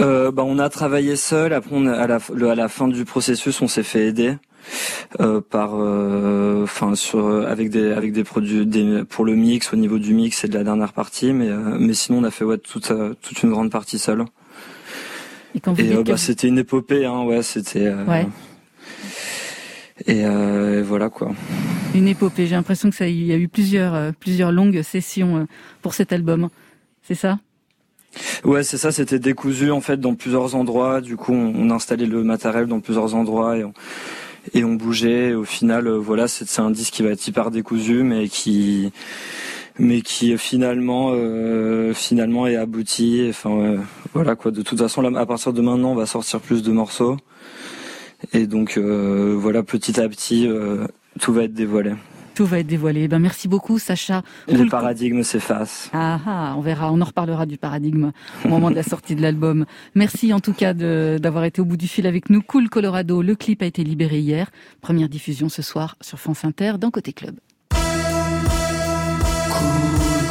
Euh, 0.00 0.32
bah, 0.32 0.44
on 0.46 0.58
a 0.58 0.68
travaillé 0.70 1.14
seul. 1.14 1.52
Après, 1.52 1.76
à, 1.88 2.06
la, 2.06 2.18
à 2.50 2.54
la 2.54 2.68
fin 2.68 2.88
du 2.88 3.04
processus, 3.04 3.60
on 3.60 3.68
s'est 3.68 3.82
fait 3.82 4.06
aider 4.06 4.36
euh, 5.20 5.42
par, 5.42 5.72
euh, 5.74 6.62
enfin, 6.64 6.94
sur 6.94 7.28
avec 7.46 7.68
des 7.68 7.92
avec 7.92 8.12
des 8.12 8.24
produits 8.24 8.64
des, 8.64 9.04
pour 9.04 9.26
le 9.26 9.34
mix 9.34 9.74
au 9.74 9.76
niveau 9.76 9.98
du 9.98 10.14
mix 10.14 10.42
et 10.42 10.48
de 10.48 10.54
la 10.54 10.64
dernière 10.64 10.94
partie. 10.94 11.34
Mais 11.34 11.50
mais 11.78 11.92
sinon, 11.92 12.20
on 12.20 12.24
a 12.24 12.30
fait 12.30 12.44
ouais 12.44 12.56
toute 12.56 12.92
toute 13.20 13.42
une 13.42 13.50
grande 13.50 13.70
partie 13.70 13.98
seul. 13.98 14.24
Et, 15.54 15.60
et 15.84 16.02
bah, 16.02 16.16
c'était 16.16 16.48
une 16.48 16.58
épopée, 16.58 17.04
hein, 17.04 17.22
ouais, 17.22 17.42
c'était. 17.42 17.92
Ouais. 17.92 18.26
Euh, 20.08 20.80
et 20.80 20.82
voilà 20.82 21.08
quoi. 21.08 21.32
Une 21.94 22.08
épopée. 22.08 22.46
J'ai 22.46 22.56
l'impression 22.56 22.90
que 22.90 22.96
ça, 22.96 23.06
il 23.06 23.24
y 23.24 23.32
a 23.32 23.36
eu 23.36 23.48
plusieurs, 23.48 23.94
euh, 23.94 24.10
plusieurs 24.18 24.52
longues 24.52 24.82
sessions 24.82 25.38
euh, 25.38 25.44
pour 25.82 25.94
cet 25.94 26.12
album. 26.12 26.48
C'est 27.02 27.14
ça? 27.14 27.38
Ouais, 28.44 28.62
c'est 28.62 28.76
ça. 28.76 28.92
C'était 28.92 29.18
décousu 29.18 29.70
en 29.70 29.80
fait 29.80 29.98
dans 29.98 30.14
plusieurs 30.14 30.54
endroits. 30.54 31.00
Du 31.00 31.16
coup, 31.16 31.32
on, 31.32 31.70
a 31.70 31.74
installé 31.74 32.06
le 32.06 32.22
matériel 32.24 32.66
dans 32.66 32.80
plusieurs 32.80 33.14
endroits 33.14 33.56
et 33.56 33.64
on, 33.64 33.72
et 34.52 34.64
on 34.64 34.74
bougeait. 34.74 35.34
au 35.34 35.44
final, 35.44 35.88
voilà, 35.88 36.28
c'est 36.28 36.60
un 36.60 36.70
disque 36.70 36.94
qui 36.94 37.02
va 37.02 37.10
être 37.10 37.26
hyper 37.26 37.50
décousu, 37.50 38.02
mais 38.02 38.28
qui 38.28 38.92
mais 39.76 40.02
qui 40.02 40.38
finalement 40.38 41.12
finalement 41.92 42.46
est 42.46 42.54
abouti. 42.54 43.26
Enfin, 43.28 43.76
voilà 44.12 44.36
quoi. 44.36 44.52
De 44.52 44.62
toute 44.62 44.78
façon, 44.78 45.02
là, 45.02 45.18
à 45.18 45.26
partir 45.26 45.52
de 45.52 45.60
maintenant, 45.60 45.92
on 45.92 45.96
va 45.96 46.06
sortir 46.06 46.40
plus 46.40 46.62
de 46.62 46.70
morceaux. 46.70 47.16
Et 48.32 48.46
donc 48.46 48.76
euh, 48.76 49.34
voilà, 49.38 49.62
petit 49.62 50.00
à 50.00 50.08
petit, 50.08 50.46
euh, 50.46 50.86
tout 51.20 51.32
va 51.32 51.44
être 51.44 51.54
dévoilé. 51.54 51.92
Tout 52.34 52.46
va 52.46 52.58
être 52.58 52.66
dévoilé. 52.66 53.06
Ben 53.06 53.20
merci 53.20 53.46
beaucoup, 53.46 53.78
Sacha. 53.78 54.22
le 54.48 54.68
paradigme 54.68 55.22
s'efface. 55.22 55.88
Ah, 55.92 56.18
ah, 56.26 56.54
on 56.56 56.60
verra, 56.60 56.92
on 56.92 57.00
en 57.00 57.04
reparlera 57.04 57.46
du 57.46 57.58
paradigme 57.58 58.10
au 58.44 58.48
moment 58.48 58.70
de 58.70 58.74
la 58.74 58.82
sortie 58.82 59.14
de 59.14 59.22
l'album. 59.22 59.66
Merci 59.94 60.32
en 60.32 60.40
tout 60.40 60.52
cas 60.52 60.74
d'avoir 60.74 61.44
été 61.44 61.60
au 61.60 61.64
bout 61.64 61.76
du 61.76 61.86
fil 61.86 62.08
avec 62.08 62.30
nous. 62.30 62.42
Cool 62.42 62.68
Colorado, 62.68 63.22
le 63.22 63.36
clip 63.36 63.62
a 63.62 63.66
été 63.66 63.84
libéré 63.84 64.18
hier. 64.18 64.50
Première 64.80 65.08
diffusion 65.08 65.48
ce 65.48 65.62
soir 65.62 65.96
sur 66.00 66.18
France 66.18 66.44
Inter 66.44 66.72
dans 66.80 66.90
Côté 66.90 67.12
Club. 67.12 67.36
Cool 67.70 67.78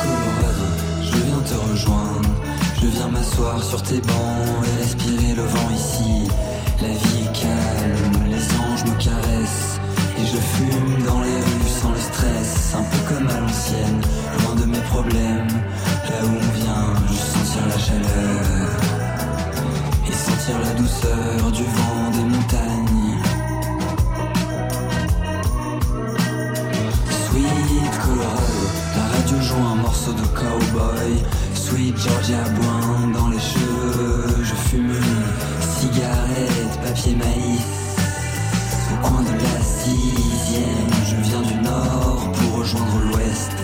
Colorado, 0.03 0.67
je 1.03 1.17
viens 1.17 1.39
te 1.39 1.71
rejoindre. 1.71 2.33
Je 2.81 2.87
viens 2.89 3.07
m'asseoir 3.07 3.63
sur 3.63 3.81
tes 3.81 4.01
bancs 4.01 4.65
et 4.65 4.81
respirer 4.81 5.35
le 5.35 5.43
vent 5.43 5.69
ici. 5.73 6.22
Là 14.95 14.99
où 16.23 16.27
on 16.27 16.51
vient, 16.53 16.93
juste 17.09 17.23
sentir 17.23 17.65
la 17.67 17.79
chaleur. 17.79 18.69
Et 20.07 20.11
sentir 20.13 20.59
la 20.63 20.73
douceur 20.79 21.51
du 21.51 21.63
vent 21.63 22.11
des 22.11 22.23
montagnes. 22.23 23.17
Sweet 27.09 27.99
Colorado, 28.05 28.63
la 28.95 29.17
radio 29.17 29.41
joue 29.41 29.65
un 29.65 29.75
morceau 29.75 30.13
de 30.13 30.27
cowboy. 30.27 31.23
Sweet 31.55 31.97
Georgia 31.97 32.43
Boin 32.55 33.07
dans 33.13 33.29
les 33.29 33.39
cheveux, 33.39 34.43
je 34.43 34.53
fume 34.69 34.93
cigarette, 35.79 36.79
papier 36.85 37.15
maïs. 37.15 37.61
Au 38.93 39.07
coin 39.07 39.23
de 39.23 39.31
la 39.31 39.63
sixième, 39.63 40.93
je 41.09 41.15
viens 41.27 41.41
du 41.41 41.55
nord 41.63 42.31
pour 42.31 42.59
rejoindre 42.59 42.99
l'ouest. 43.11 43.62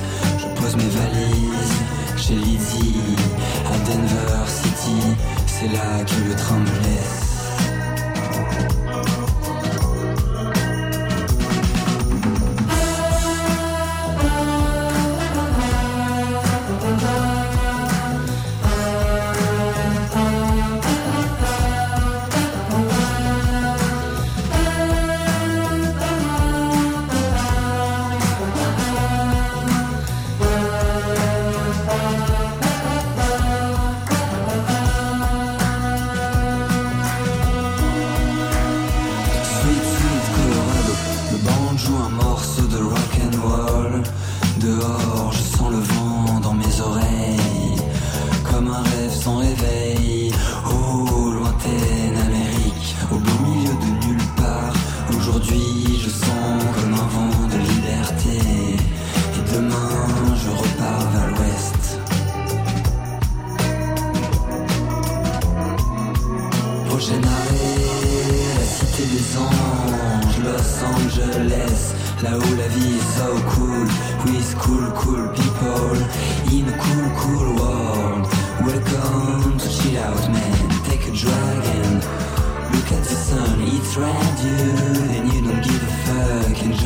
Pose 0.70 0.76
mes 0.76 0.90
valises 0.90 2.18
chez 2.18 2.36
Lizzie, 2.36 3.16
à 3.66 3.78
Denver 3.90 4.46
City. 4.46 5.16
C'est 5.48 5.68
là 5.68 6.04
que 6.06 6.30
le 6.30 6.36
train 6.36 6.60
me 6.60 6.66
laisse. 6.84 7.29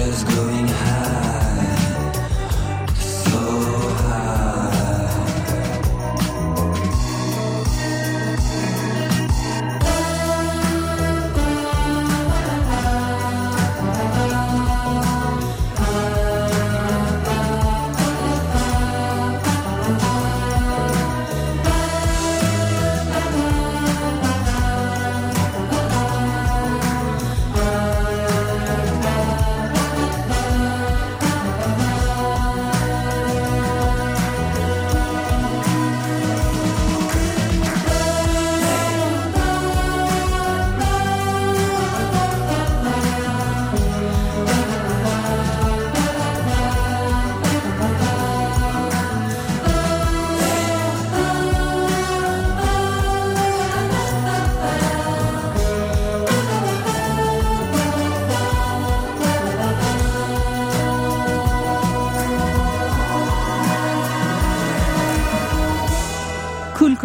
Just 0.05 0.27
going 0.27 0.67
high, 0.67 1.02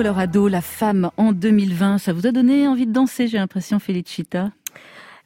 La 0.08 0.62
femme 0.62 1.10
en 1.18 1.32
2020. 1.32 1.98
Ça 1.98 2.14
vous 2.14 2.26
a 2.26 2.32
donné 2.32 2.66
envie 2.66 2.86
de 2.86 2.92
danser, 2.92 3.28
j'ai 3.28 3.36
l'impression, 3.36 3.78
Felicita? 3.78 4.50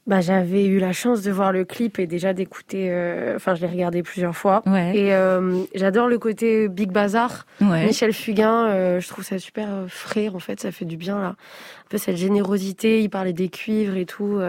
Bah, 0.08 0.20
j'avais 0.20 0.66
eu 0.66 0.80
la 0.80 0.92
chance 0.92 1.22
de 1.22 1.30
voir 1.30 1.52
le 1.52 1.64
clip 1.64 2.00
et 2.00 2.08
déjà 2.08 2.32
d'écouter. 2.34 2.88
euh, 2.90 3.36
Enfin, 3.36 3.54
je 3.54 3.60
l'ai 3.60 3.68
regardé 3.68 4.02
plusieurs 4.02 4.34
fois. 4.36 4.60
Ouais. 4.66 4.96
Et 4.96 5.14
euh, 5.14 5.62
j'adore 5.76 6.08
le 6.08 6.18
côté 6.18 6.68
Big 6.68 6.90
Bazar. 6.90 7.46
Ouais. 7.60 7.86
Michel 7.86 8.12
Fugain, 8.12 8.66
euh, 8.66 8.98
je 8.98 9.06
trouve 9.06 9.24
ça 9.24 9.38
super 9.38 9.68
frais. 9.86 10.28
En 10.30 10.40
fait, 10.40 10.58
ça 10.58 10.72
fait 10.72 10.84
du 10.84 10.96
bien 10.96 11.20
là. 11.20 11.28
Un 11.28 11.88
peu 11.88 11.98
cette 11.98 12.16
générosité. 12.16 13.02
Il 13.02 13.08
parlait 13.08 13.32
des 13.32 13.50
cuivres 13.50 13.96
et 13.96 14.04
tout. 14.04 14.40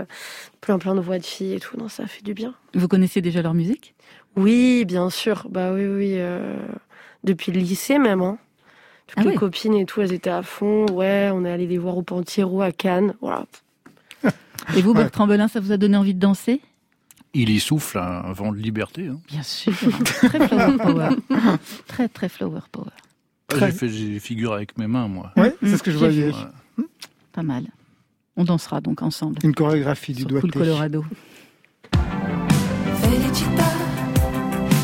plein 0.61 0.79
plein 0.79 0.95
de 0.95 0.99
voix 0.99 1.19
de 1.19 1.25
filles 1.25 1.53
et 1.53 1.59
tout. 1.59 1.77
Non, 1.77 1.89
ça 1.89 2.07
fait 2.07 2.23
du 2.23 2.34
bien. 2.34 2.55
Vous 2.73 2.88
connaissez 2.88 3.21
déjà 3.21 3.43
leur 3.43 3.53
musique? 3.53 3.93
Oui, 4.36 4.84
bien 4.86 5.11
sûr. 5.11 5.45
Bah 5.51 5.71
oui, 5.73 5.86
oui. 5.86 6.17
depuis 7.23 7.51
le 7.51 7.59
lycée 7.59 7.99
même. 7.99 8.21
Hein. 8.23 8.39
Toutes 9.16 9.26
Ah 9.28 9.30
les 9.30 9.36
copines 9.36 9.76
et 9.76 9.86
tout, 9.86 10.01
elles 10.01 10.14
étaient 10.14 10.30
à 10.30 10.41
fond. 10.41 10.86
Ouais, 10.91 11.30
on 11.34 11.45
est 11.45 11.51
allé 11.51 11.68
les 11.68 11.78
voir 11.78 11.97
au 11.97 12.01
Pantiro 12.01 12.61
à 12.61 12.72
Cannes. 12.72 13.14
Voilà. 13.22 13.45
Et 14.76 14.82
vous, 14.82 14.93
Bertrand 14.93 15.28
Belin, 15.28 15.47
ça 15.47 15.59
vous 15.59 15.72
a 15.72 15.78
donné 15.78 15.97
envie 15.97 16.14
de 16.16 16.20
danser? 16.20 16.61
Il 17.36 17.49
y 17.49 17.59
souffle 17.59 17.97
un 17.97 18.32
vent 18.32 18.51
de 18.51 18.57
liberté. 18.57 19.07
hein. 19.07 19.20
Bien 19.28 19.43
sûr. 19.43 19.74
très 20.14 20.47
flower 20.47 20.78
power. 20.78 21.09
Très, 21.88 22.07
très 22.07 22.30
flower 22.30 22.59
power. 22.72 22.91
J'ai 23.59 23.72
fait 23.72 23.88
des 23.88 24.20
figures 24.20 24.53
avec 24.53 24.78
mes 24.78 24.88
mains, 24.88 25.07
moi. 25.07 25.32
Ouais, 25.36 25.55
c'est 25.61 25.78
ce 25.78 25.84
que 25.84 25.91
je 25.91 25.97
voyais. 25.97 26.28
Ouais. 26.78 26.86
Pas 27.32 27.43
mal. 27.43 27.66
On 28.36 28.43
dansera 28.43 28.82
donc 28.82 29.01
ensemble. 29.03 29.38
Une 29.43 29.53
chorégraphie 29.53 30.14
du 30.14 30.22
Sur 30.22 30.30
doigté. 30.30 30.49
Cool 30.49 30.61
Colorado. 30.61 31.05
Felicità 33.01 33.72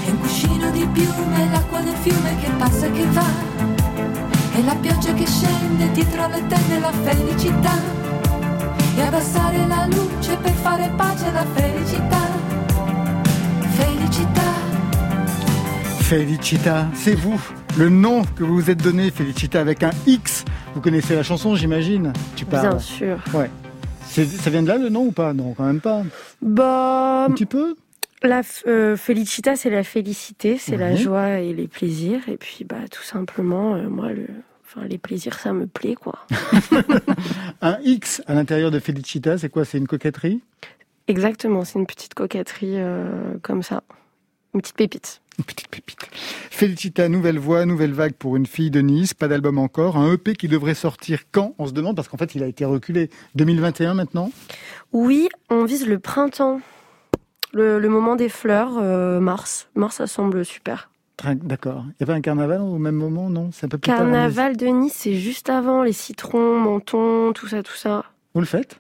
è 0.06 0.10
un 0.10 0.20
cuscino 0.20 0.72
di 0.72 0.86
piume, 0.94 1.50
l'acqua 1.52 1.82
del 1.82 1.96
fiume 1.96 2.36
che 2.42 2.50
passa 2.58 2.86
e 2.88 2.92
che 2.92 3.06
va. 3.08 3.79
E 4.60 4.64
la 4.64 4.76
pioggia 4.76 5.14
che 5.14 5.26
scende 5.26 5.90
dietro 5.94 6.28
le 6.28 6.46
tende, 6.48 6.80
la 6.80 6.92
felicità. 6.92 7.72
E 8.98 9.02
abbassare 9.02 9.66
la 9.68 9.86
luce 9.86 10.36
per 10.42 10.52
fare 10.52 10.92
pace 10.98 11.26
alla 11.28 11.46
felicità. 11.54 12.20
Felicità. 13.78 14.52
Felicita, 16.02 16.88
c'est 16.94 17.16
vous. 17.16 17.40
Le 17.78 17.88
nom 17.88 18.24
que 18.36 18.44
vous 18.44 18.56
vous 18.56 18.70
êtes 18.70 18.82
donné, 18.84 19.12
Felicita, 19.12 19.62
avec 19.62 19.82
un 19.84 19.92
X. 20.06 20.44
Vous 20.76 20.82
connaissez 20.82 21.16
la 21.16 21.24
chanson, 21.24 21.56
j'imagine 21.56 22.12
Tu 22.36 22.44
parles. 22.44 22.68
Bien 22.70 22.80
sûr. 22.80 23.18
Ouais. 23.34 23.50
Ça 24.04 24.50
vient 24.50 24.64
de 24.64 24.68
là 24.68 24.78
le 24.78 24.90
nom 24.90 25.06
ou 25.06 25.12
pas? 25.14 25.32
Non, 25.34 25.54
quand 25.54 25.64
même 25.64 25.80
pas. 25.80 26.02
Bah, 26.42 27.28
Un 27.30 27.32
petit 27.32 27.46
peu 27.46 27.76
La 28.24 28.42
f- 28.42 28.64
euh, 28.68 28.98
Felicita, 28.98 29.56
c'est 29.56 29.70
la 29.70 29.84
félicité, 29.84 30.58
c'est 30.58 30.76
la 30.76 30.96
joie 30.98 31.40
et 31.40 31.54
les 31.54 31.68
plaisirs. 31.70 32.28
Et 32.28 32.36
puis, 32.36 32.66
bah, 32.68 32.88
tout 32.92 33.04
simplement, 33.04 33.76
euh, 33.76 33.88
moi, 33.88 34.10
le, 34.10 34.26
enfin, 34.70 34.88
les 34.88 34.98
plaisirs, 34.98 35.40
ça 35.40 35.54
me 35.54 35.68
plaît, 35.68 35.96
quoi. 35.96 36.20
Un 37.62 37.78
X 37.84 38.22
à 38.28 38.34
l'intérieur 38.34 38.72
de 38.72 38.80
Felicita, 38.80 39.38
c'est 39.38 39.50
quoi? 39.50 39.66
C'est 39.66 39.78
une 39.78 39.88
coquetterie? 39.88 40.42
Exactement, 41.08 41.66
c'est 41.66 41.80
une 41.80 41.88
petite 41.88 42.14
coquetterie 42.14 42.76
euh, 42.76 43.34
comme 43.42 43.64
ça, 43.64 43.84
une 44.54 44.62
petite 44.62 44.76
pépite. 44.76 45.22
Une 45.40 45.46
petite 45.46 45.70
pépite. 45.70 46.08
Felicita, 46.52 47.10
nouvelle 47.10 47.40
voix, 47.40 47.66
nouvelle 47.66 47.94
vague 47.94 48.14
pour 48.14 48.36
une 48.36 48.46
fille 48.46 48.70
de 48.70 48.82
Nice, 48.82 49.14
pas 49.16 49.28
d'album 49.28 49.58
encore, 49.58 49.98
un 49.98 50.14
EP 50.14 50.36
qui 50.36 50.48
devrait 50.48 50.76
sortir 50.76 51.24
quand 51.32 51.56
On 51.58 51.66
se 51.66 51.72
demande 51.72 51.96
parce 51.96 52.08
qu'en 52.08 52.18
fait 52.18 52.36
il 52.36 52.44
a 52.44 52.48
été 52.48 52.64
reculé 52.66 53.10
2021 53.36 53.96
maintenant? 53.96 54.32
Oui, 54.92 55.30
on 55.50 55.64
vise 55.64 55.88
le 55.88 55.98
printemps, 55.98 56.62
le, 57.54 57.80
le 57.80 57.90
moment 57.90 58.16
des 58.16 58.30
fleurs, 58.30 58.78
euh, 58.78 59.20
mars. 59.20 59.70
Mars, 59.74 59.96
ça 59.96 60.06
semble 60.08 60.46
super. 60.46 60.89
D'accord. 61.36 61.84
Il 61.90 61.96
y 62.00 62.04
avait 62.04 62.14
un 62.18 62.22
carnaval 62.22 62.62
au 62.62 62.78
même 62.78 62.96
moment, 62.96 63.30
non? 63.30 63.50
C'est 63.52 63.66
un 63.66 63.70
peu 63.70 63.78
plus 63.78 63.90
tard. 63.90 63.98
Carnaval 64.00 64.56
de 64.58 64.66
Nice, 64.68 64.94
c'est 64.96 65.16
juste 65.16 65.50
avant 65.50 65.84
les 65.84 65.94
citrons, 65.94 66.60
mentons, 66.60 67.34
tout 67.34 67.48
ça, 67.48 67.62
tout 67.64 67.76
ça. 67.76 68.06
Vous 68.34 68.40
le 68.42 68.46
faites? 68.48 68.78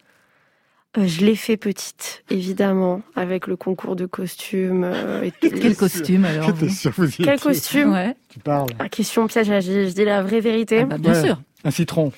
Euh, 0.97 1.05
je 1.05 1.23
l'ai 1.23 1.35
fait 1.35 1.57
petite, 1.57 2.23
évidemment, 2.31 3.01
avec 3.15 3.45
le 3.45 3.55
concours 3.55 3.95
de 3.95 4.05
costumes. 4.05 4.83
euh, 4.85 5.21
et 5.21 5.31
tout. 5.41 5.49
Quel 5.61 5.75
costume 5.75 6.25
alors 6.25 6.49
sûr 6.69 6.91
vous 6.97 7.09
y 7.09 7.17
Quel 7.17 7.29
étiez. 7.35 7.37
costume? 7.37 7.91
Ouais. 7.93 8.15
Tu 8.29 8.39
parles. 8.39 8.69
Ah, 8.79 8.89
Question 8.89 9.27
piège, 9.27 9.47
je 9.47 9.59
dis, 9.59 9.89
je 9.89 9.93
dis 9.93 10.05
la 10.05 10.23
vraie 10.23 10.39
vérité. 10.39 10.79
Ah 10.81 10.85
bah, 10.85 10.97
bien 10.97 11.13
Ouais. 11.13 11.21
sûr. 11.25 11.41
Un 11.63 11.71
citron. 11.71 12.11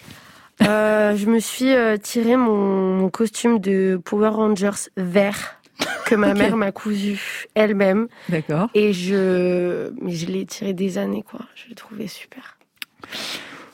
Euh, 0.63 1.15
je 1.15 1.25
me 1.25 1.39
suis 1.39 1.73
euh, 1.73 1.97
tiré 1.97 2.35
mon, 2.37 2.95
mon 2.97 3.09
costume 3.09 3.59
de 3.59 3.99
Power 4.05 4.29
Rangers 4.29 4.89
vert 4.95 5.59
que 6.05 6.15
ma 6.15 6.33
mère 6.33 6.57
m'a 6.57 6.71
cousu 6.71 7.47
elle-même. 7.55 8.07
D'accord. 8.29 8.69
Et 8.73 8.93
je, 8.93 9.91
mais 10.01 10.11
je 10.11 10.25
l'ai 10.27 10.45
tiré 10.45 10.73
des 10.73 10.97
années, 10.97 11.23
quoi. 11.23 11.41
Je 11.55 11.69
l'ai 11.69 11.75
trouvé 11.75 12.07
super. 12.07 12.57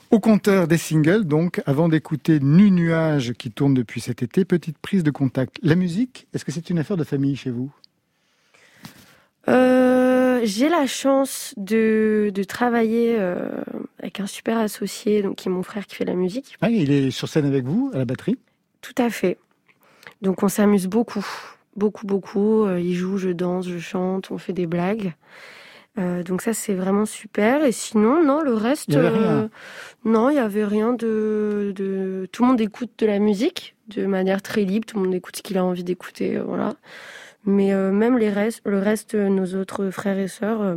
Au 0.10 0.20
compteur 0.20 0.68
des 0.68 0.78
singles, 0.78 1.26
donc, 1.26 1.62
avant 1.66 1.90
d'écouter 1.90 2.40
Nu 2.40 2.72
Nuage 2.72 3.34
qui 3.34 3.52
tourne 3.52 3.74
depuis 3.74 4.00
cet 4.00 4.24
été, 4.24 4.46
petite 4.46 4.78
prise 4.78 5.04
de 5.04 5.12
contact. 5.12 5.58
La 5.64 5.76
musique, 5.76 6.28
est-ce 6.34 6.46
que 6.46 6.52
c'est 6.52 6.70
une 6.70 6.80
affaire 6.80 6.96
de 6.96 7.04
famille 7.04 7.36
chez 7.36 7.50
vous? 7.50 7.74
Euh, 9.50 10.40
j'ai 10.44 10.70
la 10.70 10.88
chance 10.88 11.54
de, 11.58 12.32
de 12.34 12.44
travailler 12.44 13.16
euh, 13.20 13.50
avec 14.00 14.20
un 14.20 14.28
super 14.28 14.58
associé, 14.58 15.22
donc 15.24 15.36
qui 15.38 15.50
est 15.50 15.52
mon 15.52 15.64
frère 15.64 15.86
qui 15.86 15.96
fait 15.96 16.06
la 16.06 16.16
musique. 16.16 16.56
Ah, 16.62 16.70
Il 16.70 16.92
est 16.92 17.12
sur 17.12 17.28
scène 17.28 17.46
avec 17.46 17.66
vous, 17.66 17.92
à 17.94 17.98
la 17.98 18.06
batterie? 18.06 18.38
Tout 18.82 18.96
à 18.98 19.10
fait. 19.10 19.38
Donc 20.22 20.42
on 20.42 20.48
s'amuse 20.50 20.88
beaucoup, 20.88 21.26
beaucoup, 21.78 22.06
beaucoup. 22.06 22.66
Euh, 22.66 22.80
il 22.80 22.96
joue, 22.96 23.18
je 23.18 23.30
danse, 23.30 23.68
je 23.68 23.80
chante, 23.80 24.32
on 24.32 24.38
fait 24.38 24.54
des 24.54 24.68
blagues. 24.68 25.14
Euh, 25.98 26.22
donc 26.22 26.42
ça 26.42 26.54
c'est 26.54 26.74
vraiment 26.74 27.06
super. 27.06 27.64
Et 27.64 27.72
sinon, 27.72 28.24
non, 28.24 28.42
le 28.42 28.54
reste, 28.54 28.90
Il 28.90 28.98
euh, 28.98 29.48
non, 30.06 30.30
il 30.30 30.36
y 30.36 30.40
avait 30.40 30.66
rien 30.66 30.94
de, 30.94 31.74
de. 31.76 32.28
Tout 32.32 32.44
le 32.44 32.50
monde 32.50 32.62
écoute 32.62 32.92
de 33.00 33.06
la 33.06 33.20
musique 33.20 33.76
de 33.88 34.06
manière 34.06 34.42
très 34.42 34.64
libre. 34.64 34.86
Tout 34.86 34.98
le 34.98 35.06
monde 35.06 35.16
écoute 35.16 35.38
ce 35.38 35.42
qu'il 35.42 35.58
a 35.58 35.64
envie 35.64 35.84
d'écouter, 35.84 36.38
euh, 36.38 36.44
voilà. 36.44 36.76
Mais 37.46 37.74
même 37.94 38.18
les 38.18 38.30
restes, 38.30 38.62
le 38.66 38.78
reste, 38.78 39.16
nos 39.16 39.56
autres 39.56 39.90
frères 39.90 40.20
et 40.20 40.28
sœurs, 40.28 40.76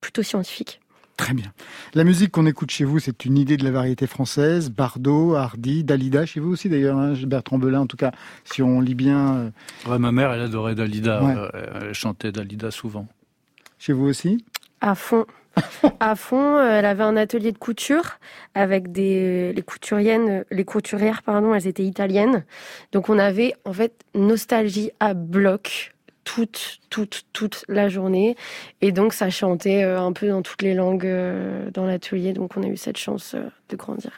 plutôt 0.00 0.22
scientifiques. 0.22 0.80
Très 1.20 1.34
bien. 1.34 1.52
La 1.92 2.02
musique 2.04 2.30
qu'on 2.32 2.46
écoute 2.46 2.70
chez 2.70 2.84
vous, 2.84 2.98
c'est 2.98 3.26
une 3.26 3.36
idée 3.36 3.58
de 3.58 3.64
la 3.64 3.70
variété 3.70 4.06
française. 4.06 4.70
Bardot, 4.70 5.34
Hardy, 5.34 5.84
Dalida, 5.84 6.24
chez 6.24 6.40
vous 6.40 6.52
aussi 6.52 6.70
d'ailleurs, 6.70 6.96
hein, 6.96 7.12
Bertrand 7.26 7.58
Belin, 7.58 7.80
en 7.80 7.86
tout 7.86 7.98
cas, 7.98 8.10
si 8.44 8.62
on 8.62 8.80
lit 8.80 8.94
bien, 8.94 9.34
euh, 9.36 9.50
Ouais, 9.90 9.98
ma 9.98 10.12
mère, 10.12 10.32
elle 10.32 10.40
adorait 10.40 10.74
Dalida. 10.74 11.22
Ouais. 11.22 11.34
euh, 11.36 11.88
Elle 11.88 11.92
chantait 11.94 12.32
Dalida 12.32 12.70
souvent. 12.70 13.06
chez 13.78 13.92
vous 13.92 14.06
aussi? 14.06 14.42
À 14.80 14.94
fond. 14.94 15.26
à 16.00 16.16
fond. 16.16 16.56
Euh, 16.56 16.78
Elle 16.78 16.86
avait 16.86 17.02
un 17.02 17.16
atelier 17.18 17.52
de 17.52 17.58
couture 17.58 18.18
avec 18.54 18.90
des 18.90 19.52
les 19.52 19.62
couturières, 19.62 20.44
les 20.50 20.64
couturières 20.64 21.22
pardon, 21.22 21.54
elles 21.54 21.66
étaient 21.66 21.84
italiennes. 21.84 22.44
Donc 22.92 23.10
on 23.10 23.18
avait 23.18 23.52
en 23.66 23.74
fait 23.74 23.92
nostalgie 24.14 24.90
à 25.00 25.12
bloc 25.12 25.92
toute 26.24 26.80
toute 26.90 27.24
toute 27.32 27.64
la 27.68 27.88
journée 27.88 28.36
et 28.80 28.92
donc 28.92 29.12
ça 29.12 29.30
chantait 29.30 29.84
euh, 29.84 30.00
un 30.00 30.12
peu 30.12 30.28
dans 30.28 30.42
toutes 30.42 30.62
les 30.62 30.74
langues 30.74 31.06
euh, 31.06 31.70
dans 31.72 31.86
l'atelier. 31.86 32.32
Donc 32.32 32.56
on 32.56 32.62
a 32.62 32.66
eu 32.66 32.76
cette 32.76 32.98
chance 32.98 33.34
euh, 33.34 33.48
de 33.68 33.76
grandir. 33.76 34.10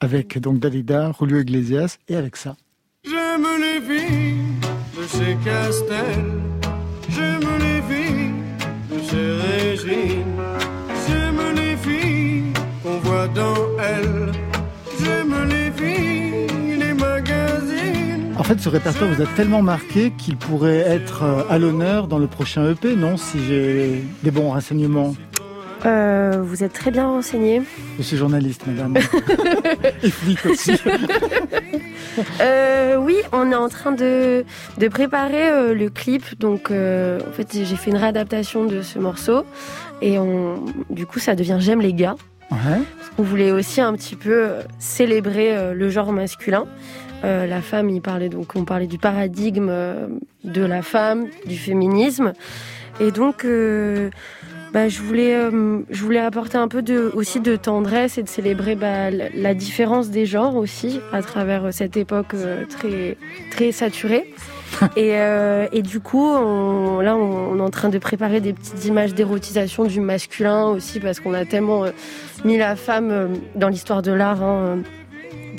Avec 0.00 0.38
donc 0.38 0.58
Dalida, 0.58 1.12
Julio 1.18 1.40
Iglesias 1.40 1.98
et 2.08 2.16
avec 2.16 2.36
ça. 2.36 2.56
J'aime 3.04 3.46
les 3.58 3.80
filles 3.80 4.36
de 4.96 5.06
chez 5.06 5.36
Castel. 5.44 6.24
J'aime 7.08 7.48
les 7.58 7.82
filles 7.88 8.32
de 8.90 9.02
chez 9.02 9.32
Régine. 9.42 10.36
J'aime 11.06 11.54
les 11.54 11.76
filles 11.76 12.52
qu'on 12.82 12.98
voit 12.98 13.28
dans 13.28 13.59
fait, 18.54 18.60
ce 18.60 18.68
répertoire 18.68 19.08
vous 19.10 19.22
a 19.22 19.26
tellement 19.36 19.62
marqué 19.62 20.10
qu'il 20.10 20.36
pourrait 20.36 20.78
être 20.78 21.22
euh, 21.22 21.42
à 21.48 21.58
l'honneur 21.58 22.08
dans 22.08 22.18
le 22.18 22.26
prochain 22.26 22.68
EP, 22.68 22.96
non 22.96 23.16
Si 23.16 23.38
j'ai 23.44 24.02
des 24.22 24.30
bons 24.30 24.50
renseignements? 24.50 25.14
Euh, 25.86 26.42
vous 26.42 26.64
êtes 26.64 26.72
très 26.72 26.90
bien 26.90 27.06
renseigné. 27.06 27.62
Je 27.96 28.02
suis 28.02 28.16
journaliste, 28.16 28.66
madame. 28.66 28.96
et 30.02 30.10
flic 30.10 30.46
aussi. 30.46 30.72
Euh, 32.40 32.96
oui, 32.96 33.16
on 33.32 33.52
est 33.52 33.56
en 33.56 33.68
train 33.68 33.92
de, 33.92 34.44
de 34.78 34.88
préparer 34.88 35.48
euh, 35.48 35.74
le 35.74 35.88
clip. 35.88 36.38
Donc, 36.38 36.70
en 36.70 37.32
fait, 37.32 37.48
j'ai 37.52 37.76
fait 37.76 37.90
une 37.90 37.96
réadaptation 37.96 38.64
de 38.64 38.82
ce 38.82 38.98
morceau. 38.98 39.44
Et 40.02 40.18
on, 40.18 40.64
du 40.90 41.06
coup, 41.06 41.20
ça 41.20 41.34
devient 41.34 41.58
J'aime 41.60 41.80
les 41.80 41.94
gars. 41.94 42.16
Ouais. 42.50 42.80
On 43.16 43.22
voulait 43.22 43.52
aussi 43.52 43.80
un 43.80 43.92
petit 43.94 44.16
peu 44.16 44.48
célébrer 44.80 45.72
le 45.72 45.88
genre 45.88 46.12
masculin. 46.12 46.66
Euh, 47.24 47.46
la 47.46 47.60
femme, 47.60 47.90
il 47.90 48.00
parlait 48.00 48.28
donc, 48.28 48.56
on 48.56 48.64
parlait 48.64 48.86
du 48.86 48.98
paradigme 48.98 49.68
euh, 49.70 50.06
de 50.44 50.62
la 50.62 50.82
femme, 50.82 51.26
du 51.46 51.56
féminisme. 51.56 52.32
Et 53.00 53.10
donc, 53.10 53.44
euh, 53.44 54.10
bah, 54.72 54.88
je 54.88 55.00
voulais, 55.00 55.34
euh, 55.34 55.80
je 55.90 56.02
voulais 56.02 56.20
apporter 56.20 56.56
un 56.56 56.68
peu 56.68 56.80
de, 56.80 57.10
aussi 57.14 57.40
de 57.40 57.56
tendresse 57.56 58.18
et 58.18 58.22
de 58.22 58.28
célébrer 58.28 58.76
bah, 58.76 59.10
la, 59.10 59.54
différence 59.54 60.10
des 60.10 60.26
genres 60.26 60.54
aussi 60.54 61.00
à 61.12 61.22
travers 61.22 61.66
euh, 61.66 61.70
cette 61.72 61.96
époque 61.96 62.34
euh, 62.34 62.64
très, 62.66 63.16
très 63.50 63.72
saturée. 63.72 64.32
et, 64.96 65.14
euh, 65.18 65.66
et 65.72 65.82
du 65.82 66.00
coup, 66.00 66.24
on, 66.24 67.00
là, 67.00 67.16
on, 67.16 67.58
est 67.58 67.62
en 67.62 67.70
train 67.70 67.88
de 67.88 67.98
préparer 67.98 68.40
des 68.40 68.52
petites 68.52 68.84
images 68.84 69.14
d'érotisation 69.14 69.84
du 69.84 70.00
masculin 70.00 70.66
aussi 70.66 71.00
parce 71.00 71.20
qu'on 71.20 71.34
a 71.34 71.44
tellement 71.44 71.84
euh, 71.84 71.90
mis 72.44 72.56
la 72.56 72.76
femme 72.76 73.10
euh, 73.10 73.26
dans 73.56 73.68
l'histoire 73.68 74.02
de 74.02 74.12
l'art 74.12 74.42
hein, 74.42 74.78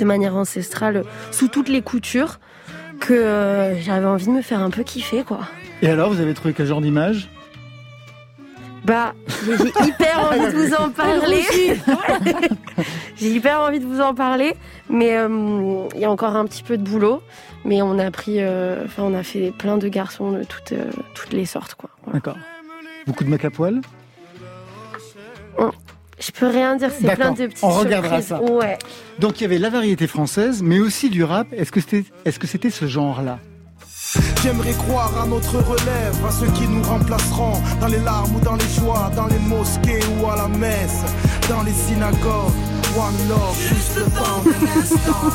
de 0.02 0.06
manière 0.06 0.36
ancestrale 0.36 1.04
sous 1.32 1.48
toutes 1.48 1.70
les 1.70 1.82
coutures 1.82 2.40
que 3.00 3.14
euh, 3.14 3.80
j'avais 3.80 4.06
envie 4.06 4.26
de 4.26 4.32
me 4.32 4.42
faire 4.42 4.60
un 4.60 4.70
peu 4.70 4.84
kiffer, 4.84 5.24
quoi. 5.24 5.40
Et 5.82 5.88
alors, 5.88 6.12
vous 6.12 6.22
avez 6.22 6.34
trouvé 6.34 6.54
quel 6.54 6.68
genre 6.68 6.82
d'image? 6.82 7.30
Bah, 8.84 9.14
j'ai 9.46 9.54
hyper 9.88 10.20
envie 10.20 10.40
de 10.40 10.58
vous 10.58 10.74
en 10.74 10.90
parler. 10.90 11.44
J'ai 13.16 13.30
hyper 13.34 13.60
envie 13.60 13.80
de 13.80 13.86
vous 13.86 14.02
en 14.02 14.16
parler, 14.16 14.56
mais 14.90 15.16
euh, 15.16 15.88
il 15.94 16.00
y 16.00 16.06
a 16.06 16.10
encore 16.10 16.36
un 16.36 16.46
petit 16.46 16.64
peu 16.64 16.78
de 16.78 16.84
boulot. 16.84 17.22
Mais 17.64 17.84
on 17.84 18.00
a 18.00 18.10
pris, 18.10 18.38
euh, 18.40 18.84
enfin, 18.86 19.04
on 19.04 19.14
a 19.14 19.22
fait 19.22 19.52
plein 19.52 19.78
de 19.78 19.88
garçons 19.88 20.32
de 20.32 20.44
toutes, 20.44 20.72
euh, 20.72 20.90
toutes 21.14 21.34
les 21.34 21.46
sortes, 21.46 21.76
quoi. 21.76 21.92
Voilà. 22.04 22.18
D'accord. 22.18 22.38
Beaucoup 23.06 23.24
de 23.24 23.30
mecs 23.30 23.46
à 23.46 23.52
poil? 23.52 23.82
Je 26.24 26.32
peux 26.32 26.48
rien 26.48 26.76
dire, 26.76 26.90
c'est 26.92 27.16
plein 27.16 27.32
de 27.32 27.48
petites 27.48 27.64
on 27.64 27.70
regardera 27.70 28.22
surprises. 28.22 28.48
ça. 28.48 28.54
Ouais. 28.54 28.78
Donc 29.20 29.40
il 29.40 29.44
y 29.44 29.46
avait 29.46 29.58
la 29.58 29.70
variété 29.70 30.06
française, 30.08 30.62
mais 30.62 30.80
aussi 30.80 31.10
du 31.10 31.24
rap. 31.24 31.48
Est-ce 31.52 31.72
que 31.72 31.82
c'était 31.82 32.04
est-ce 32.26 32.38
que 32.40 32.48
c'était 32.48 32.70
ce 32.70 32.86
genre-là? 32.88 33.40
J'aimerais 34.44 34.74
croire 34.74 35.12
à 35.22 35.26
notre 35.26 35.58
relève, 35.58 36.16
à 36.28 36.32
ceux 36.32 36.52
qui 36.52 36.68
nous 36.68 36.84
remplaceront 36.84 37.54
dans 37.80 37.88
les 37.88 38.00
larmes 38.00 38.36
ou 38.36 38.40
dans 38.42 38.56
les 38.56 38.70
joies, 38.78 39.10
dans 39.16 39.28
les 39.28 39.40
mosquées 39.40 40.02
ou 40.20 40.30
à 40.30 40.36
la 40.36 40.48
messe, 40.50 41.02
dans 41.50 41.64
les 41.64 41.72
synagogues. 41.72 42.52
One 42.98 43.30
love, 43.30 43.58
juste 43.70 44.00
un 44.18 44.82
instant. 44.82 45.30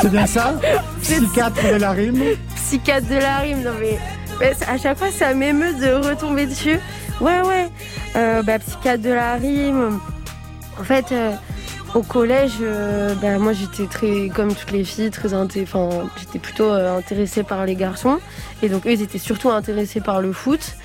C'est 0.00 0.10
bien 0.10 0.26
ça? 0.26 0.54
Psychiatre 1.02 1.72
de 1.72 1.80
la 1.80 1.90
rime? 1.90 2.22
Psychiatre 2.54 3.08
de 3.08 3.16
la 3.16 3.38
rime, 3.38 3.62
non 3.62 3.72
mais, 3.80 3.98
mais 4.38 4.52
à 4.68 4.78
chaque 4.78 4.98
fois 4.98 5.10
ça 5.10 5.34
m'émeut 5.34 5.74
de 5.74 6.08
retomber 6.08 6.46
dessus. 6.46 6.78
Ouais, 7.20 7.40
ouais. 7.42 7.68
Euh, 8.16 8.42
bah, 8.42 8.58
psychiatre 8.58 9.02
de 9.02 9.10
la 9.10 9.34
rime. 9.34 9.98
En 10.78 10.84
fait, 10.84 11.12
euh, 11.12 11.32
au 11.94 12.02
collège, 12.02 12.52
euh, 12.60 13.14
bah, 13.20 13.38
moi 13.38 13.52
j'étais 13.52 13.86
très, 13.86 14.28
comme 14.34 14.54
toutes 14.54 14.72
les 14.72 14.84
filles, 14.84 15.10
très 15.10 15.28
inté- 15.34 15.62
enfin, 15.62 15.88
j'étais 16.18 16.38
plutôt 16.38 16.70
euh, 16.70 16.96
intéressée 16.98 17.42
par 17.42 17.64
les 17.66 17.74
garçons. 17.74 18.18
Et 18.62 18.68
donc 18.68 18.86
eux, 18.86 18.92
ils 18.92 19.02
étaient 19.02 19.18
surtout 19.18 19.50
intéressés 19.50 20.00
par 20.00 20.20
le 20.20 20.32
foot. 20.32 20.76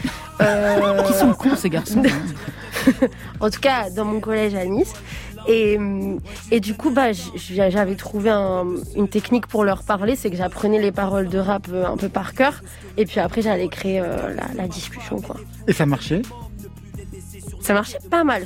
Euh, 0.41 1.03
Qui 1.07 1.13
sont 1.13 1.33
cons, 1.33 1.55
ces 1.55 1.69
garçons. 1.69 2.03
en 3.39 3.49
tout 3.49 3.59
cas, 3.59 3.89
dans 3.89 4.05
mon 4.05 4.19
collège 4.19 4.55
à 4.55 4.65
Nice. 4.65 4.93
Et, 5.49 5.79
et 6.51 6.59
du 6.59 6.73
coup, 6.75 6.89
bah, 6.91 7.11
j'avais 7.35 7.95
trouvé 7.95 8.29
un- 8.29 8.65
une 8.97 9.07
technique 9.07 9.47
pour 9.47 9.63
leur 9.63 9.83
parler, 9.83 10.17
c'est 10.17 10.29
que 10.29 10.35
j'apprenais 10.35 10.79
les 10.81 10.91
paroles 10.91 11.29
de 11.29 11.39
rap 11.39 11.67
un 11.73 11.95
peu 11.95 12.09
par 12.09 12.33
cœur, 12.33 12.61
et 12.97 13.05
puis 13.05 13.21
après 13.21 13.41
j'allais 13.41 13.69
créer 13.69 14.01
euh, 14.01 14.33
la, 14.35 14.43
la 14.61 14.67
discussion, 14.67 15.21
quoi. 15.21 15.37
Et 15.67 15.71
ça 15.71 15.85
marchait? 15.85 16.21
Ça 17.67 17.73
marchait 17.73 17.99
pas 18.09 18.23
mal, 18.23 18.45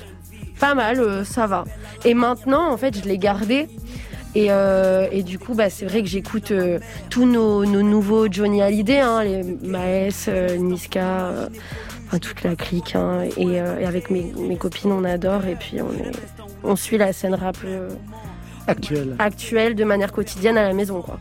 pas 0.60 0.74
mal, 0.74 1.00
euh, 1.00 1.24
ça 1.24 1.46
va. 1.46 1.66
Et 2.06 2.16
maintenant, 2.16 2.72
en 2.72 2.78
fait, 2.78 2.98
je 2.98 3.08
l'ai 3.08 3.18
gardé. 3.20 3.68
Et, 4.34 4.48
euh, 4.50 5.08
et 5.12 5.22
du 5.24 5.38
coup, 5.38 5.54
bah, 5.54 5.70
c'est 5.70 5.86
vrai 5.86 6.02
que 6.02 6.08
j'écoute 6.08 6.50
euh, 6.52 6.80
tous 7.12 7.26
nos, 7.26 7.66
nos 7.66 7.84
nouveaux 7.84 8.32
Johnny 8.32 8.62
Hallyday, 8.64 9.00
hein, 9.00 9.24
les 9.24 9.44
Maes, 9.44 10.26
euh, 10.30 10.56
Niska, 10.58 11.32
enfin, 12.08 12.18
toute 12.18 12.42
la 12.44 12.56
clique. 12.56 12.96
hein. 12.96 13.26
et, 13.38 13.44
et 13.58 13.60
avec 13.86 14.10
mes, 14.10 14.34
mes 14.40 14.58
copines, 14.58 14.92
on 14.92 15.04
adore. 15.04 15.46
Et 15.46 15.56
puis, 15.56 15.82
on, 15.82 15.92
est, 15.92 16.12
on 16.64 16.76
suit 16.76 16.98
la 16.98 17.14
scène 17.14 17.36
rap 17.36 17.58
euh, 17.66 17.90
Actuel. 18.68 19.16
actuelle 19.20 19.76
de 19.76 19.84
manière 19.84 20.12
quotidienne 20.12 20.58
à 20.58 20.64
la 20.68 20.74
maison. 20.74 21.02
Quoi. 21.02 21.20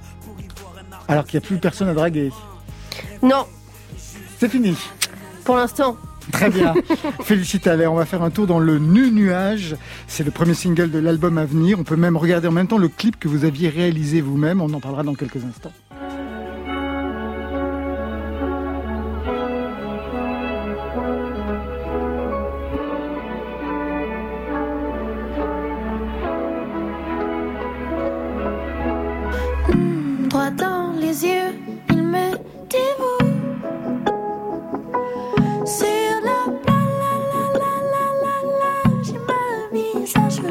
Alors 1.09 1.25
qu'il 1.27 1.39
n'y 1.39 1.45
a 1.45 1.47
plus 1.47 1.59
personne 1.59 1.89
à 1.89 1.95
draguer. 1.95 2.31
Non, 3.23 3.45
C'est 4.39 4.49
fini. 4.49 4.75
pour 5.45 5.57
l'instant. 5.57 5.97
Très 6.33 6.51
bien. 6.51 6.75
Félicite 7.23 7.67
Allez, 7.67 7.87
on 7.87 7.95
va 7.95 8.05
faire 8.05 8.23
un 8.23 8.31
tour 8.31 8.47
dans 8.47 8.59
le 8.59 8.79
Nu 8.79 9.11
Nuage. 9.11 9.77
C'est 10.07 10.25
le 10.25 10.31
premier 10.31 10.55
single 10.55 10.91
de 10.91 10.99
l'album 10.99 11.39
à 11.39 11.45
venir. 11.45 11.79
On 11.79 11.85
peut 11.85 11.97
même 11.97 12.17
regarder 12.17 12.49
en 12.49 12.53
même 12.53 12.67
temps 12.67 12.79
le 12.79 12.89
clip 12.89 13.19
que 13.19 13.29
vous 13.29 13.45
aviez 13.45 13.69
réalisé 13.69 14.21
vous-même. 14.21 14.61
On 14.61 14.73
en 14.73 14.81
parlera 14.81 15.03
dans 15.03 15.15
quelques 15.15 15.45
instants. 15.45 15.73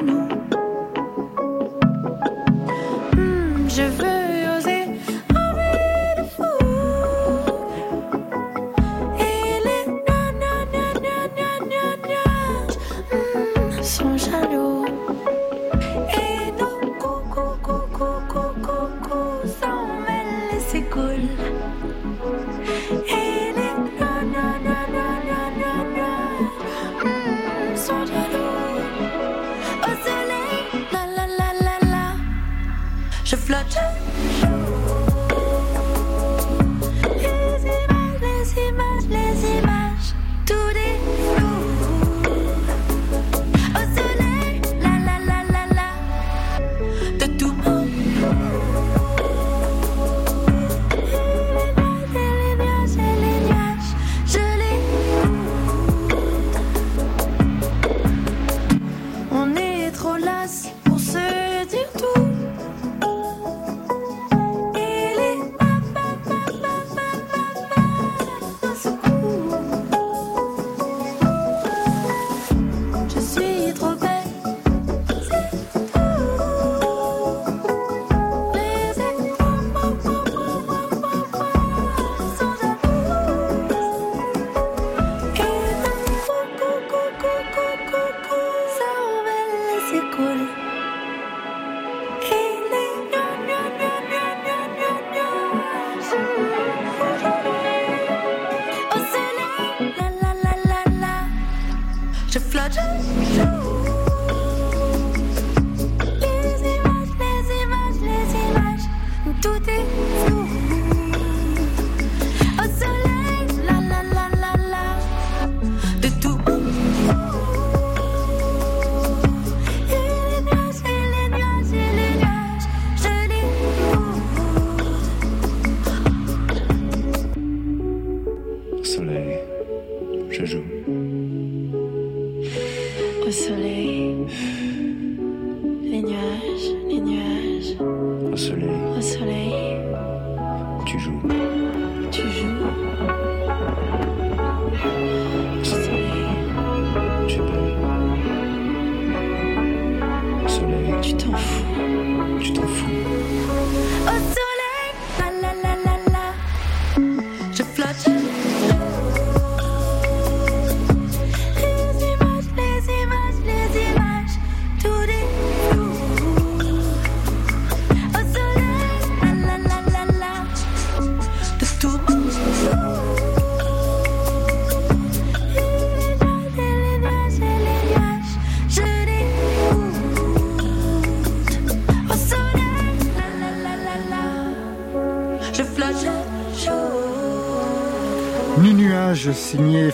Thank 0.09 0.53
you. 0.53 0.58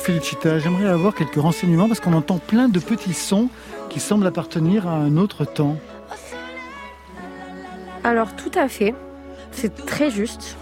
Felicita. 0.06 0.60
J'aimerais 0.60 0.86
avoir 0.86 1.16
quelques 1.16 1.34
renseignements 1.41 1.88
parce 1.88 1.99
qu'on 1.99 2.14
entend 2.14 2.38
plein 2.38 2.70
de 2.70 2.78
petits 2.80 3.14
sons 3.16 3.49
qui 3.89 3.99
semblent 3.99 4.28
appartenir 4.28 4.88
à 4.88 4.91
un 4.91 5.18
autre 5.18 5.45
temps. 5.45 5.78
Alors 8.03 8.36
tout 8.36 8.51
à 8.53 8.68
fait, 8.68 8.93
c'est 9.51 9.74
très 9.88 10.12
juste. 10.12 10.58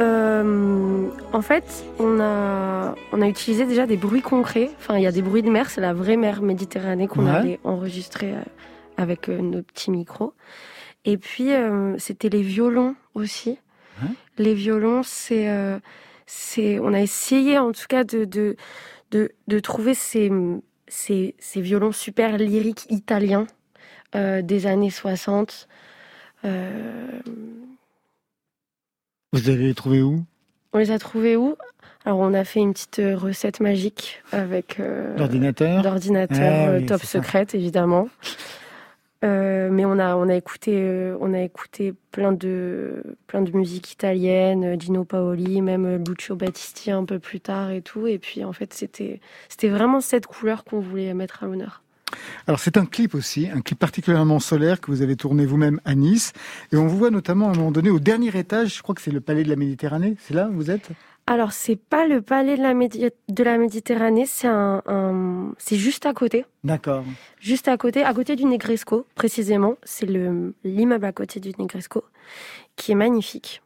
Euh, 0.00 1.06
en 1.32 1.42
fait, 1.42 1.84
on 2.00 2.18
a, 2.20 2.96
on 3.12 3.22
a 3.22 3.28
utilisé 3.28 3.66
déjà 3.66 3.86
des 3.86 3.96
bruits 3.96 4.20
concrets. 4.22 4.70
Enfin, 4.80 4.96
il 4.96 5.02
y 5.04 5.06
a 5.06 5.12
des 5.12 5.22
bruits 5.22 5.42
de 5.42 5.50
mer, 5.50 5.70
c'est 5.70 5.80
la 5.80 5.92
vraie 5.92 6.16
mer 6.16 6.42
Méditerranée 6.42 7.06
qu'on 7.06 7.26
Ouais. 7.26 7.30
avait 7.30 7.60
enregistré 7.62 8.32
euh, 8.32 8.40
avec 8.96 9.28
euh, 9.28 9.38
nos 9.38 9.62
petits 9.62 9.92
micros. 9.92 10.34
Et 11.04 11.18
puis, 11.18 11.52
euh, 11.52 11.94
c'était 11.98 12.30
les 12.30 12.42
violons 12.42 12.96
aussi. 13.14 13.58
Ouais. 14.02 14.08
Les 14.38 14.54
violons, 14.54 15.02
c'est, 15.04 15.48
euh, 15.48 15.78
c'est, 16.32 16.78
on 16.78 16.92
a 16.94 17.00
essayé 17.00 17.58
en 17.58 17.72
tout 17.72 17.86
cas 17.88 18.04
de, 18.04 18.24
de, 18.24 18.54
de, 19.10 19.32
de 19.48 19.58
trouver 19.58 19.94
ces, 19.94 20.30
ces, 20.86 21.34
ces 21.40 21.60
violons 21.60 21.90
super 21.90 22.38
lyriques 22.38 22.86
italiens 22.88 23.48
euh, 24.14 24.40
des 24.40 24.66
années 24.68 24.90
60. 24.90 25.66
Euh, 26.44 27.08
Vous 29.32 29.50
allez 29.50 29.66
les 29.68 29.74
trouver 29.74 30.02
où? 30.02 30.24
on 30.72 30.78
les 30.78 30.92
a 30.92 31.00
trouvés 31.00 31.34
où? 31.34 31.56
Alors, 32.04 32.20
on 32.20 32.32
a 32.32 32.44
fait 32.44 32.60
une 32.60 32.72
petite 32.72 33.00
euh, 33.00 33.16
recette 33.16 33.58
magique 33.58 34.22
avec 34.30 34.78
euh, 34.78 35.16
L'ordinateur 35.18 35.82
d'ordinateur 35.82 36.68
Ah 36.68 36.76
oui, 36.78 36.86
top 36.86 37.02
secrète, 37.02 37.56
évidemment. 37.56 38.08
Euh, 39.22 39.68
mais 39.70 39.84
on 39.84 39.98
a, 39.98 40.16
on 40.16 40.28
a 40.28 40.34
écouté, 40.34 40.72
euh, 40.76 41.16
on 41.20 41.34
a 41.34 41.40
écouté 41.40 41.92
plein 42.10 42.32
de, 42.32 43.02
plein 43.26 43.42
de 43.42 43.54
musique 43.54 43.92
italienne, 43.92 44.64
euh, 44.64 44.76
Gino 44.78 45.04
Paoli, 45.04 45.60
même 45.60 45.84
euh, 45.84 45.98
Lucio 45.98 46.36
Battisti 46.36 46.90
un 46.90 47.04
peu 47.04 47.18
plus 47.18 47.40
tard 47.40 47.70
et 47.70 47.82
tout. 47.82 48.06
Et 48.06 48.18
puis, 48.18 48.44
en 48.44 48.54
fait, 48.54 48.72
c'était, 48.72 49.20
c'était 49.48 49.68
vraiment 49.68 50.00
cette 50.00 50.26
couleur 50.26 50.64
qu'on 50.64 50.80
voulait 50.80 51.12
mettre 51.12 51.42
à 51.42 51.46
l'honneur. 51.46 51.82
Alors 52.46 52.58
c'est 52.58 52.76
un 52.76 52.86
clip 52.86 53.14
aussi, 53.14 53.48
un 53.48 53.60
clip 53.60 53.78
particulièrement 53.78 54.40
solaire 54.40 54.80
que 54.80 54.90
vous 54.90 55.02
avez 55.02 55.14
tourné 55.14 55.46
vous-même 55.46 55.80
à 55.84 55.94
Nice. 55.94 56.32
Et 56.72 56.76
on 56.76 56.86
vous 56.86 56.98
voit 56.98 57.10
notamment 57.10 57.48
à 57.48 57.52
un 57.52 57.54
moment 57.54 57.70
donné 57.70 57.90
au 57.90 58.00
dernier 58.00 58.36
étage, 58.36 58.76
je 58.76 58.82
crois 58.82 58.94
que 58.94 59.00
c'est 59.00 59.12
le 59.12 59.20
palais 59.20 59.44
de 59.44 59.48
la 59.48 59.56
Méditerranée. 59.56 60.16
C'est 60.18 60.34
là 60.34 60.48
où 60.48 60.54
vous 60.54 60.70
êtes? 60.70 60.90
Alors, 61.26 61.52
c'est 61.52 61.76
pas 61.76 62.06
le 62.06 62.22
palais 62.22 62.56
de 62.56 62.62
la, 62.62 62.74
Médi- 62.74 63.10
de 63.28 63.44
la 63.44 63.56
Méditerranée, 63.56 64.26
c'est 64.26 64.48
un, 64.48 64.82
un- 64.86 65.52
c'est 65.58 65.76
juste 65.76 66.04
à 66.06 66.12
côté. 66.12 66.44
D'accord. 66.64 67.04
Juste 67.38 67.68
à 67.68 67.76
côté, 67.76 68.02
à 68.02 68.12
côté 68.12 68.34
du 68.34 68.44
Negresco, 68.46 69.06
précisément. 69.14 69.76
C'est 69.84 70.06
le, 70.06 70.54
l'immeuble 70.64 71.04
à 71.04 71.12
côté 71.12 71.38
du 71.38 71.52
Negresco, 71.58 72.04
qui 72.76 72.92
est 72.92 72.96
magnifique. 72.96 73.62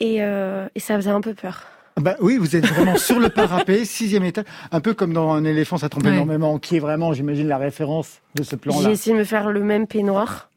Et, 0.00 0.22
euh, 0.22 0.68
et 0.74 0.80
ça 0.80 0.96
faisait 0.96 1.10
un 1.10 1.20
peu 1.22 1.32
peur. 1.34 1.66
Ah 1.96 2.00
Bah 2.00 2.16
oui, 2.20 2.38
vous 2.38 2.56
êtes 2.56 2.66
vraiment 2.66 2.96
sur 2.96 3.18
le 3.20 3.28
parapet, 3.28 3.84
sixième 3.84 4.24
étage, 4.24 4.44
un 4.70 4.80
peu 4.80 4.94
comme 4.94 5.12
dans 5.12 5.30
un 5.32 5.44
éléphant, 5.44 5.76
ça 5.76 5.88
Ouais. 6.02 6.10
énormément, 6.10 6.58
qui 6.58 6.76
est 6.76 6.80
vraiment, 6.80 7.12
j'imagine, 7.12 7.48
la 7.48 7.58
référence 7.58 8.20
de 8.34 8.42
ce 8.42 8.50
J'ai 8.52 8.56
plan-là. 8.56 8.90
essayé 8.90 9.14
de 9.14 9.18
me 9.20 9.24
faire 9.24 9.50
le 9.50 9.60
même 9.62 9.86
peignoir. 9.86 10.48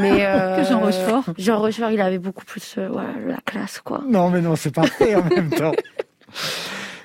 mais 0.00 0.26
euh, 0.26 0.56
Que 0.62 0.68
Jean 0.68 0.80
Rochefort. 0.80 1.24
Jean 1.38 1.58
Rochefort, 1.60 1.90
il 1.92 2.00
avait 2.00 2.18
beaucoup 2.18 2.44
plus 2.44 2.74
euh, 2.78 2.88
ouais, 2.88 3.04
la 3.28 3.36
classe, 3.44 3.80
quoi. 3.84 4.02
Non, 4.08 4.30
mais 4.30 4.40
non, 4.40 4.56
c'est 4.56 4.74
parfait 4.74 5.14
en 5.14 5.24
même 5.24 5.50
temps. 5.50 5.72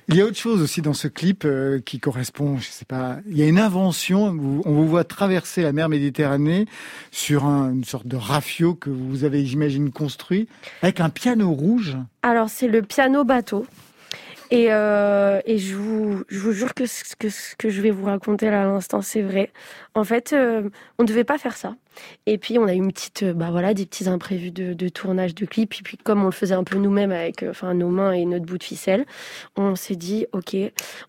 Il 0.10 0.16
y 0.16 0.22
a 0.22 0.26
autre 0.26 0.38
chose 0.38 0.62
aussi 0.62 0.82
dans 0.82 0.94
ce 0.94 1.10
clip 1.10 1.44
euh, 1.44 1.80
qui 1.86 2.00
correspond, 2.00 2.58
je 2.58 2.68
sais 2.70 2.86
pas, 2.86 3.18
il 3.30 3.38
y 3.38 3.42
a 3.44 3.46
une 3.48 3.60
invention, 3.60 4.30
où 4.30 4.62
on 4.64 4.72
vous 4.72 4.88
voit 4.88 5.04
traverser 5.04 5.62
la 5.62 5.74
mer 5.74 5.90
Méditerranée 5.90 6.66
sur 7.12 7.44
un- 7.46 7.74
une 7.74 7.84
sorte 7.84 8.08
de 8.08 8.16
rafio 8.16 8.74
que 8.74 8.90
vous 8.90 9.26
avez, 9.26 9.46
j'imagine, 9.46 9.92
construit, 9.92 10.48
avec 10.82 11.02
un 11.02 11.10
piano 11.10 11.52
rouge. 11.52 11.98
Alors, 12.22 12.50
c'est 12.50 12.70
le 12.70 12.84
piano 12.84 13.26
bateau. 13.26 13.66
Et, 14.50 14.68
euh, 14.72 15.42
et 15.46 15.58
je, 15.58 15.76
vous, 15.76 16.24
je 16.30 16.40
vous 16.40 16.54
jure 16.54 16.74
que 16.74 16.86
ce 16.86 17.16
que, 17.16 17.30
ce 17.30 17.56
que 17.56 17.70
je 17.70 17.82
vais 17.82 17.92
vous 17.92 18.06
raconter 18.06 18.50
là 18.50 18.64
à 18.64 18.66
l'instant, 18.66 19.02
c'est 19.02 19.22
vrai. 19.22 19.52
En 19.94 20.04
fait, 20.04 20.32
euh, 20.32 20.70
on 20.98 21.04
ne 21.04 21.08
devait 21.08 21.26
pas 21.26 21.38
faire 21.38 21.58
ça. 21.58 21.76
Et 22.26 22.38
puis, 22.38 22.58
on 22.58 22.66
a 22.66 22.74
eu 22.74 22.78
une 22.78 22.92
petite, 22.94 23.24
euh, 23.24 23.34
bah 23.34 23.50
voilà, 23.52 23.74
des 23.74 23.86
petits 23.86 24.08
imprévus 24.08 24.52
de, 24.52 24.74
de 24.74 24.90
tournage 24.90 25.36
de 25.36 25.46
clip. 25.46 25.74
Et 25.78 25.84
puis, 25.84 25.98
comme 25.98 26.22
on 26.22 26.28
le 26.28 26.32
faisait 26.32 26.56
un 26.56 26.64
peu 26.64 26.78
nous-mêmes 26.78 27.12
avec 27.12 27.44
euh, 27.44 27.50
enfin, 27.50 27.74
nos 27.74 27.90
mains 27.90 28.14
et 28.14 28.26
notre 28.26 28.46
bout 28.46 28.58
de 28.58 28.64
ficelle, 28.64 29.06
on 29.58 29.76
s'est 29.76 29.96
dit, 29.96 30.26
OK, 30.32 30.56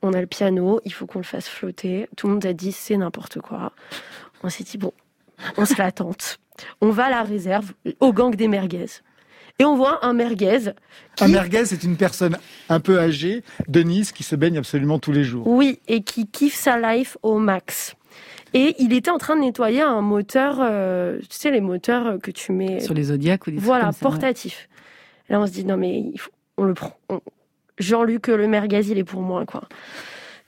on 0.03 0.13
a 0.13 0.21
le 0.21 0.27
piano, 0.27 0.81
il 0.85 0.93
faut 0.93 1.07
qu'on 1.07 1.21
le 1.21 1.25
fasse 1.25 1.49
flotter. 1.49 2.09
Tout 2.17 2.27
le 2.27 2.35
monde 2.35 2.47
a 2.47 2.53
dit, 2.53 2.73
c'est 2.73 2.97
n'importe 2.97 3.41
quoi. 3.41 3.73
On 4.43 4.49
s'est 4.49 4.65
dit, 4.65 4.79
bon, 4.79 4.93
on 5.57 5.65
se 5.65 5.77
la 5.79 5.93
tente. 5.93 6.39
On 6.81 6.91
va 6.91 7.05
à 7.07 7.11
la 7.11 7.23
réserve, 7.23 7.73
au 8.01 8.13
gang 8.13 8.35
des 8.35 8.49
merguez. 8.49 8.87
Et 9.59 9.65
on 9.65 9.77
voit 9.77 10.05
un 10.07 10.13
merguez 10.13 10.71
Un 11.21 11.29
merguez, 11.29 11.65
c'est 11.67 11.83
une 11.83 11.97
personne 11.97 12.37
un 12.69 12.79
peu 12.81 12.99
âgée 13.01 13.43
de 13.67 13.81
Nice 13.83 14.13
qui 14.13 14.23
se 14.23 14.37
baigne 14.37 14.57
absolument 14.59 14.99
tous 15.01 15.13
les 15.13 15.25
jours. 15.25 15.47
Oui, 15.49 15.81
et 15.89 16.03
qui 16.03 16.27
kiffe 16.29 16.55
sa 16.55 16.79
life 16.79 17.17
au 17.23 17.39
max. 17.39 17.95
Et 18.55 18.77
il 18.79 18.93
était 18.93 19.11
en 19.11 19.19
train 19.19 19.35
de 19.37 19.41
nettoyer 19.43 19.83
un 19.83 20.01
moteur, 20.01 20.59
euh, 20.61 21.19
tu 21.23 21.27
sais, 21.37 21.51
les 21.51 21.61
moteurs 21.61 22.19
que 22.23 22.31
tu 22.31 22.53
mets. 22.53 22.81
Sur 22.81 22.95
les 22.95 23.05
Zodiacs 23.05 23.47
ou 23.47 23.51
des 23.51 23.59
Voilà, 23.59 23.85
comme 23.87 23.93
ça, 23.93 23.99
ouais. 23.99 24.11
portatif. 24.13 24.69
Là, 25.29 25.41
on 25.41 25.47
se 25.47 25.53
dit, 25.53 25.65
non, 25.65 25.77
mais 25.77 25.99
il 26.13 26.19
faut- 26.19 26.31
on 26.57 26.65
le 26.65 26.75
prend. 26.75 26.97
on- 27.09 27.21
Jean-Luc 27.79 28.29
Le 28.29 28.49
Merguez, 28.49 28.87
il 28.91 28.99
est 28.99 29.05
pour 29.05 29.21
moi, 29.23 29.45
quoi. 29.45 29.63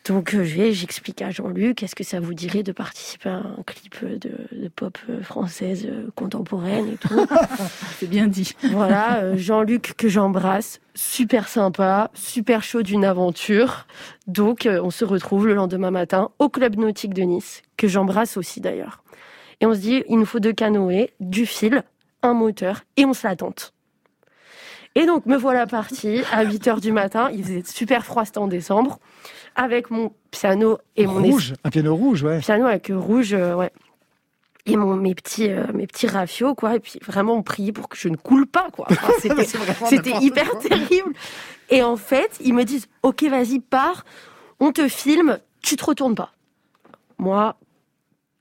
Donc 0.06 0.34
euh, 0.34 0.44
je 0.44 0.56
vais, 0.56 0.72
j'explique 0.72 1.20
à 1.20 1.30
Jean-Luc, 1.30 1.82
est-ce 1.82 1.94
que 1.94 2.04
ça 2.04 2.20
vous 2.20 2.32
dirait 2.32 2.62
de 2.62 2.72
participer 2.72 3.28
à 3.28 3.36
un 3.36 3.62
clip 3.66 4.02
de, 4.02 4.32
de 4.50 4.68
pop 4.68 4.96
euh, 5.08 5.22
française 5.22 5.86
euh, 5.86 6.08
contemporaine 6.14 6.88
et 6.88 6.96
tout 6.96 7.26
C'est 7.98 8.08
bien 8.08 8.26
dit. 8.26 8.54
Voilà, 8.70 9.18
euh, 9.18 9.36
Jean-Luc 9.36 9.94
que 9.98 10.08
j'embrasse, 10.08 10.80
super 10.94 11.48
sympa, 11.48 12.10
super 12.14 12.62
chaud 12.62 12.82
d'une 12.82 13.04
aventure. 13.04 13.86
Donc 14.26 14.64
euh, 14.64 14.80
on 14.82 14.90
se 14.90 15.04
retrouve 15.04 15.46
le 15.46 15.54
lendemain 15.54 15.90
matin 15.90 16.30
au 16.38 16.48
club 16.48 16.76
nautique 16.76 17.12
de 17.12 17.22
Nice, 17.22 17.62
que 17.76 17.86
j'embrasse 17.86 18.38
aussi 18.38 18.60
d'ailleurs. 18.60 19.02
Et 19.60 19.66
on 19.66 19.74
se 19.74 19.80
dit, 19.80 20.02
il 20.08 20.18
nous 20.18 20.24
faut 20.24 20.40
deux 20.40 20.54
canoës, 20.54 21.10
du 21.20 21.44
fil, 21.44 21.82
un 22.22 22.32
moteur, 22.32 22.84
et 22.96 23.04
on 23.04 23.12
se 23.12 23.26
la 23.26 23.36
tente. 23.36 23.74
Et 24.94 25.06
donc 25.06 25.26
me 25.26 25.36
voilà 25.36 25.66
partie 25.66 26.22
à 26.32 26.42
8 26.42 26.66
heures 26.68 26.80
du 26.80 26.90
matin, 26.90 27.30
il 27.32 27.44
faisait 27.44 27.62
super 27.64 28.04
froid, 28.04 28.24
c'était 28.24 28.38
en 28.38 28.48
décembre, 28.48 28.98
avec 29.60 29.90
mon 29.90 30.14
piano 30.30 30.78
et 30.96 31.06
mon 31.06 31.22
Rouge, 31.22 31.52
un 31.64 31.70
piano 31.70 31.94
rouge, 31.94 32.22
ouais. 32.22 32.38
piano 32.38 32.64
avec 32.64 32.90
rouge, 32.90 33.34
euh, 33.34 33.54
ouais. 33.54 33.70
Et 34.64 34.76
mon, 34.76 34.96
mes 34.96 35.14
petits, 35.14 35.50
euh, 35.50 35.66
mes 35.74 35.86
petits 35.86 36.06
rafios, 36.06 36.54
quoi. 36.54 36.76
Et 36.76 36.80
puis 36.80 36.98
vraiment, 37.06 37.34
on 37.34 37.42
priait 37.42 37.72
pour 37.72 37.90
que 37.90 37.96
je 37.98 38.08
ne 38.08 38.16
coule 38.16 38.46
pas, 38.46 38.68
quoi. 38.72 38.86
Enfin, 38.90 39.12
c'était, 39.20 39.44
c'était 39.44 40.16
hyper 40.22 40.48
quoi. 40.50 40.60
terrible. 40.60 41.12
Et 41.68 41.82
en 41.82 41.96
fait, 41.96 42.38
ils 42.40 42.54
me 42.54 42.64
disent, 42.64 42.86
OK, 43.02 43.22
vas-y, 43.24 43.60
pars. 43.60 44.04
On 44.60 44.72
te 44.72 44.88
filme, 44.88 45.38
tu 45.60 45.76
te 45.76 45.84
retournes 45.84 46.14
pas. 46.14 46.32
Moi, 47.18 47.56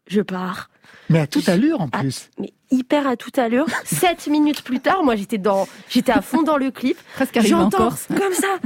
je 0.07 0.22
pars. 0.22 0.70
Mais 1.09 1.20
à 1.20 1.28
toute 1.28 1.49
allure, 1.49 1.82
en 1.82 1.89
plus. 1.89 2.30
Mais 2.38 2.53
hyper 2.72 3.07
à 3.07 3.17
toute 3.17 3.38
allure. 3.39 3.65
Sept 3.84 4.28
minutes 4.28 4.63
plus 4.63 4.80
tard, 4.80 5.03
moi, 5.03 5.15
j'étais 5.17 5.38
dans, 5.38 5.67
j'étais 5.89 6.11
à 6.13 6.22
fond 6.22 6.43
dans 6.43 6.57
le 6.57 6.72
clip. 6.72 6.97
Presque 7.15 7.36
arrivé 7.36 7.55
en 7.55 7.61
J'entends 7.63 7.78
Corse. 7.89 8.07
comme 8.07 8.34
ça. 8.34 8.57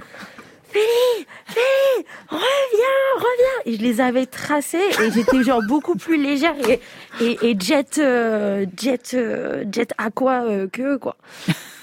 Félix, 0.74 1.30
Félix, 1.45 2.09
reviens, 2.30 3.15
reviens. 3.17 3.61
Et 3.65 3.78
je 3.78 3.82
les 3.82 4.01
avais 4.01 4.26
tracés 4.26 4.78
et 5.01 5.11
j'étais 5.11 5.43
genre 5.43 5.61
beaucoup 5.67 5.95
plus 5.95 6.21
légère 6.21 6.55
et, 6.67 6.80
et, 7.21 7.38
et 7.51 7.55
jet, 7.59 7.97
euh, 7.99 8.65
jet, 8.82 9.13
euh, 9.13 9.63
jet 9.71 9.93
aqua 9.97 10.43
euh, 10.43 10.67
que 10.67 10.97
quoi. 10.97 11.15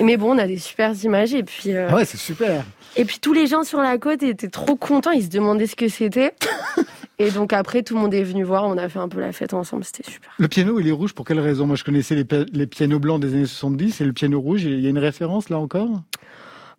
Mais 0.00 0.16
bon, 0.16 0.34
on 0.34 0.38
a 0.38 0.46
des 0.46 0.58
super 0.58 0.92
images 1.04 1.32
et 1.34 1.42
puis, 1.44 1.72
euh, 1.74 1.88
Ah 1.90 1.94
ouais, 1.96 2.04
c'est 2.04 2.16
super. 2.18 2.64
et 2.96 3.04
puis 3.04 3.18
tous 3.20 3.32
les 3.32 3.46
gens 3.46 3.62
sur 3.62 3.80
la 3.80 3.96
côte 3.98 4.22
étaient 4.22 4.48
trop 4.48 4.76
contents. 4.76 5.12
Ils 5.12 5.24
se 5.24 5.28
demandaient 5.30 5.66
ce 5.68 5.76
que 5.76 5.88
c'était. 5.88 6.34
Et 7.22 7.30
donc 7.30 7.52
après, 7.52 7.82
tout 7.82 7.94
le 7.96 8.00
monde 8.00 8.14
est 8.14 8.22
venu 8.22 8.44
voir. 8.44 8.64
On 8.64 8.78
a 8.78 8.88
fait 8.88 8.98
un 8.98 9.08
peu 9.10 9.20
la 9.20 9.30
fête 9.32 9.52
ensemble. 9.52 9.84
C'était 9.84 10.10
super. 10.10 10.30
Le 10.38 10.48
piano, 10.48 10.80
il 10.80 10.88
est 10.88 10.90
rouge 10.90 11.12
pour 11.12 11.26
quelle 11.26 11.38
raison? 11.38 11.66
Moi, 11.66 11.76
je 11.76 11.84
connaissais 11.84 12.14
les, 12.14 12.24
les 12.50 12.66
pianos 12.66 12.98
blancs 12.98 13.20
des 13.20 13.34
années 13.34 13.44
70 13.44 14.00
et 14.00 14.04
le 14.04 14.14
piano 14.14 14.40
rouge. 14.40 14.62
Il 14.62 14.80
y 14.80 14.86
a 14.86 14.88
une 14.88 14.96
référence 14.96 15.50
là 15.50 15.58
encore? 15.58 16.00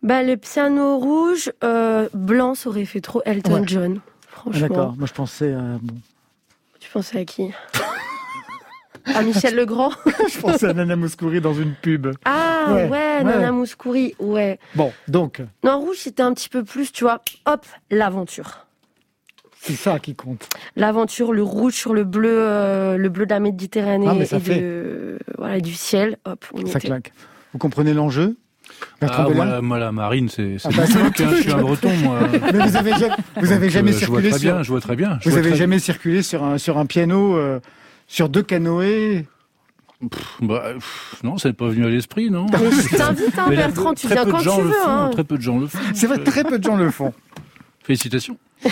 Bah, 0.04 0.24
le 0.24 0.36
piano 0.38 0.98
rouge, 0.98 1.52
euh, 1.64 2.10
blanc, 2.14 2.56
ça 2.56 2.70
aurait 2.70 2.86
fait 2.86 3.02
trop 3.02 3.22
Elton 3.26 3.62
Ouais. 3.62 3.64
John. 3.68 4.00
Ah, 4.00 4.28
Franchement. 4.30 4.68
D'accord. 4.68 4.96
Moi, 4.98 5.08
je 5.08 5.14
pensais 5.14 5.54
à. 5.54 5.62
bon. 5.82 5.96
Tu 6.80 6.90
pensais 6.90 7.20
à 7.20 7.26
qui? 7.26 7.52
À 9.14 9.24
Michel 9.24 9.56
Legrand? 9.56 9.92
Je 10.32 10.40
pensais 10.40 10.68
à 10.68 10.74
Nana 10.74 10.96
Mouskouri 10.96 11.42
dans 11.42 11.54
une 11.56 11.74
pub. 11.74 12.08
Ah 12.26 12.68
ouais, 12.70 12.84
Ouais, 12.84 12.90
ouais. 12.90 13.24
Nana 13.24 13.52
Mouskouri, 13.52 14.16
ouais. 14.20 14.60
Bon, 14.76 14.94
donc, 15.08 15.42
Non, 15.64 15.80
rouge, 15.80 15.98
c'était 15.98 16.22
un 16.24 16.34
petit 16.34 16.50
peu 16.50 16.64
plus, 16.64 16.92
tu 16.92 17.04
vois, 17.04 17.20
hop, 17.48 17.66
l'aventure. 17.90 18.68
c'est 19.60 19.74
ça 19.74 19.98
qui 20.00 20.14
compte. 20.14 20.48
L'aventure, 20.76 21.34
le 21.34 21.42
rouge 21.42 21.74
sur 21.74 21.94
le 21.96 22.04
bleu, 22.04 22.30
euh, 22.32 22.96
le 22.98 23.10
bleu 23.10 23.26
de 23.26 23.32
la 23.32 23.40
Méditerranée 23.40 24.08
Ah, 24.08 24.14
et 24.38 24.40
de, 24.62 25.18
voilà, 25.38 25.60
du 25.60 25.74
ciel, 25.74 26.18
hop, 26.26 26.46
on 26.54 26.66
Ça 26.68 26.78
était. 26.78 26.88
claque. 26.88 27.12
Vous 27.54 27.60
comprenez 27.60 27.94
l'enjeu? 27.96 28.38
Ah, 29.02 29.24
Belin 29.24 29.34
moi, 29.36 29.46
la, 29.46 29.62
moi, 29.62 29.80
la 29.80 29.92
marine, 29.92 30.30
c'est 30.30 30.58
Ah 30.64 30.70
bah, 30.76 30.84
hein, 30.86 31.12
je 31.18 31.42
suis 31.42 31.52
un 31.52 31.58
breton, 31.62 31.92
moi. 32.04 32.20
Mais 32.54 32.68
vous 32.70 32.76
avez 32.76 32.92
jamais, 32.92 33.16
vous 33.38 33.52
avez 33.52 33.68
Donc, 33.68 33.70
jamais 33.74 33.92
euh, 33.94 33.98
je 34.00 34.06
vois 34.06 34.20
circulé 34.22 34.30
très 34.30 34.40
sur. 34.40 34.54
bien, 34.54 34.64
je 34.64 34.70
vois 34.70 34.82
très 34.82 34.96
bien. 34.96 35.18
je 35.20 35.26
Vous 35.26 35.30
vois 35.32 35.40
avez 35.40 35.50
très- 35.50 35.58
jamais 35.58 35.80
circulé 35.80 36.22
sur 36.22 36.44
un 36.44 36.58
sur 36.58 36.78
un 36.78 36.86
piano 36.86 37.36
euh, 37.38 37.60
sur 38.08 38.30
deux 38.30 38.44
canoës 38.44 39.24
Bah, 40.42 40.64
pff, 40.74 41.16
non, 41.24 41.38
c'est 41.38 41.54
pas 41.54 41.68
venu 41.70 41.86
à 41.86 41.90
l'esprit, 41.90 42.30
non. 42.32 42.48
Je 42.52 42.96
t'invite, 42.98 43.38
hein, 43.38 43.46
Mais 43.50 43.56
la- 43.56 43.68
Bertrand, 43.68 43.94
tu 43.94 44.08
viens 44.08 44.26
quand 44.26 44.40
tu 44.40 44.50
veux. 44.50 44.72
font, 44.72 44.90
hein. 44.90 45.10
Très 45.12 45.24
peu 45.24 45.38
de 45.38 45.42
gens 45.44 45.60
le 45.60 45.68
font. 45.68 45.80
C'est 45.94 46.08
vrai, 46.08 46.18
très 46.24 46.44
peu 46.44 46.58
de 46.60 46.64
gens 46.64 46.76
le 46.76 46.90
font. 46.92 47.14
Félicitations. 47.84 48.38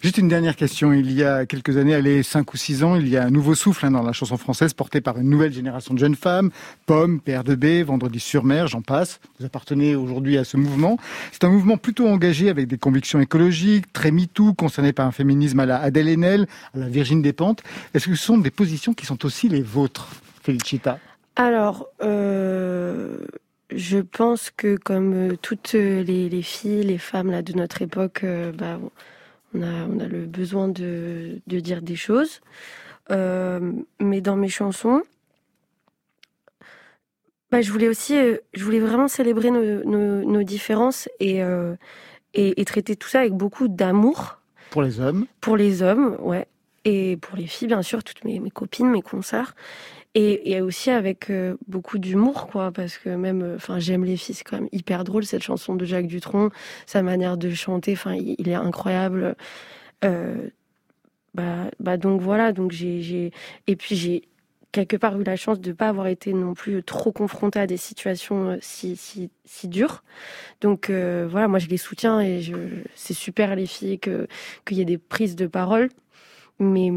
Juste 0.00 0.18
une 0.18 0.28
dernière 0.28 0.54
question. 0.54 0.92
Il 0.92 1.12
y 1.12 1.24
a 1.24 1.44
quelques 1.44 1.76
années, 1.76 1.94
allez, 1.94 2.22
5 2.22 2.54
ou 2.54 2.56
6 2.56 2.84
ans, 2.84 2.94
il 2.94 3.08
y 3.08 3.16
a 3.16 3.24
un 3.24 3.30
nouveau 3.30 3.56
souffle 3.56 3.84
hein, 3.84 3.90
dans 3.90 4.02
la 4.02 4.12
chanson 4.12 4.36
française 4.36 4.72
porté 4.72 5.00
par 5.00 5.18
une 5.18 5.28
nouvelle 5.28 5.52
génération 5.52 5.92
de 5.92 5.98
jeunes 5.98 6.14
femmes. 6.14 6.50
Pomme, 6.86 7.20
PR2B, 7.26 7.82
Vendredi 7.82 8.20
sur 8.20 8.44
mer, 8.44 8.68
j'en 8.68 8.80
passe. 8.80 9.18
Vous 9.40 9.46
appartenez 9.46 9.96
aujourd'hui 9.96 10.38
à 10.38 10.44
ce 10.44 10.56
mouvement. 10.56 10.98
C'est 11.32 11.42
un 11.42 11.48
mouvement 11.48 11.76
plutôt 11.78 12.06
engagé 12.06 12.48
avec 12.48 12.68
des 12.68 12.78
convictions 12.78 13.18
écologiques, 13.18 13.92
très 13.92 14.12
MeToo, 14.12 14.54
concerné 14.54 14.92
par 14.92 15.06
un 15.06 15.12
féminisme 15.12 15.58
à 15.58 15.66
la 15.66 15.80
Adèle 15.80 16.08
Haenel, 16.08 16.46
à 16.74 16.78
la 16.78 16.88
Virgin 16.88 17.20
Despentes. 17.20 17.64
Est-ce 17.92 18.06
que 18.06 18.14
ce 18.14 18.24
sont 18.24 18.38
des 18.38 18.52
positions 18.52 18.94
qui 18.94 19.04
sont 19.04 19.24
aussi 19.24 19.48
les 19.48 19.62
vôtres, 19.62 20.08
Felicita 20.44 21.00
Alors, 21.34 21.88
euh, 22.02 23.18
je 23.74 23.98
pense 23.98 24.52
que 24.56 24.76
comme 24.76 25.36
toutes 25.42 25.72
les, 25.72 26.28
les 26.28 26.42
filles, 26.42 26.84
les 26.84 26.98
femmes 26.98 27.32
là, 27.32 27.42
de 27.42 27.52
notre 27.54 27.82
époque, 27.82 28.20
euh, 28.22 28.52
bah, 28.52 28.78
on, 29.54 29.62
a, 29.62 29.86
on 29.86 29.98
a 30.00 30.06
le 30.06 30.26
besoin 30.26 30.68
de, 30.68 31.40
de 31.46 31.60
dire 31.60 31.82
des 31.82 31.96
choses. 31.96 32.40
Euh, 33.10 33.72
mais 34.00 34.20
dans 34.20 34.36
mes 34.36 34.48
chansons, 34.48 35.02
bah, 37.50 37.62
je 37.62 37.72
voulais 37.72 37.88
aussi, 37.88 38.16
euh, 38.16 38.36
je 38.52 38.62
voulais 38.64 38.80
vraiment 38.80 39.08
célébrer 39.08 39.50
nos, 39.50 39.84
nos, 39.84 40.24
nos 40.24 40.42
différences 40.42 41.08
et, 41.18 41.42
euh, 41.42 41.74
et, 42.34 42.60
et 42.60 42.64
traiter 42.64 42.96
tout 42.96 43.08
ça 43.08 43.20
avec 43.20 43.32
beaucoup 43.32 43.68
d'amour 43.68 44.38
Pour 44.70 44.82
les 44.82 45.00
hommes 45.00 45.26
pour 45.40 45.56
les 45.56 45.82
hommes, 45.82 46.16
ouais. 46.20 46.46
Et 46.84 47.16
pour 47.16 47.36
les 47.36 47.46
filles, 47.46 47.68
bien 47.68 47.82
sûr, 47.82 48.04
toutes 48.04 48.24
mes, 48.24 48.38
mes 48.40 48.50
copines, 48.50 48.88
mes 48.88 49.02
consoeurs. 49.02 49.54
Et, 50.14 50.60
aussi 50.60 50.90
avec 50.90 51.30
euh, 51.30 51.56
beaucoup 51.68 51.98
d'humour, 51.98 52.48
quoi, 52.48 52.72
parce 52.72 52.98
que 52.98 53.10
même, 53.10 53.42
euh, 53.42 53.56
enfin, 53.56 53.78
j'aime 53.78 54.04
les 54.04 54.16
c'est 54.16 54.42
quand 54.42 54.58
même 54.58 54.68
hyper 54.72 55.04
drôle 55.04 55.24
cette 55.24 55.42
chanson 55.42 55.76
de 55.76 55.84
Jacques 55.84 56.08
Dutronc, 56.08 56.50
sa 56.86 57.02
manière 57.02 57.36
de 57.36 57.50
chanter, 57.50 57.92
enfin, 57.92 58.14
il, 58.14 58.48
est 58.48 58.54
incroyable. 58.54 59.36
Euh, 60.04 60.48
bah, 61.34 61.70
bah, 61.78 61.96
donc 61.98 62.20
voilà, 62.20 62.52
donc 62.52 62.72
j'ai, 62.72 63.32
et 63.66 63.76
puis 63.76 63.94
j'ai 63.96 64.22
quelque 64.72 64.96
part 64.96 65.20
eu 65.20 65.24
la 65.24 65.36
chance 65.36 65.60
de 65.60 65.72
pas 65.72 65.88
avoir 65.88 66.08
été 66.08 66.32
non 66.32 66.54
plus 66.54 66.82
trop 66.82 67.12
confrontée 67.12 67.60
à 67.60 67.66
des 67.66 67.76
situations 67.76 68.58
si, 68.60 68.96
si, 68.96 69.30
si 69.44 69.68
dures. 69.68 70.02
Donc 70.60 70.90
voilà, 70.90 71.48
moi 71.48 71.58
je 71.58 71.68
les 71.68 71.76
soutiens 71.76 72.20
et 72.20 72.40
je, 72.42 72.54
c'est 72.94 73.14
super 73.14 73.54
les 73.56 73.66
filles 73.66 73.98
qu'il 74.00 74.76
y 74.76 74.80
ait 74.80 74.84
des 74.84 74.98
prises 74.98 75.36
de 75.36 75.46
parole. 75.46 75.90
Mais 76.60 76.90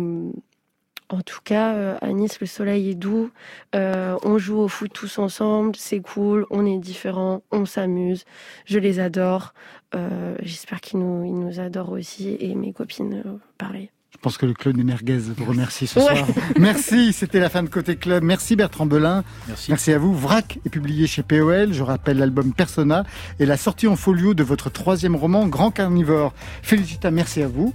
en 1.14 1.22
tout 1.22 1.40
cas, 1.44 1.74
euh, 1.76 1.98
à 2.02 2.08
Nice, 2.14 2.40
le 2.40 2.48
soleil 2.48 2.90
est 2.90 2.96
doux. 2.96 3.30
Euh, 3.76 4.16
on 4.24 4.38
joue 4.38 4.58
au 4.60 4.68
foot 4.68 4.92
tous 4.94 5.18
ensemble, 5.20 5.76
c'est 5.76 6.00
cool. 6.00 6.46
On 6.52 6.66
est 6.66 6.78
différents, 6.78 7.44
on 7.52 7.66
s'amuse. 7.66 8.26
Je 8.66 8.80
les 8.80 9.00
adore. 9.00 9.54
Euh, 9.96 10.36
J'espère 10.42 10.80
qu'ils 10.82 11.00
nous, 11.00 11.24
ils 11.26 11.34
nous 11.38 11.60
adorent 11.60 11.92
aussi. 11.92 12.36
Et 12.40 12.56
mes 12.56 12.74
copines, 12.74 13.22
euh, 13.26 13.32
pareil. 13.58 13.90
Je 14.14 14.18
pense 14.18 14.38
que 14.38 14.46
le 14.46 14.54
club 14.54 14.76
des 14.76 14.84
merguez 14.84 15.18
vous 15.18 15.46
remercie 15.46 15.88
ce 15.88 15.98
Ouais. 15.98 16.06
soir. 16.18 16.28
Merci, 16.60 17.14
c'était 17.14 17.40
la 17.40 17.50
fin 17.50 17.64
de 17.64 17.70
Côté 17.70 17.96
Club. 17.96 18.24
Merci 18.24 18.58
Bertrand 18.58 18.86
Belin. 18.86 19.24
Merci. 19.70 19.94
à 19.94 19.98
vous. 19.98 20.14
Vrac 20.14 20.60
est 20.66 20.70
publié 20.70 21.08
chez 21.08 21.24
POL. 21.24 21.72
Je 21.74 21.82
rappelle 21.82 22.18
l'album 22.18 22.54
Persona 22.54 23.04
et 23.40 23.46
la 23.46 23.56
sortie 23.56 23.88
en 23.88 23.96
folio 23.96 24.34
de 24.34 24.44
votre 24.44 24.70
troisième 24.70 25.16
roman 25.16 25.48
Grand 25.48 25.72
Carnivore. 25.72 26.34
Félicita, 26.62 27.10
merci 27.10 27.42
à 27.42 27.48
vous. 27.48 27.74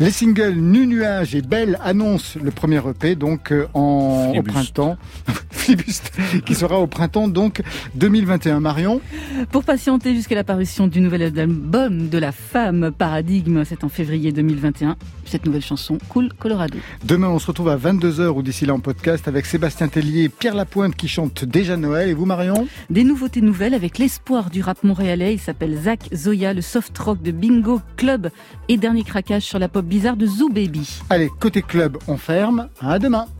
Les 0.00 0.10
singles 0.10 0.54
Nu 0.54 0.86
Nuage 0.86 1.34
et 1.34 1.42
Belle 1.42 1.78
annoncent 1.84 2.40
le 2.42 2.50
premier 2.50 2.80
EP 2.88 3.16
donc 3.16 3.52
euh, 3.52 3.66
en 3.74 4.32
au 4.34 4.42
printemps. 4.42 4.96
Flibuste, 5.50 6.12
qui 6.46 6.54
sera 6.54 6.78
au 6.78 6.86
printemps 6.86 7.28
donc 7.28 7.60
2021. 7.96 8.60
Marion, 8.60 9.02
Pour 9.52 9.62
patienter 9.62 10.14
jusqu'à 10.14 10.36
la 10.36 10.42
parution 10.42 10.86
du 10.86 11.02
nouvel 11.02 11.38
album 11.38 12.08
de 12.08 12.16
la 12.16 12.32
femme 12.32 12.92
Paradigme, 12.96 13.64
c'est 13.66 13.84
en 13.84 13.90
février 13.90 14.32
2021. 14.32 14.96
Cette 15.30 15.46
nouvelle 15.46 15.62
chanson, 15.62 15.98
Cool 16.08 16.32
Colorado. 16.40 16.76
demain 17.04 17.28
on 17.28 17.38
se 17.38 17.46
retrouve 17.46 17.68
à 17.68 17.76
22h 17.76 18.30
ou 18.30 18.42
d'ici 18.42 18.66
là 18.66 18.74
en 18.74 18.80
podcast 18.80 19.28
avec 19.28 19.46
Sébastien 19.46 19.86
Tellier 19.86 20.24
et 20.24 20.28
Pierre 20.28 20.56
Lapointe 20.56 20.96
qui 20.96 21.06
chantent 21.06 21.44
déjà 21.44 21.76
Noël. 21.76 22.08
Et 22.08 22.14
vous 22.14 22.26
Marion? 22.26 22.66
Des 22.90 23.04
nouveautés 23.04 23.40
nouvelles 23.40 23.74
avec 23.74 23.98
l'espoir 23.98 24.50
du 24.50 24.60
rap 24.60 24.82
montréalais. 24.82 25.34
Il 25.34 25.38
s'appelle 25.38 25.78
Zach 25.84 26.00
Zoya, 26.12 26.52
le 26.52 26.62
soft 26.62 26.98
rock 26.98 27.22
de 27.22 27.30
Bingo 27.30 27.80
Club 27.96 28.30
et 28.68 28.76
dernier 28.76 29.04
craquage 29.04 29.42
sur 29.42 29.60
la 29.60 29.68
pop 29.68 29.84
bizarre 29.84 30.16
de 30.16 30.26
Zoo 30.26 30.48
Baby. 30.48 30.98
Allez, 31.10 31.30
côté 31.38 31.62
club, 31.62 31.96
on 32.08 32.16
ferme. 32.16 32.68
À 32.80 32.98
demain. 32.98 33.26